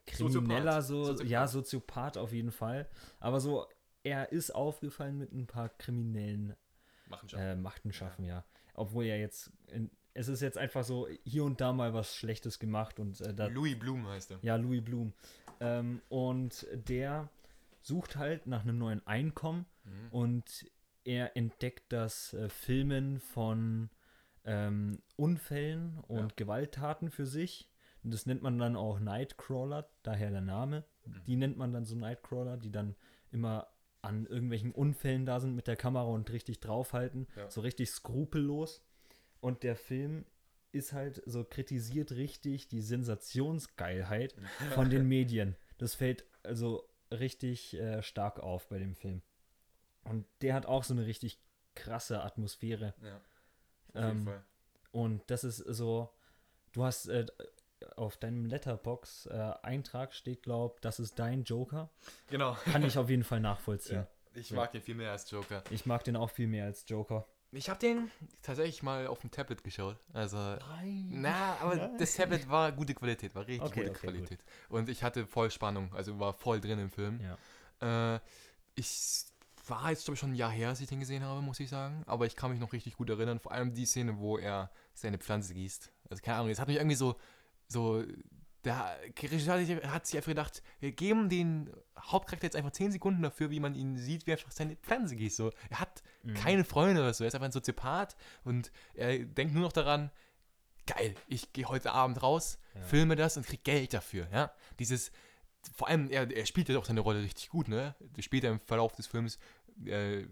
[0.06, 0.84] Krimineller, Soziopath.
[0.86, 1.30] so, Soziopath.
[1.30, 2.88] ja, Soziopath auf jeden Fall.
[3.20, 3.66] Aber so,
[4.02, 6.54] er ist aufgefallen mit ein paar kriminellen
[7.08, 7.40] Machen schon.
[7.40, 8.44] äh, Machenschaften, ja.
[8.74, 12.58] Obwohl er jetzt, in, es ist jetzt einfach so hier und da mal was Schlechtes
[12.58, 14.38] gemacht und äh, da, Louis Bloom heißt er.
[14.42, 15.12] ja, Louis Blum.
[15.60, 17.28] Ähm, und der
[17.80, 20.08] sucht halt nach einem neuen Einkommen Mhm.
[20.10, 20.66] und
[21.06, 23.90] er entdeckt das äh, Filmen von
[24.44, 26.28] ähm, Unfällen und Ja.
[26.36, 27.70] Gewalttaten für sich.
[28.02, 30.84] Und das nennt man dann auch Nightcrawler, daher der Name.
[31.04, 31.22] Mhm.
[31.26, 32.94] Die nennt man dann so Nightcrawler, die dann
[33.30, 33.68] immer
[34.02, 37.26] an irgendwelchen Unfällen da sind mit der Kamera und richtig draufhalten.
[37.36, 37.50] Ja.
[37.50, 38.84] So richtig skrupellos.
[39.40, 40.24] Und der Film
[40.72, 44.34] ist halt so kritisiert richtig die Sensationsgeilheit
[44.74, 45.56] von den Medien.
[45.78, 49.22] Das fällt also richtig äh, stark auf bei dem Film.
[50.08, 51.38] Und der hat auch so eine richtig
[51.74, 52.94] krasse Atmosphäre.
[53.02, 53.16] Ja.
[53.16, 53.22] Auf
[53.94, 54.44] Ähm, jeden Fall.
[54.92, 56.10] Und das ist so,
[56.72, 57.26] du hast äh,
[57.96, 61.90] auf deinem Letterbox äh, Eintrag steht, glaub, das ist dein Joker.
[62.28, 62.54] Genau.
[62.64, 64.06] Kann ich auf jeden Fall nachvollziehen.
[64.34, 64.40] Ja.
[64.40, 65.62] Ich mag den viel mehr als Joker.
[65.70, 67.26] Ich mag den auch viel mehr als Joker.
[67.52, 68.10] Ich habe den
[68.42, 69.96] tatsächlich mal auf dem Tablet geschaut.
[70.12, 71.08] Also, Nein.
[71.10, 71.96] na, aber Nein.
[71.96, 74.44] das Tablet war gute Qualität, war richtig Okay, gute okay, Qualität.
[74.68, 77.18] Und ich hatte voll Spannung, also war voll drin im Film.
[77.80, 78.16] Ja.
[78.16, 78.20] Äh,
[78.74, 79.24] ich
[79.68, 81.68] war jetzt, glaube ich, schon ein Jahr her, als ich den gesehen habe, muss ich
[81.68, 82.02] sagen.
[82.06, 83.38] Aber ich kann mich noch richtig gut erinnern.
[83.40, 85.92] Vor allem die Szene, wo er seine Pflanze gießt.
[86.10, 87.16] Also keine Ahnung, das hat mich irgendwie so,
[87.68, 88.02] so,
[88.64, 92.90] der Regisseur hat sich- hat sich einfach gedacht, wir geben den Hauptcharakter jetzt einfach 10
[92.92, 95.36] Sekunden dafür, wie man ihn sieht, wie er einfach seine Pflanze gießt.
[95.36, 96.34] So, er hat Mhm.
[96.34, 100.10] keine Freunde oder so, er ist einfach ein Soziopath und er denkt nur noch daran,
[100.86, 102.82] geil, ich gehe heute Abend raus, Ja.
[102.82, 104.52] filme das und krieg Geld dafür, ja.
[104.78, 105.10] Dieses,
[105.74, 107.94] vor allem, er, er spielt ja auch seine Rolle richtig gut, ne?
[108.20, 109.38] Später im Verlauf des Films
[109.84, 110.24] äh,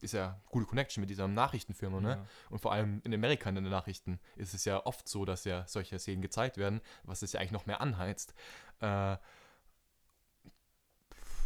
[0.00, 2.08] ist ja gute Connection mit dieser Nachrichtenfirma, ne?
[2.10, 2.26] Ja.
[2.50, 5.66] Und vor allem in Amerika in den Nachrichten ist es ja oft so, dass ja
[5.66, 8.34] solche Szenen gezeigt werden, was es ja eigentlich noch mehr anheizt.
[8.80, 9.16] Äh,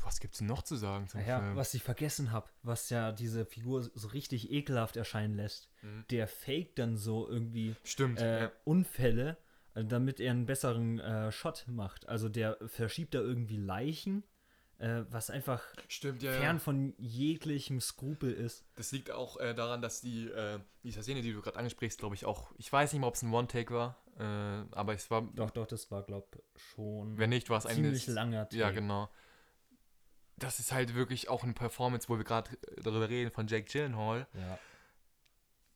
[0.04, 1.56] was gibt's denn noch zu sagen zum Ja, Film?
[1.56, 5.68] was ich vergessen habe, was ja diese Figur so richtig ekelhaft erscheinen lässt.
[5.82, 6.04] Mhm.
[6.10, 8.20] Der faked dann so irgendwie Stimmt.
[8.20, 8.52] äh, ja.
[8.64, 9.36] Unfälle,
[9.84, 12.08] damit er einen besseren äh, Shot macht.
[12.08, 14.24] Also der verschiebt da irgendwie Leichen,
[14.78, 16.32] äh, was einfach Stimmt, ja.
[16.32, 16.60] fern ja.
[16.60, 18.64] von jeglichem Skrupel ist.
[18.76, 22.14] Das liegt auch äh, daran, dass die, äh, diese Szene, die du gerade ansprichst, glaube
[22.14, 25.22] ich auch, ich weiß nicht mal, ob es ein One-Take war, äh, aber es war,
[25.34, 28.06] Doch, doch, das war, glaub schon wenn nicht, war es ziemlich eigentlich.
[28.08, 28.60] langer Take.
[28.60, 29.08] Ja, genau.
[30.38, 32.50] Das ist halt wirklich auch eine Performance, wo wir gerade
[32.82, 34.26] darüber reden, von Jake Gyllenhaal.
[34.34, 34.58] Ja,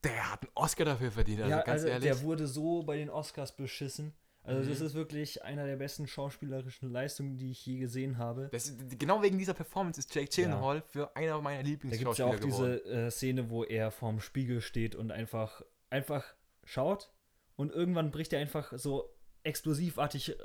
[0.05, 2.05] Der hat einen Oscar dafür verdient, also ja ganz also ehrlich.
[2.11, 4.15] der wurde so bei den Oscars beschissen.
[4.43, 4.87] Also das Mhm.
[4.87, 8.49] ist wirklich einer der besten schauspielerischen Leistungen, die ich je gesehen habe.
[8.51, 11.99] Das, genau wegen dieser Performance ist Jake Gyllenhaal für einer meiner Da gibt es ja
[11.99, 12.81] Lieblingsschauspieler auch geworden.
[12.83, 16.25] diese äh, Szene, wo er vorm Spiegel steht und einfach, einfach
[16.65, 17.13] schaut
[17.57, 20.37] und irgendwann bricht er einfach so explosivartig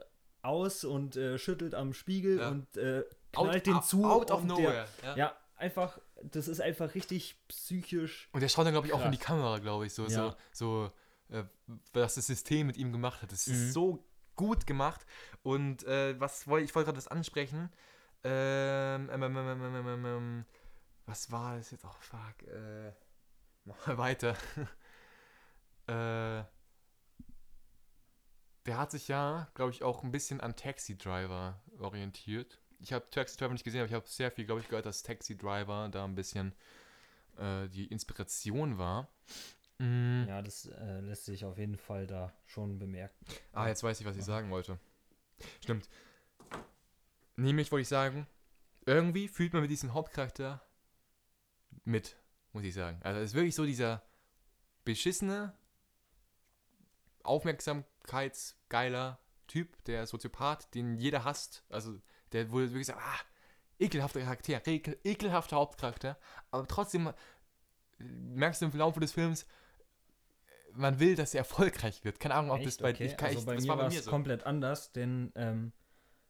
[0.41, 2.49] aus und äh, schüttelt am Spiegel Ja.
[2.49, 3.03] und äh,
[3.33, 4.03] Out, knallt den out- zu.
[4.05, 4.87] out of nowhere.
[5.01, 5.15] Der, ja.
[5.17, 8.29] ja, einfach, das ist einfach richtig psychisch.
[8.31, 9.27] Und der schaut dann, glaube ich, auch in die Krass.
[9.27, 10.35] Kamera, glaube ich, so, Ja.
[10.51, 10.91] so,
[11.29, 11.43] so äh,
[11.93, 13.31] was das System mit ihm gemacht hat.
[13.31, 13.53] Das Mhm.
[13.53, 14.03] ist so
[14.35, 15.05] gut gemacht.
[15.43, 17.69] Und äh, was wollte ich wollte gerade das ansprechen.
[18.23, 20.45] Ähm, ähm, ähm, ähm, ähm, ähm, ähm,
[21.05, 21.85] was war das jetzt?
[21.85, 22.47] Oh, fuck.
[22.47, 22.91] Äh,
[23.65, 24.35] mach mal weiter.
[25.87, 26.43] äh,
[28.65, 32.59] der hat sich ja, glaube ich, auch ein bisschen an Taxi Driver orientiert.
[32.79, 35.03] Ich habe Taxi Driver nicht gesehen, aber ich habe sehr viel, glaube ich, gehört, dass
[35.03, 36.53] Taxi Driver da ein bisschen
[37.37, 39.09] äh, die Inspiration war.
[39.77, 40.25] Mm.
[40.27, 43.25] Ja, das äh, lässt sich auf jeden Fall da schon bemerken.
[43.51, 44.79] Ah, jetzt weiß ich, was ich sagen wollte.
[45.61, 45.89] Stimmt.
[47.35, 48.27] Nämlich wollte ich sagen,
[48.85, 50.61] irgendwie fühlt man mit diesem Hauptcharakter
[51.83, 52.15] mit,
[52.53, 52.99] muss ich sagen.
[53.03, 54.03] Also es ist wirklich so dieser
[54.85, 55.53] beschissene,
[57.23, 61.65] aufmerksamkeitsgeiler Typ, der Soziopath, den jeder hasst.
[61.69, 61.99] Also
[62.31, 63.19] der wurde wirklich sagt, ah,
[63.79, 66.17] ekelhafter Charakter, ekel, ekelhafter Hauptcharakter,
[66.51, 67.11] aber trotzdem
[67.99, 69.45] merkst du im Laufe des Films,
[70.73, 72.19] man will, dass er erfolgreich wird.
[72.19, 72.67] Keine Ahnung, ob Echt?
[72.67, 73.05] das bei okay.
[73.05, 74.11] ich kann, also ich, bei das mir war bei war mir es so.
[74.11, 75.71] komplett anders, denn ähm,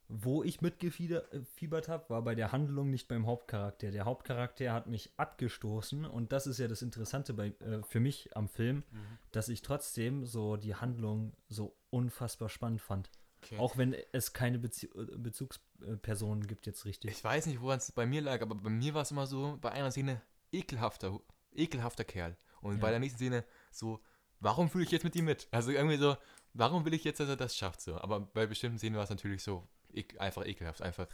[0.08, 3.90] wo ich mitgefiebert habe, war bei der Handlung nicht beim Hauptcharakter.
[3.90, 8.36] Der Hauptcharakter hat mich abgestoßen und das ist ja das Interessante bei, äh, für mich
[8.38, 9.18] am Film, Mhm.
[9.32, 13.10] dass ich trotzdem so die Handlung so unfassbar spannend fand.
[13.46, 13.58] Okay.
[13.60, 17.12] Auch wenn es keine Bezie äh, Bezugspersonen gibt jetzt richtig.
[17.12, 19.58] Ich weiß nicht, woran es bei mir lag, aber bei mir war es immer so,
[19.62, 21.20] bei einer Szene ekelhafter,
[21.54, 22.38] ekelhafter Kerl.
[22.62, 22.92] Und bei Ja.
[22.92, 24.02] der nächsten Szene so,
[24.40, 25.48] warum fühle ich jetzt mit ihm mit?
[25.52, 26.18] Also irgendwie so,
[26.54, 28.00] warum will ich jetzt, dass er das schafft so?
[28.00, 31.08] Aber bei bestimmten Szenen war es natürlich so, ek, einfach ekelhaft, einfach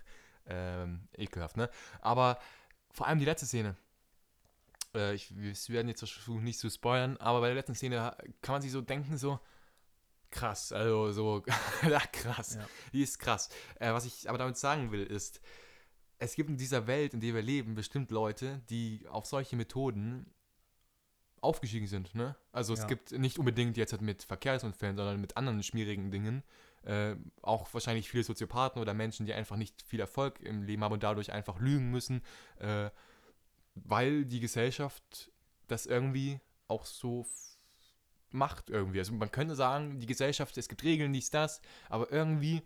[0.46, 1.70] ähm, ekelhaft, ne?
[2.00, 2.40] Aber
[2.92, 3.76] vor allem die letzte Szene.
[4.96, 8.54] Äh, ich, wir werden jetzt versuchen, nicht zu spoilern, aber bei der letzten Szene kann
[8.54, 9.40] man sich so denken, so,
[10.32, 11.44] krass, also so,
[12.12, 12.68] krass, Ja.
[12.94, 13.50] die ist krass.
[13.80, 15.42] Äh, was ich aber damit sagen will, ist,
[16.18, 20.32] es gibt in dieser Welt, in der wir leben, bestimmt Leute, die auf solche Methoden
[21.42, 22.14] aufgestiegen sind.
[22.14, 22.36] Ne?
[22.52, 22.88] Also es Ja.
[22.88, 26.44] gibt nicht unbedingt jetzt halt mit Verkehrsunfällen, sondern mit anderen schmierigen Dingen.
[26.84, 30.94] Äh, auch wahrscheinlich viele Soziopathen oder Menschen, die einfach nicht viel Erfolg im Leben haben
[30.94, 32.22] und dadurch einfach lügen müssen,
[32.60, 32.90] äh,
[33.76, 35.32] weil die Gesellschaft
[35.68, 37.26] das irgendwie auch so
[38.32, 39.00] macht irgendwie.
[39.00, 42.62] Also man könnte sagen, die Gesellschaft, es gibt Regeln, dies, das, aber irgendwie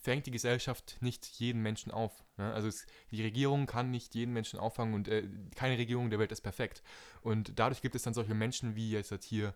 [0.00, 2.24] fängt die Gesellschaft nicht jeden Menschen auf.
[2.36, 2.52] Ne?
[2.54, 6.30] Also es, die Regierung kann nicht jeden Menschen auffangen und äh, keine Regierung der Welt
[6.32, 6.82] ist perfekt.
[7.20, 9.54] Und dadurch gibt es dann solche Menschen, wie jetzt hier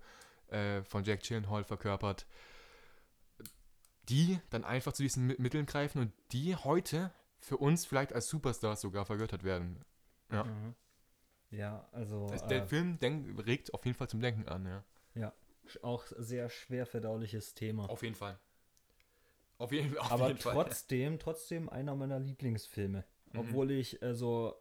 [0.48, 2.26] äh, von Jack Gyllenhaal verkörpert,
[4.08, 8.28] die dann einfach zu diesen Mi- Mitteln greifen und die heute für uns vielleicht als
[8.28, 9.84] Superstars sogar vergöttert werden.
[10.30, 10.44] Ja.
[10.44, 10.74] Mhm.
[11.50, 14.84] Ja, also Also der äh, Film denk, regt auf jeden Fall zum Denken an, ja.
[15.14, 15.32] sch-
[15.82, 17.88] auch sehr schwer verdauliches Thema.
[17.88, 18.38] Auf jeden Fall.
[19.58, 20.54] Auf jeden, auf Aber jeden Fall.
[20.54, 23.04] trotzdem, trotzdem einer meiner Lieblingsfilme.
[23.32, 23.38] Mhm.
[23.38, 24.56] Obwohl ich äh, so.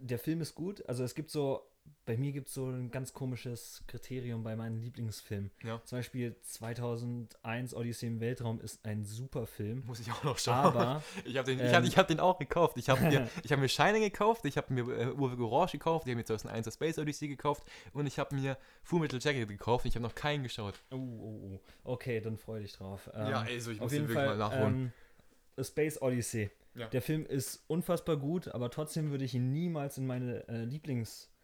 [0.00, 0.86] Der Film ist gut.
[0.88, 1.67] Also es gibt so.
[2.06, 5.50] Bei mir gibt es so ein ganz komisches Kriterium bei meinen Lieblingsfilmen.
[5.62, 5.80] Ja.
[5.84, 9.84] Zum Beispiel 2001 Odyssee im Weltraum ist ein super Film.
[9.86, 10.54] Muss ich auch noch schauen.
[10.54, 12.76] Aber Ich habe den, ich Ähm, hab, ich hab den auch gekauft.
[12.78, 16.06] Ich habe mir, ich hab mir Shining gekauft, ich habe mir äh, Uwe Orange gekauft,
[16.06, 19.84] ich habe mir 2001 Space Odyssey gekauft und ich habe mir Full Metal Jacket gekauft.
[19.86, 20.80] Ich habe noch keinen geschaut.
[20.90, 21.60] Oh, oh, oh.
[21.92, 23.10] Okay, dann freu dich drauf.
[23.14, 24.92] Ähm, also ich auf jeden Fall ähm,
[25.56, 26.50] A Space Odyssey.
[26.74, 26.86] Ja.
[26.88, 31.37] Der Film ist unfassbar gut, aber trotzdem würde ich ihn niemals in meine äh, Lieblingsfilme-Liste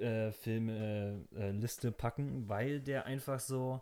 [0.00, 3.80] äh, Liste packen, weil der einfach so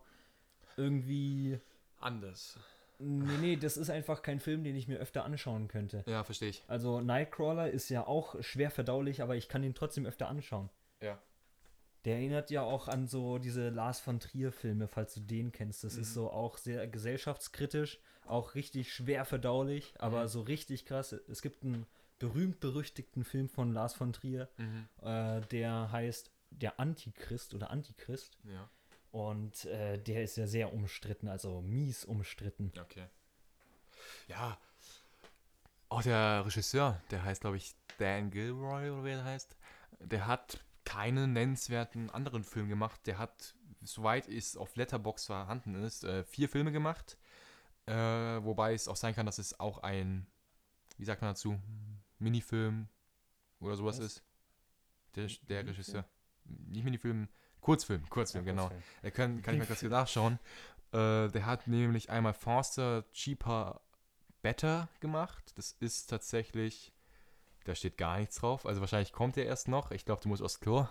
[0.77, 1.59] irgendwie.
[2.01, 2.59] Anders.
[2.99, 6.03] Nee, nee, das ist einfach kein Film, den ich mir öfter anschauen könnte.
[6.07, 6.65] Ja, verstehe ich.
[6.67, 10.71] Also Nightcrawler ist ja auch schwer verdaulich, aber ich kann ihn trotzdem öfter anschauen.
[11.03, 11.19] Ja.
[12.07, 15.85] Der erinnert ja auch an so diese Lars von Trier-Filme, falls du den kennst.
[15.85, 16.15] Das ist Mhm.
[16.15, 20.29] so auch sehr gesellschaftskritisch, auch richtig schwer verdaulich, aber Mhm.
[20.29, 21.13] so richtig krass.
[21.13, 21.87] Es gibt einen
[22.19, 24.89] berühmt-berüchtigten Film von Lars von Trier, Mhm.
[25.03, 28.39] äh, der heißt Der Antichrist oder Antichrist.
[28.45, 28.69] Ja,
[29.11, 32.73] Und äh, der ist ja sehr umstritten, also mies umstritten.
[32.81, 33.07] okay.
[34.29, 34.57] Ja.
[35.89, 39.57] Auch der Regisseur, der heißt, glaube ich, Dan Gilroy oder wie er heißt,
[40.01, 43.01] der hat keinen nennenswerten anderen Film gemacht.
[43.07, 47.19] Der hat, soweit es auf Letterbox vorhanden ist, äh, vier Filme gemacht.
[47.87, 50.27] Äh, wobei es auch sein kann, dass es auch ein,
[50.99, 51.59] wie sagt man dazu,
[52.19, 52.89] Minifilm
[53.61, 54.05] oder sowas Was?
[54.05, 54.23] ist.
[55.15, 55.69] Der, der Minifilm?
[55.69, 56.05] Regisseur.
[56.45, 57.29] Nicht Minifilm,
[57.61, 58.69] Kurzfilm, Kurzfilm, Ja, genau.
[58.69, 58.83] Kurzfilm.
[59.03, 60.39] Der kann, kann ich mal kurz nachschauen.
[60.93, 63.81] Äh, der hat nämlich einmal Forster Cheaper
[64.43, 65.53] Better gemacht.
[65.57, 66.93] Das ist tatsächlich,
[67.65, 68.67] da steht gar nichts drauf.
[68.67, 69.91] Also wahrscheinlich kommt der erst noch.
[69.91, 70.87] Ich glaube, du musst aufs Klo.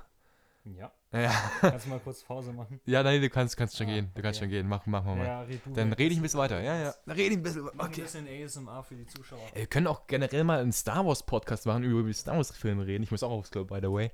[0.66, 1.32] Ja, Ja,
[1.62, 2.82] kannst du mal kurz Pause machen?
[2.86, 4.12] ja nein, du kannst, kannst schon Ah, gehen.
[4.16, 4.46] Du kannst okay.
[4.46, 4.68] schon gehen.
[4.68, 5.26] Mach, machen wir mal.
[5.26, 6.60] Ja, red Dann rede ich ein bisschen weiter.
[6.62, 6.94] Ja, ja.
[7.06, 7.70] Dann rede ich ein bisschen.
[7.70, 8.02] Ein Okay.
[8.02, 9.40] bisschen ASMR für die Zuschauer.
[9.54, 12.52] Ey, Wir können auch generell mal einen Star Wars Podcast machen, über die Star Wars
[12.52, 13.04] Filme reden.
[13.04, 14.12] Ich muss auch aufs Klo, by the way.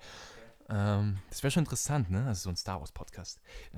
[0.69, 2.25] Ähm, das wäre schon interessant, ne?
[2.27, 3.39] Also so ein Star Wars Podcast.
[3.73, 3.77] Äh,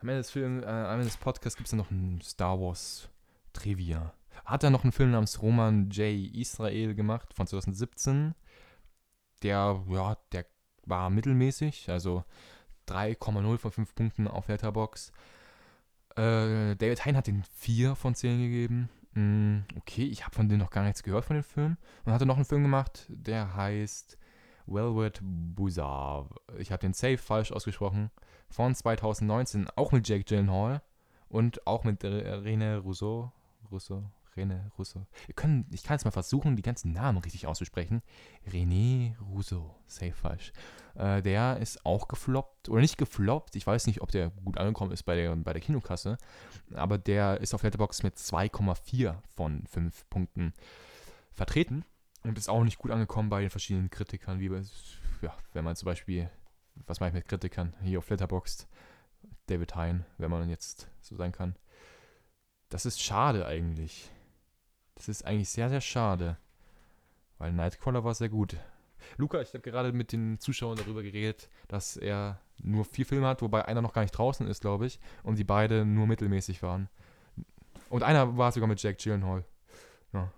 [0.00, 2.58] am Ende des Films, äh, am Ende des Podcasts gibt es dann noch ein Star
[2.60, 3.08] Wars
[3.52, 4.14] Trivia.
[4.44, 6.34] Hat er noch einen Film namens Roman J.
[6.34, 8.34] Israel gemacht von 2017.
[9.42, 10.46] Der, ja, der
[10.84, 12.24] war mittelmäßig, also
[12.88, 15.12] 3,0 von 5 Punkten auf Letterbox.
[16.16, 18.88] Äh, David Hein hat den 4 von 10 gegeben.
[19.14, 21.76] Mm, okay, ich habe von denen noch gar nichts gehört von dem Film.
[22.04, 24.18] Und hat er noch einen Film gemacht, der heißt
[24.66, 26.28] Velvet Buzzard.
[26.58, 28.10] Ich habe den Safe falsch ausgesprochen.
[28.48, 30.82] Von 2019, auch mit Jake Gyllenhaal
[31.28, 33.32] und auch mit Re- René Rousseau.
[33.70, 34.02] Rousseau,
[34.36, 35.06] René Rousseau.
[35.26, 38.02] Wir können, ich kann jetzt mal versuchen, die ganzen Namen richtig auszusprechen.
[38.48, 40.52] René Rousseau, safe falsch.
[40.94, 44.92] Äh, der ist auch gefloppt, oder nicht gefloppt, ich weiß nicht, ob der gut angekommen
[44.92, 46.18] ist bei der, bei der Kinokasse,
[46.74, 50.52] aber der ist auf Letterboxd mit 2,4 von 5 Punkten
[51.32, 51.84] vertreten
[52.24, 54.62] und ist auch nicht gut angekommen bei den verschiedenen Kritikern, wie bei,
[55.22, 56.30] ja, wenn man zum Beispiel
[56.86, 57.74] was mache ich mit Kritikern?
[57.82, 58.68] Hier auf Letterboxd,
[59.46, 61.56] David Hein, wenn man jetzt so sein kann.
[62.68, 64.10] Das ist schade eigentlich.
[65.00, 66.36] Das ist eigentlich sehr, sehr schade.
[67.38, 68.54] Weil Nightcrawler war sehr gut.
[69.16, 73.40] Luca, ich habe gerade mit den Zuschauern darüber geredet, dass er nur vier Filme hat,
[73.40, 76.90] wobei einer noch gar nicht draußen ist, glaube ich, und die beide nur mittelmäßig waren.
[77.88, 79.46] Und einer war sogar mit Jack Gyllenhaal.
[80.12, 80.30] Ja,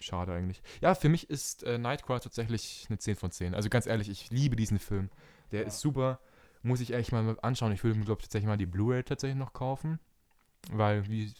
[0.00, 0.62] schade eigentlich.
[0.82, 3.54] Ja, für mich ist äh, Nightcrawler tatsächlich eine 10 von 10.
[3.54, 5.08] Also ganz ehrlich, ich liebe diesen Film.
[5.50, 5.66] Der Ja.
[5.68, 6.20] ist super.
[6.62, 7.72] Muss ich echt mal anschauen.
[7.72, 9.98] Ich würde mir, glaube ich, tatsächlich mal die Blu-ray tatsächlich noch kaufen.
[10.70, 11.32] Weil wie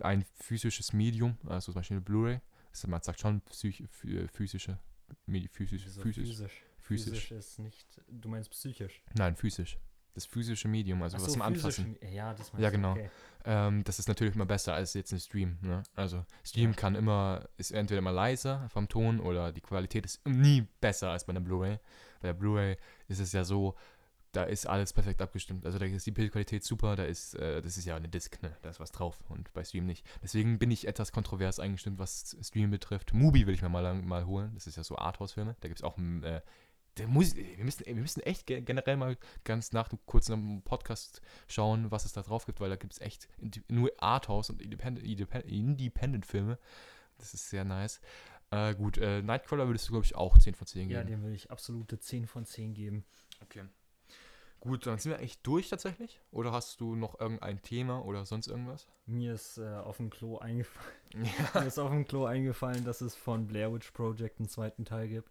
[0.00, 2.40] ein physisches Medium, also zum Beispiel eine Blu-ray,
[2.72, 4.78] ist- man sagt schon psych, phy- physische,
[5.26, 6.62] physisch, Wieso physisch, physisch.
[6.80, 7.30] physisch.
[7.32, 8.00] ist nicht.
[8.08, 9.02] Du meinst psychisch.
[9.14, 9.78] Nein, physisch.
[10.14, 11.96] Das physische Medium, also Ach was so, man anfassen.
[12.12, 12.92] Ja, das Ja, genau.
[12.92, 13.08] Okay.
[13.46, 15.56] Ähm, das ist natürlich immer besser als jetzt ein Stream.
[15.62, 15.82] Ne?
[15.94, 16.76] Also Stream Ja.
[16.76, 21.24] kann immer, ist entweder immer leiser vom Ton oder die Qualität ist nie besser als
[21.24, 21.78] bei einer Blu-ray.
[22.20, 22.76] Bei der Blu-ray
[23.08, 23.74] ist es ja so,
[24.32, 25.64] da ist alles perfekt abgestimmt.
[25.66, 28.56] Also da ist die Bildqualität super, da ist, äh, das ist ja eine Disc, ne?
[28.62, 30.06] Da ist was drauf und bei Stream nicht.
[30.22, 33.12] Deswegen bin ich etwas kontrovers eingestimmt, was Stream betrifft.
[33.12, 34.50] Mubi will ich mir mal, mal holen.
[34.54, 35.56] Das ist ja so Arthouse-Filme.
[35.60, 36.40] Da gibt es auch äh,
[36.98, 41.22] der muss, wir, müssen, wir müssen echt ge- generell mal ganz nach dem kurzen Podcast
[41.48, 43.28] schauen, was es da drauf gibt, weil da gibt es echt
[43.70, 46.58] nur Arthouse und Independent- Independent- Independent-Filme.
[47.18, 48.00] Das ist sehr nice.
[48.50, 51.10] Äh, gut, äh, Nightcrawler würdest du, glaube ich, auch 10 von 10 Ja, geben.
[51.22, 53.04] dem will ich absolute 10 von 10 geben.
[53.42, 53.62] Okay.
[54.62, 56.20] Gut, dann sind wir echt durch tatsächlich.
[56.30, 58.86] Oder hast du noch irgendein Thema oder sonst irgendwas?
[59.06, 60.94] Mir ist äh, auf dem Klo eingefallen.
[61.14, 61.20] Ja.
[61.60, 65.08] Mir ist auf dem Klo eingefallen, dass es von Blair Witch Project einen zweiten Teil
[65.08, 65.28] gibt.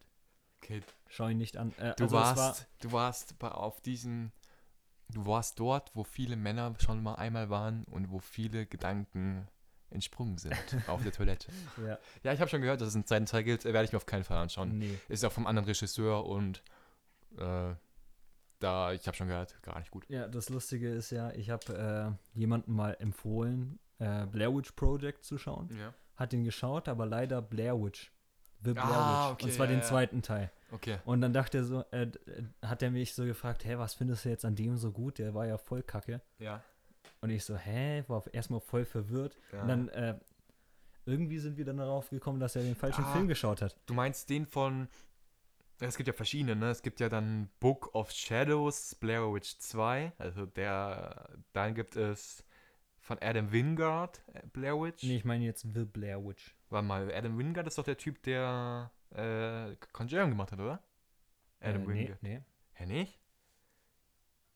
[0.61, 1.73] Okay, Schau ihn nicht an.
[1.77, 4.33] Äh, du also warst, war, du warst bei, auf diesen,
[5.07, 9.47] du warst dort, wo viele Männer schon mal einmal waren und wo viele Gedanken
[9.91, 10.53] entsprungen sind
[10.87, 11.53] auf der Toilette.
[11.77, 13.63] ja, Ja, ich habe schon gehört, dass es einen zweiten Teil gibt.
[13.63, 14.77] Äh, Werde ich mir auf keinen Fall anschauen.
[14.77, 14.99] nee.
[15.07, 16.61] Ist auch vom anderen Regisseur und
[17.37, 17.75] äh,
[18.61, 20.05] da, ich habe schon gehört, gar nicht gut.
[20.09, 25.23] Ja, das Lustige ist ja, ich habe äh, jemandem mal empfohlen, äh, Blair Witch Project
[25.25, 25.69] zu schauen.
[25.77, 25.93] Ja.
[26.15, 28.11] Hat ihn geschaut, aber leider Blair Witch.
[28.63, 29.33] The Blair Ah, Witch.
[29.33, 30.51] okay, Und zwar ja, den zweiten Teil.
[30.71, 30.99] Okay.
[31.05, 32.09] Und dann dachte er so, äh, äh,
[32.61, 35.17] hat er mich so gefragt, hä, was findest du jetzt an dem so gut?
[35.19, 36.21] Der war ja voll kacke.
[36.38, 36.63] Ja.
[37.21, 39.35] Und ich so, hä, war erstmal voll verwirrt.
[39.51, 39.61] ja.
[39.63, 40.15] Und dann, äh,
[41.05, 43.11] irgendwie sind wir dann darauf gekommen, dass er den falschen Ah.
[43.13, 43.75] Film geschaut hat.
[43.88, 44.88] Du meinst den von.
[45.87, 46.69] Es gibt ja verschiedene, ne?
[46.69, 50.13] Es gibt ja dann Book of Shadows, Blair Witch 2.
[50.17, 51.29] Also der.
[51.53, 52.45] Dann gibt es
[52.99, 55.03] von Adam Wingard, äh, Blair Witch.
[55.03, 56.55] Nee, ich meine jetzt The Blair Witch.
[56.69, 60.83] Warte mal, Adam Wingard ist doch der Typ, der äh, Conjuring gemacht hat, oder?
[61.59, 62.23] Adam äh, nee, Wingard.
[62.23, 62.41] nee.
[62.73, 63.19] Hä, nicht?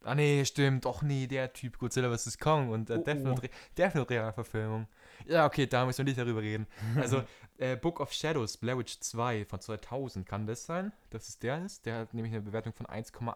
[0.02, 0.85] Ah, nee, stimmt.
[0.85, 2.38] Doch, nee, der Typ Godzilla vs.
[2.38, 4.85] Kong und äh, Oh, Death oh.
[5.26, 6.68] Ja, okay, da müssen wir nicht darüber reden.
[6.96, 7.24] Also,
[7.58, 11.64] äh, Book of Shadows, Blair Witch 2 von 2000, kann das sein, dass es der
[11.66, 11.86] ist?
[11.86, 13.36] Der hat nämlich eine Bewertung von 1,8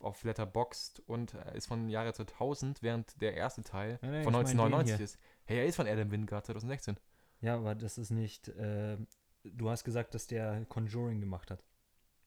[0.00, 4.32] auf Letterboxd und äh, ist von Jahre 2000, während der erste Teil Nein, nein, von
[4.34, 5.04] ich mein den 1999 hier.
[5.04, 5.18] ist.
[5.44, 6.96] Hey, er ist von Adam Wingard 2016.
[7.40, 8.96] Ja, aber das ist nicht, äh,
[9.44, 11.64] du hast gesagt, dass der Conjuring gemacht hat.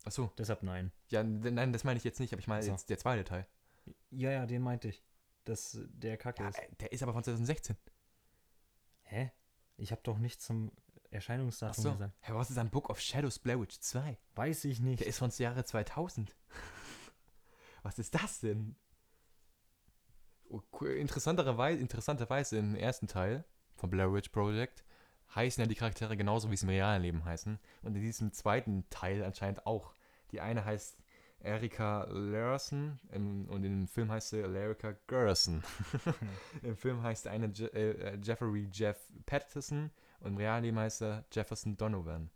[0.03, 0.31] Achso.
[0.37, 0.91] Deshalb nein.
[1.09, 2.71] Ja, nein, das meine ich jetzt nicht, aber ich meine Ach so.
[2.71, 3.45] jetzt der zweite Teil.
[4.09, 5.03] Ja, ja, den meinte ich.
[5.45, 6.59] Dass der kacke Ja, ist.
[6.59, 7.75] äh, der ist aber von 2016.
[9.11, 9.29] Hä?
[9.75, 10.71] Ich habe doch nicht zum
[11.09, 11.91] Erscheinungsdatum Achso.
[11.91, 12.13] gesagt.
[12.21, 14.17] Hä, was ist ein Book of Shadows Blair Witch 2?
[14.35, 15.01] Weiß ich nicht.
[15.01, 16.33] Der ist von Jahre 2000.
[17.83, 18.75] Was ist das denn?
[20.79, 23.43] Interessanterweise, interessanterweise im ersten Teil
[23.75, 24.85] von Blair Witch Project
[25.33, 27.59] heißen ja die Charaktere genauso, wie sie im realen Leben heißen.
[27.81, 29.95] Und in diesem zweiten Teil anscheinend auch.
[30.31, 30.97] Die eine heißt
[31.43, 35.63] Erika Larson im, und im Film heißt sie Erika Gerson.
[36.61, 39.89] Im Film heißt eine Je äh, Jeffrey Jeff Patterson
[40.19, 42.29] und im realen Leben heißt er Jefferson Donovan.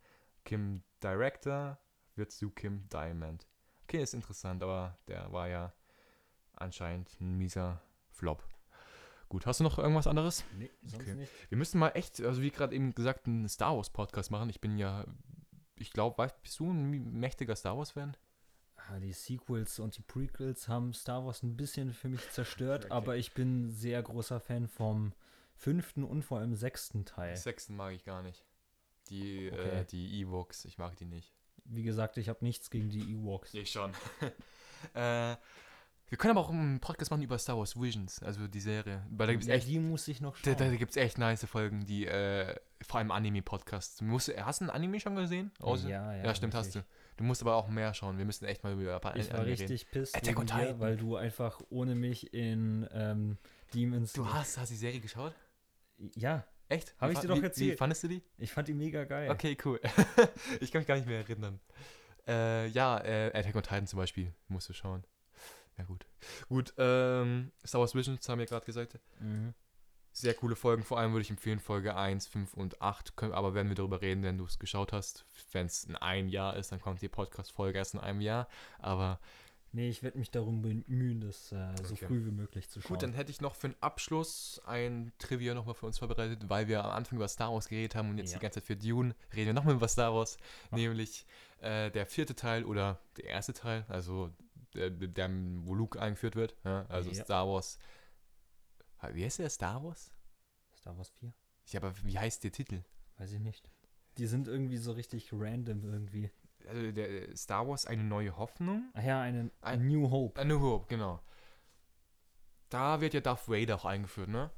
[0.44, 1.78] Kim Director
[2.16, 3.48] wird zu Kim Diamond.
[3.84, 5.74] Okay, ist interessant, aber der war ja
[6.54, 8.44] anscheinend ein mieser Flop.
[9.30, 10.44] Gut, hast du noch irgendwas anderes?
[10.58, 11.16] Nee, sonst Okay.
[11.16, 11.32] nicht.
[11.50, 14.50] Wir müssten mal echt, also wie gerade eben gesagt, einen Star Wars Podcast machen.
[14.50, 15.06] Ich bin ja,
[15.78, 18.16] ich glaube, bist du ein mächtiger Star Wars Fan?
[18.90, 22.94] Ah, die Sequels und die Prequels haben Star Wars ein bisschen für mich zerstört, Okay.
[22.94, 25.14] aber ich bin sehr großer Fan vom
[25.56, 27.36] fünften und vor allem sechsten Teil.
[27.36, 28.46] Sechsten mag ich gar nicht.
[29.10, 29.80] Die, Okay.
[29.82, 31.34] äh, die Evox, ich mag die nicht.
[31.64, 33.54] Wie gesagt, ich habe nichts gegen die Ewoks.
[33.56, 33.92] Ich schon.
[34.94, 35.36] äh,
[36.08, 39.04] wir können aber auch einen Podcast machen über Star Wars Visions, also die Serie.
[39.10, 40.58] Weil da gibt es Ja, echt, die muss ich noch da, schauen.
[40.72, 44.02] da gibt es echt nice Folgen, die, äh, vor allem Anime-Podcasts.
[44.38, 45.52] Hast du einen Anime schon gesehen?
[45.60, 46.76] Außer- ja, ja, ja, stimmt, richtig.
[46.76, 46.96] hast du.
[47.18, 48.18] Du musst aber auch mehr schauen.
[48.18, 49.62] Wir müssen echt mal über ein paar Ich war Anime reden.
[49.62, 53.38] richtig pissed wegen dir, weil du einfach ohne mich in ähm,
[53.74, 54.14] Demons...
[54.14, 55.34] Du hast, hast die Serie geschaut?
[56.16, 56.96] Ja, Echt?
[57.00, 57.78] Hab Wie ich dir doch wie, Wie erzählt.
[57.78, 58.24] fandest du die?
[58.40, 59.30] ich fand die mega geil.
[59.30, 59.80] Okay, cool.
[60.60, 61.60] ich kann mich gar nicht mehr erinnern.
[62.28, 64.34] Äh, ja, äh, Attack on Titan zum Beispiel.
[64.48, 65.04] Musst du schauen.
[65.78, 66.06] Ja, gut.
[66.48, 69.00] Gut, ähm, Star Wars Visions haben wir gerade gesagt.
[69.20, 69.54] Mhm.
[70.12, 70.84] Sehr coole Folgen.
[70.84, 73.18] Vor allem würde ich empfehlen Folge 1, 5 und 8.
[73.18, 75.26] Können, aber werden wir darüber reden, wenn du es geschaut hast.
[75.52, 78.48] Wenn es in einem Jahr ist, dann kommt die Podcast-Folge erst in einem Jahr.
[78.80, 79.20] Aber
[79.74, 82.06] Nee, ich werde mich darum bemühen, das äh, so Okay.
[82.08, 82.88] früh wie möglich zu schauen.
[82.94, 86.70] Gut, dann hätte ich noch für den Abschluss ein Trivia nochmal für uns vorbereitet, weil
[86.70, 88.38] wir am Anfang über Star Wars geredet haben und jetzt Ja.
[88.38, 90.38] die ganze Zeit für Dune reden wir nochmal über Star Wars,
[90.72, 90.78] Ah.
[90.78, 91.26] nämlich
[91.60, 94.32] äh, der vierte Teil oder der erste Teil, also
[94.76, 95.30] der, der
[95.66, 97.24] wo Luke eingeführt wird, ja, also Ja.
[97.24, 97.78] Star Wars.
[99.12, 100.12] Wie heißt der Star Wars?
[100.78, 101.34] Star Wars 4?
[101.68, 102.84] Ja, aber wie heißt der Titel?
[103.18, 103.70] Weiß ich nicht.
[104.18, 106.32] Die sind irgendwie so richtig random irgendwie.
[106.68, 108.90] Also der äh, Star Wars eine neue Hoffnung?
[108.94, 110.40] Ach ja, eine Ein- New Hope.
[110.40, 111.22] A New Hope, genau.
[112.70, 114.50] Da wird ja Darth Vader auch eingeführt, ne?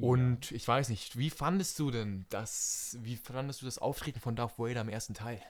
[0.00, 4.36] Und ich weiß nicht, wie fandest du denn das, wie fandest du das Auftreten von
[4.36, 5.40] Darth Vader im ersten Teil?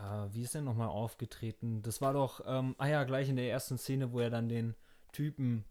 [0.00, 1.82] Äh, wie ist denn nochmal aufgetreten?
[1.82, 4.74] Das war doch, ähm, ah ja, gleich in der ersten Szene, wo er dann den
[5.12, 5.64] Typen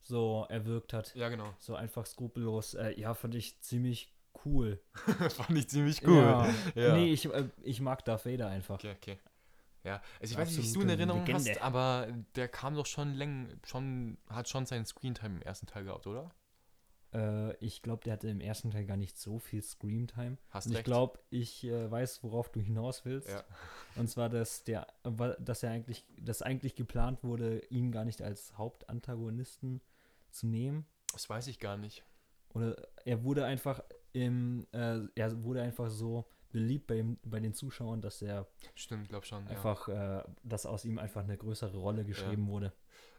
[0.00, 1.14] so erwürgt hat.
[1.14, 1.54] Ja, genau.
[1.58, 2.74] So einfach skrupellos.
[2.74, 4.12] Äh, ja, fand ich ziemlich
[4.44, 4.80] cool.
[5.30, 6.16] Fand ich ziemlich cool.
[6.16, 6.54] Ja.
[6.74, 6.94] Ja.
[6.94, 8.76] Nee, ich, äh, ich mag Darth Vader einfach.
[8.76, 9.18] Okay, okay.
[9.84, 11.50] Ja, also ich weiß nicht, wie du in Erinnerung Legende.
[11.50, 15.84] hast, aber der kam doch schon länger, schon, hat schon seinen Screentime im ersten Teil
[15.84, 16.30] gehabt, oder?
[17.12, 20.38] Äh, ich glaube, der hatte im ersten Teil gar nicht so viel Screamtime.
[20.50, 23.28] Hast Und ich glaube, ich äh, weiß, worauf du hinaus willst.
[23.28, 23.44] Ja.
[23.96, 24.86] Und zwar, dass der,
[25.38, 29.80] dass er eigentlich, dass eigentlich geplant wurde, ihn gar nicht als Hauptantagonisten
[30.30, 30.86] zu nehmen.
[31.12, 32.04] Das weiß ich gar nicht.
[32.54, 33.82] Oder er wurde einfach
[34.12, 39.24] im, äh, er wurde einfach so beliebt bei, bei den Zuschauern, dass er Stimmt, glaub
[39.24, 39.44] schon.
[39.44, 39.50] Ja.
[39.50, 42.72] einfach, äh, dass aus ihm einfach eine größere Rolle geschrieben wurde.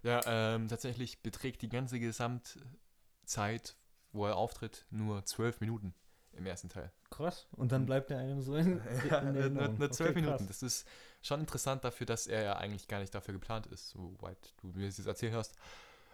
[0.04, 3.76] Ja, ähm, tatsächlich beträgt die ganze Gesamtzeit,
[4.14, 5.94] wo er auftritt, nur zwölf Minuten
[6.34, 6.92] im ersten Teil.
[7.10, 7.48] Krass.
[7.52, 10.42] Und dann bleibt er einem so in, in Ja, nur, nur zwölf Okay, krass.
[10.42, 10.48] Minuten.
[10.48, 10.88] Das ist
[11.22, 14.88] schon interessant dafür, dass er ja eigentlich gar nicht dafür geplant ist, soweit du mir
[14.88, 15.56] das jetzt erzählt hast.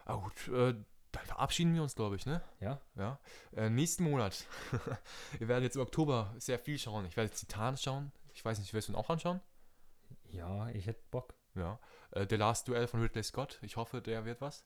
[0.04, 0.74] Aber gut, äh,
[1.12, 2.42] dann verabschieden wir uns, glaube ich, ne?
[2.60, 2.80] Ja.
[2.96, 3.18] Ja.
[3.56, 4.46] Äh, nächsten Monat.
[5.38, 7.06] wir werden jetzt im Oktober sehr viel schauen.
[7.06, 8.12] Ich werde Titan schauen.
[8.32, 9.40] Ich weiß nicht, wirst du ihn auch anschauen?
[10.28, 11.34] Ja, ich hätte Bock.
[11.54, 11.78] Ja.
[12.12, 13.58] Äh, The Last Duel von Ridley Scott.
[13.62, 14.64] Ich hoffe, der wird was.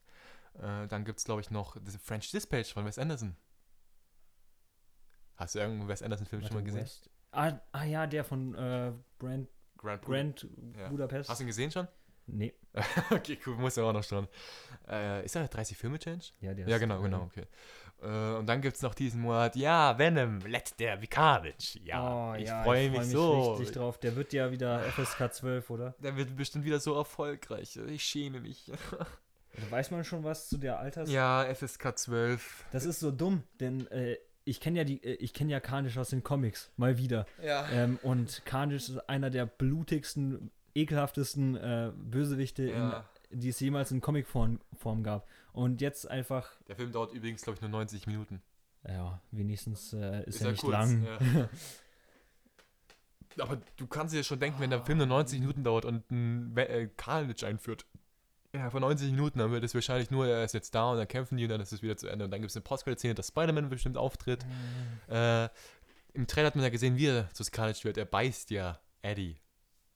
[0.61, 3.37] Äh, dann gibt es, glaube ich, noch The French Dispatch von Wes Anderson.
[5.37, 6.83] Hast du irgendeinen Wes Anderson-Film schon mal gesehen?
[6.83, 10.07] West- Ah, ah ja, der von äh, Brand, Grand Budapest.
[10.07, 10.89] Grand Ja.
[10.89, 11.29] Budapest.
[11.29, 11.89] Hast du ihn gesehen schon?
[12.27, 12.55] Nee.
[13.11, 14.29] okay, cool, muss ja auch noch schauen.
[14.89, 16.23] Äh, ist da 30 Filme Challenge?
[16.41, 17.47] Ja, der Ja, genau, genau, okay.
[18.01, 21.81] Äh, und dann gibt es noch diesen Monat, ja, Venom, Let der Vikavich.
[21.85, 23.53] Ja, oh, ich ja, freue mich freu so.
[23.55, 23.99] richtig drauf.
[23.99, 25.95] Der wird ja wieder FSK 12, oder?
[25.99, 27.77] Der wird bestimmt wieder so erfolgreich.
[27.77, 28.71] Ich schäme mich.
[29.71, 31.11] Weiß man schon was zu der Alters.
[31.11, 32.65] ja, FSK 12.
[32.73, 35.99] Das ist so dumm, denn äh, ich kenne ja die, äh, ich kenne ja Carnage
[36.01, 37.27] aus den Comics, mal wieder.
[37.43, 37.69] Ja.
[37.71, 43.05] Ähm, und Carnage ist einer der blutigsten, ekelhaftesten äh, Bösewichte, ja.
[43.31, 45.29] in, die es jemals in Comicform Form gab.
[45.53, 48.43] Und jetzt einfach, Der Film dauert übrigens, glaube ich, nur 90 Minuten.
[48.89, 51.05] ja, wenigstens äh, ist, Ist er nicht kurz, lang.
[51.05, 51.49] ja.
[53.39, 56.57] Aber du kannst dir schon denken, wenn der Film nur 90 Minuten dauert und ein
[56.57, 57.85] äh, Carnage einführt.
[58.55, 61.09] Ja, vor 90 Minuten, dann wird es wahrscheinlich nur, er ist jetzt da und dann
[61.09, 62.25] kämpfen die und dann ist es wieder zu Ende.
[62.27, 64.47] Und dann gibt es eine Postcredit-Szene, dass Spider-Man bestimmt auftritt.
[65.09, 65.49] Äh,
[66.13, 67.97] Im Trailer hat man ja gesehen, wie er zu Carnage wird.
[67.99, 69.41] Er beißt ja Eddie.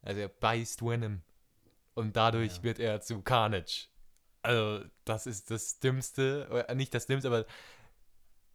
[0.02, 1.22] Also er beißt Venom.
[1.94, 2.62] Und dadurch Ja.
[2.64, 3.86] wird er zu Carnage.
[4.42, 7.44] Also, das ist das Dümmste, oder nicht das Dümmste, aber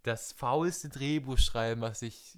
[0.03, 2.37] das faulste Drehbuchschreiben, was ich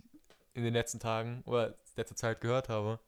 [0.54, 3.00] in den letzten Tagen oder letzter Zeit gehört habe.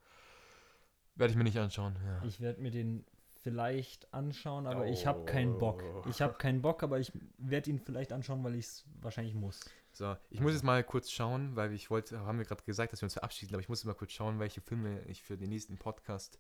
[1.16, 1.96] Werde ich mir nicht anschauen.
[2.04, 2.24] Ja.
[2.28, 3.06] Ich werde mir den
[3.42, 5.84] vielleicht anschauen, aber ich habe keinen Bock.
[6.10, 9.60] Ich habe keinen Bock, aber ich werde ihn vielleicht anschauen, weil ich es wahrscheinlich muss.
[9.94, 13.02] So, ich muss jetzt mal kurz schauen, weil ich wollte, haben wir gerade gesagt, dass
[13.02, 15.50] wir uns verabschieden, aber ich muss jetzt mal kurz schauen, welche Filme ich für den
[15.50, 16.38] nächsten Podcast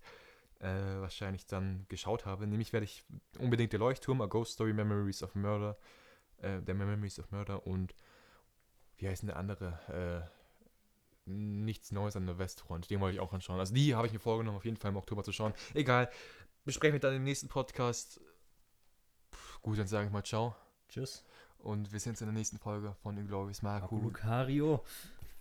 [0.60, 2.45] äh, wahrscheinlich dann geschaut habe.
[2.45, 3.03] Nämlich werde ich
[3.40, 5.78] unbedingt der Leuchtturm, A Ghost Story, Memories of Murder,
[6.38, 7.95] äh, der Memories of Murder und
[8.98, 10.28] wie heißt denn der andere?
[10.28, 10.38] Äh,
[11.28, 12.90] nichts Neues an der Westfront.
[12.90, 13.60] Den wollte ich auch anschauen.
[13.60, 15.53] Also die habe ich mir vorgenommen, auf jeden Fall im Oktober zu schauen.
[15.74, 16.10] Egal.
[16.68, 18.19] Besprechen wir dann im nächsten Podcast.
[19.31, 20.53] Puh, gut, dann sage ich mal ciao.
[20.89, 21.23] Tschüss.
[21.60, 24.06] Und wir sehen uns in der nächsten Folge von Inglourious Marco Marco.
[24.06, 24.84] Lucario.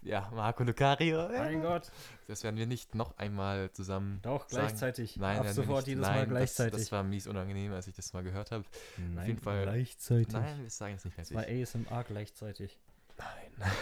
[0.02, 1.28] Ja, Marco Lucario.
[1.28, 1.90] Mein Gott.
[2.28, 4.20] Das werden wir nicht noch einmal zusammen.
[4.22, 4.68] Doch, sagen.
[4.68, 5.16] gleichzeitig.
[5.16, 6.80] Nein, Ab sofort jedes Nein, Mal das- gleichzeitig.
[6.82, 8.64] Das, war mies unangenehm, als ich das mal gehört habe.
[8.96, 10.32] Nein, jeden Fall- gleichzeitig.
[10.32, 11.26] Nein, wir sagen es nicht mehr.
[11.26, 12.78] Das war ASMR gleichzeitig.
[13.18, 13.72] Nein.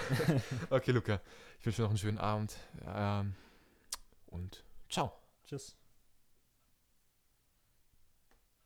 [0.71, 1.21] okay, Luca.
[1.61, 2.57] Ich wünsche dir noch einen schönen Abend.
[2.87, 3.35] Ähm,
[4.29, 5.13] und ciao.
[5.47, 5.77] Tschüss.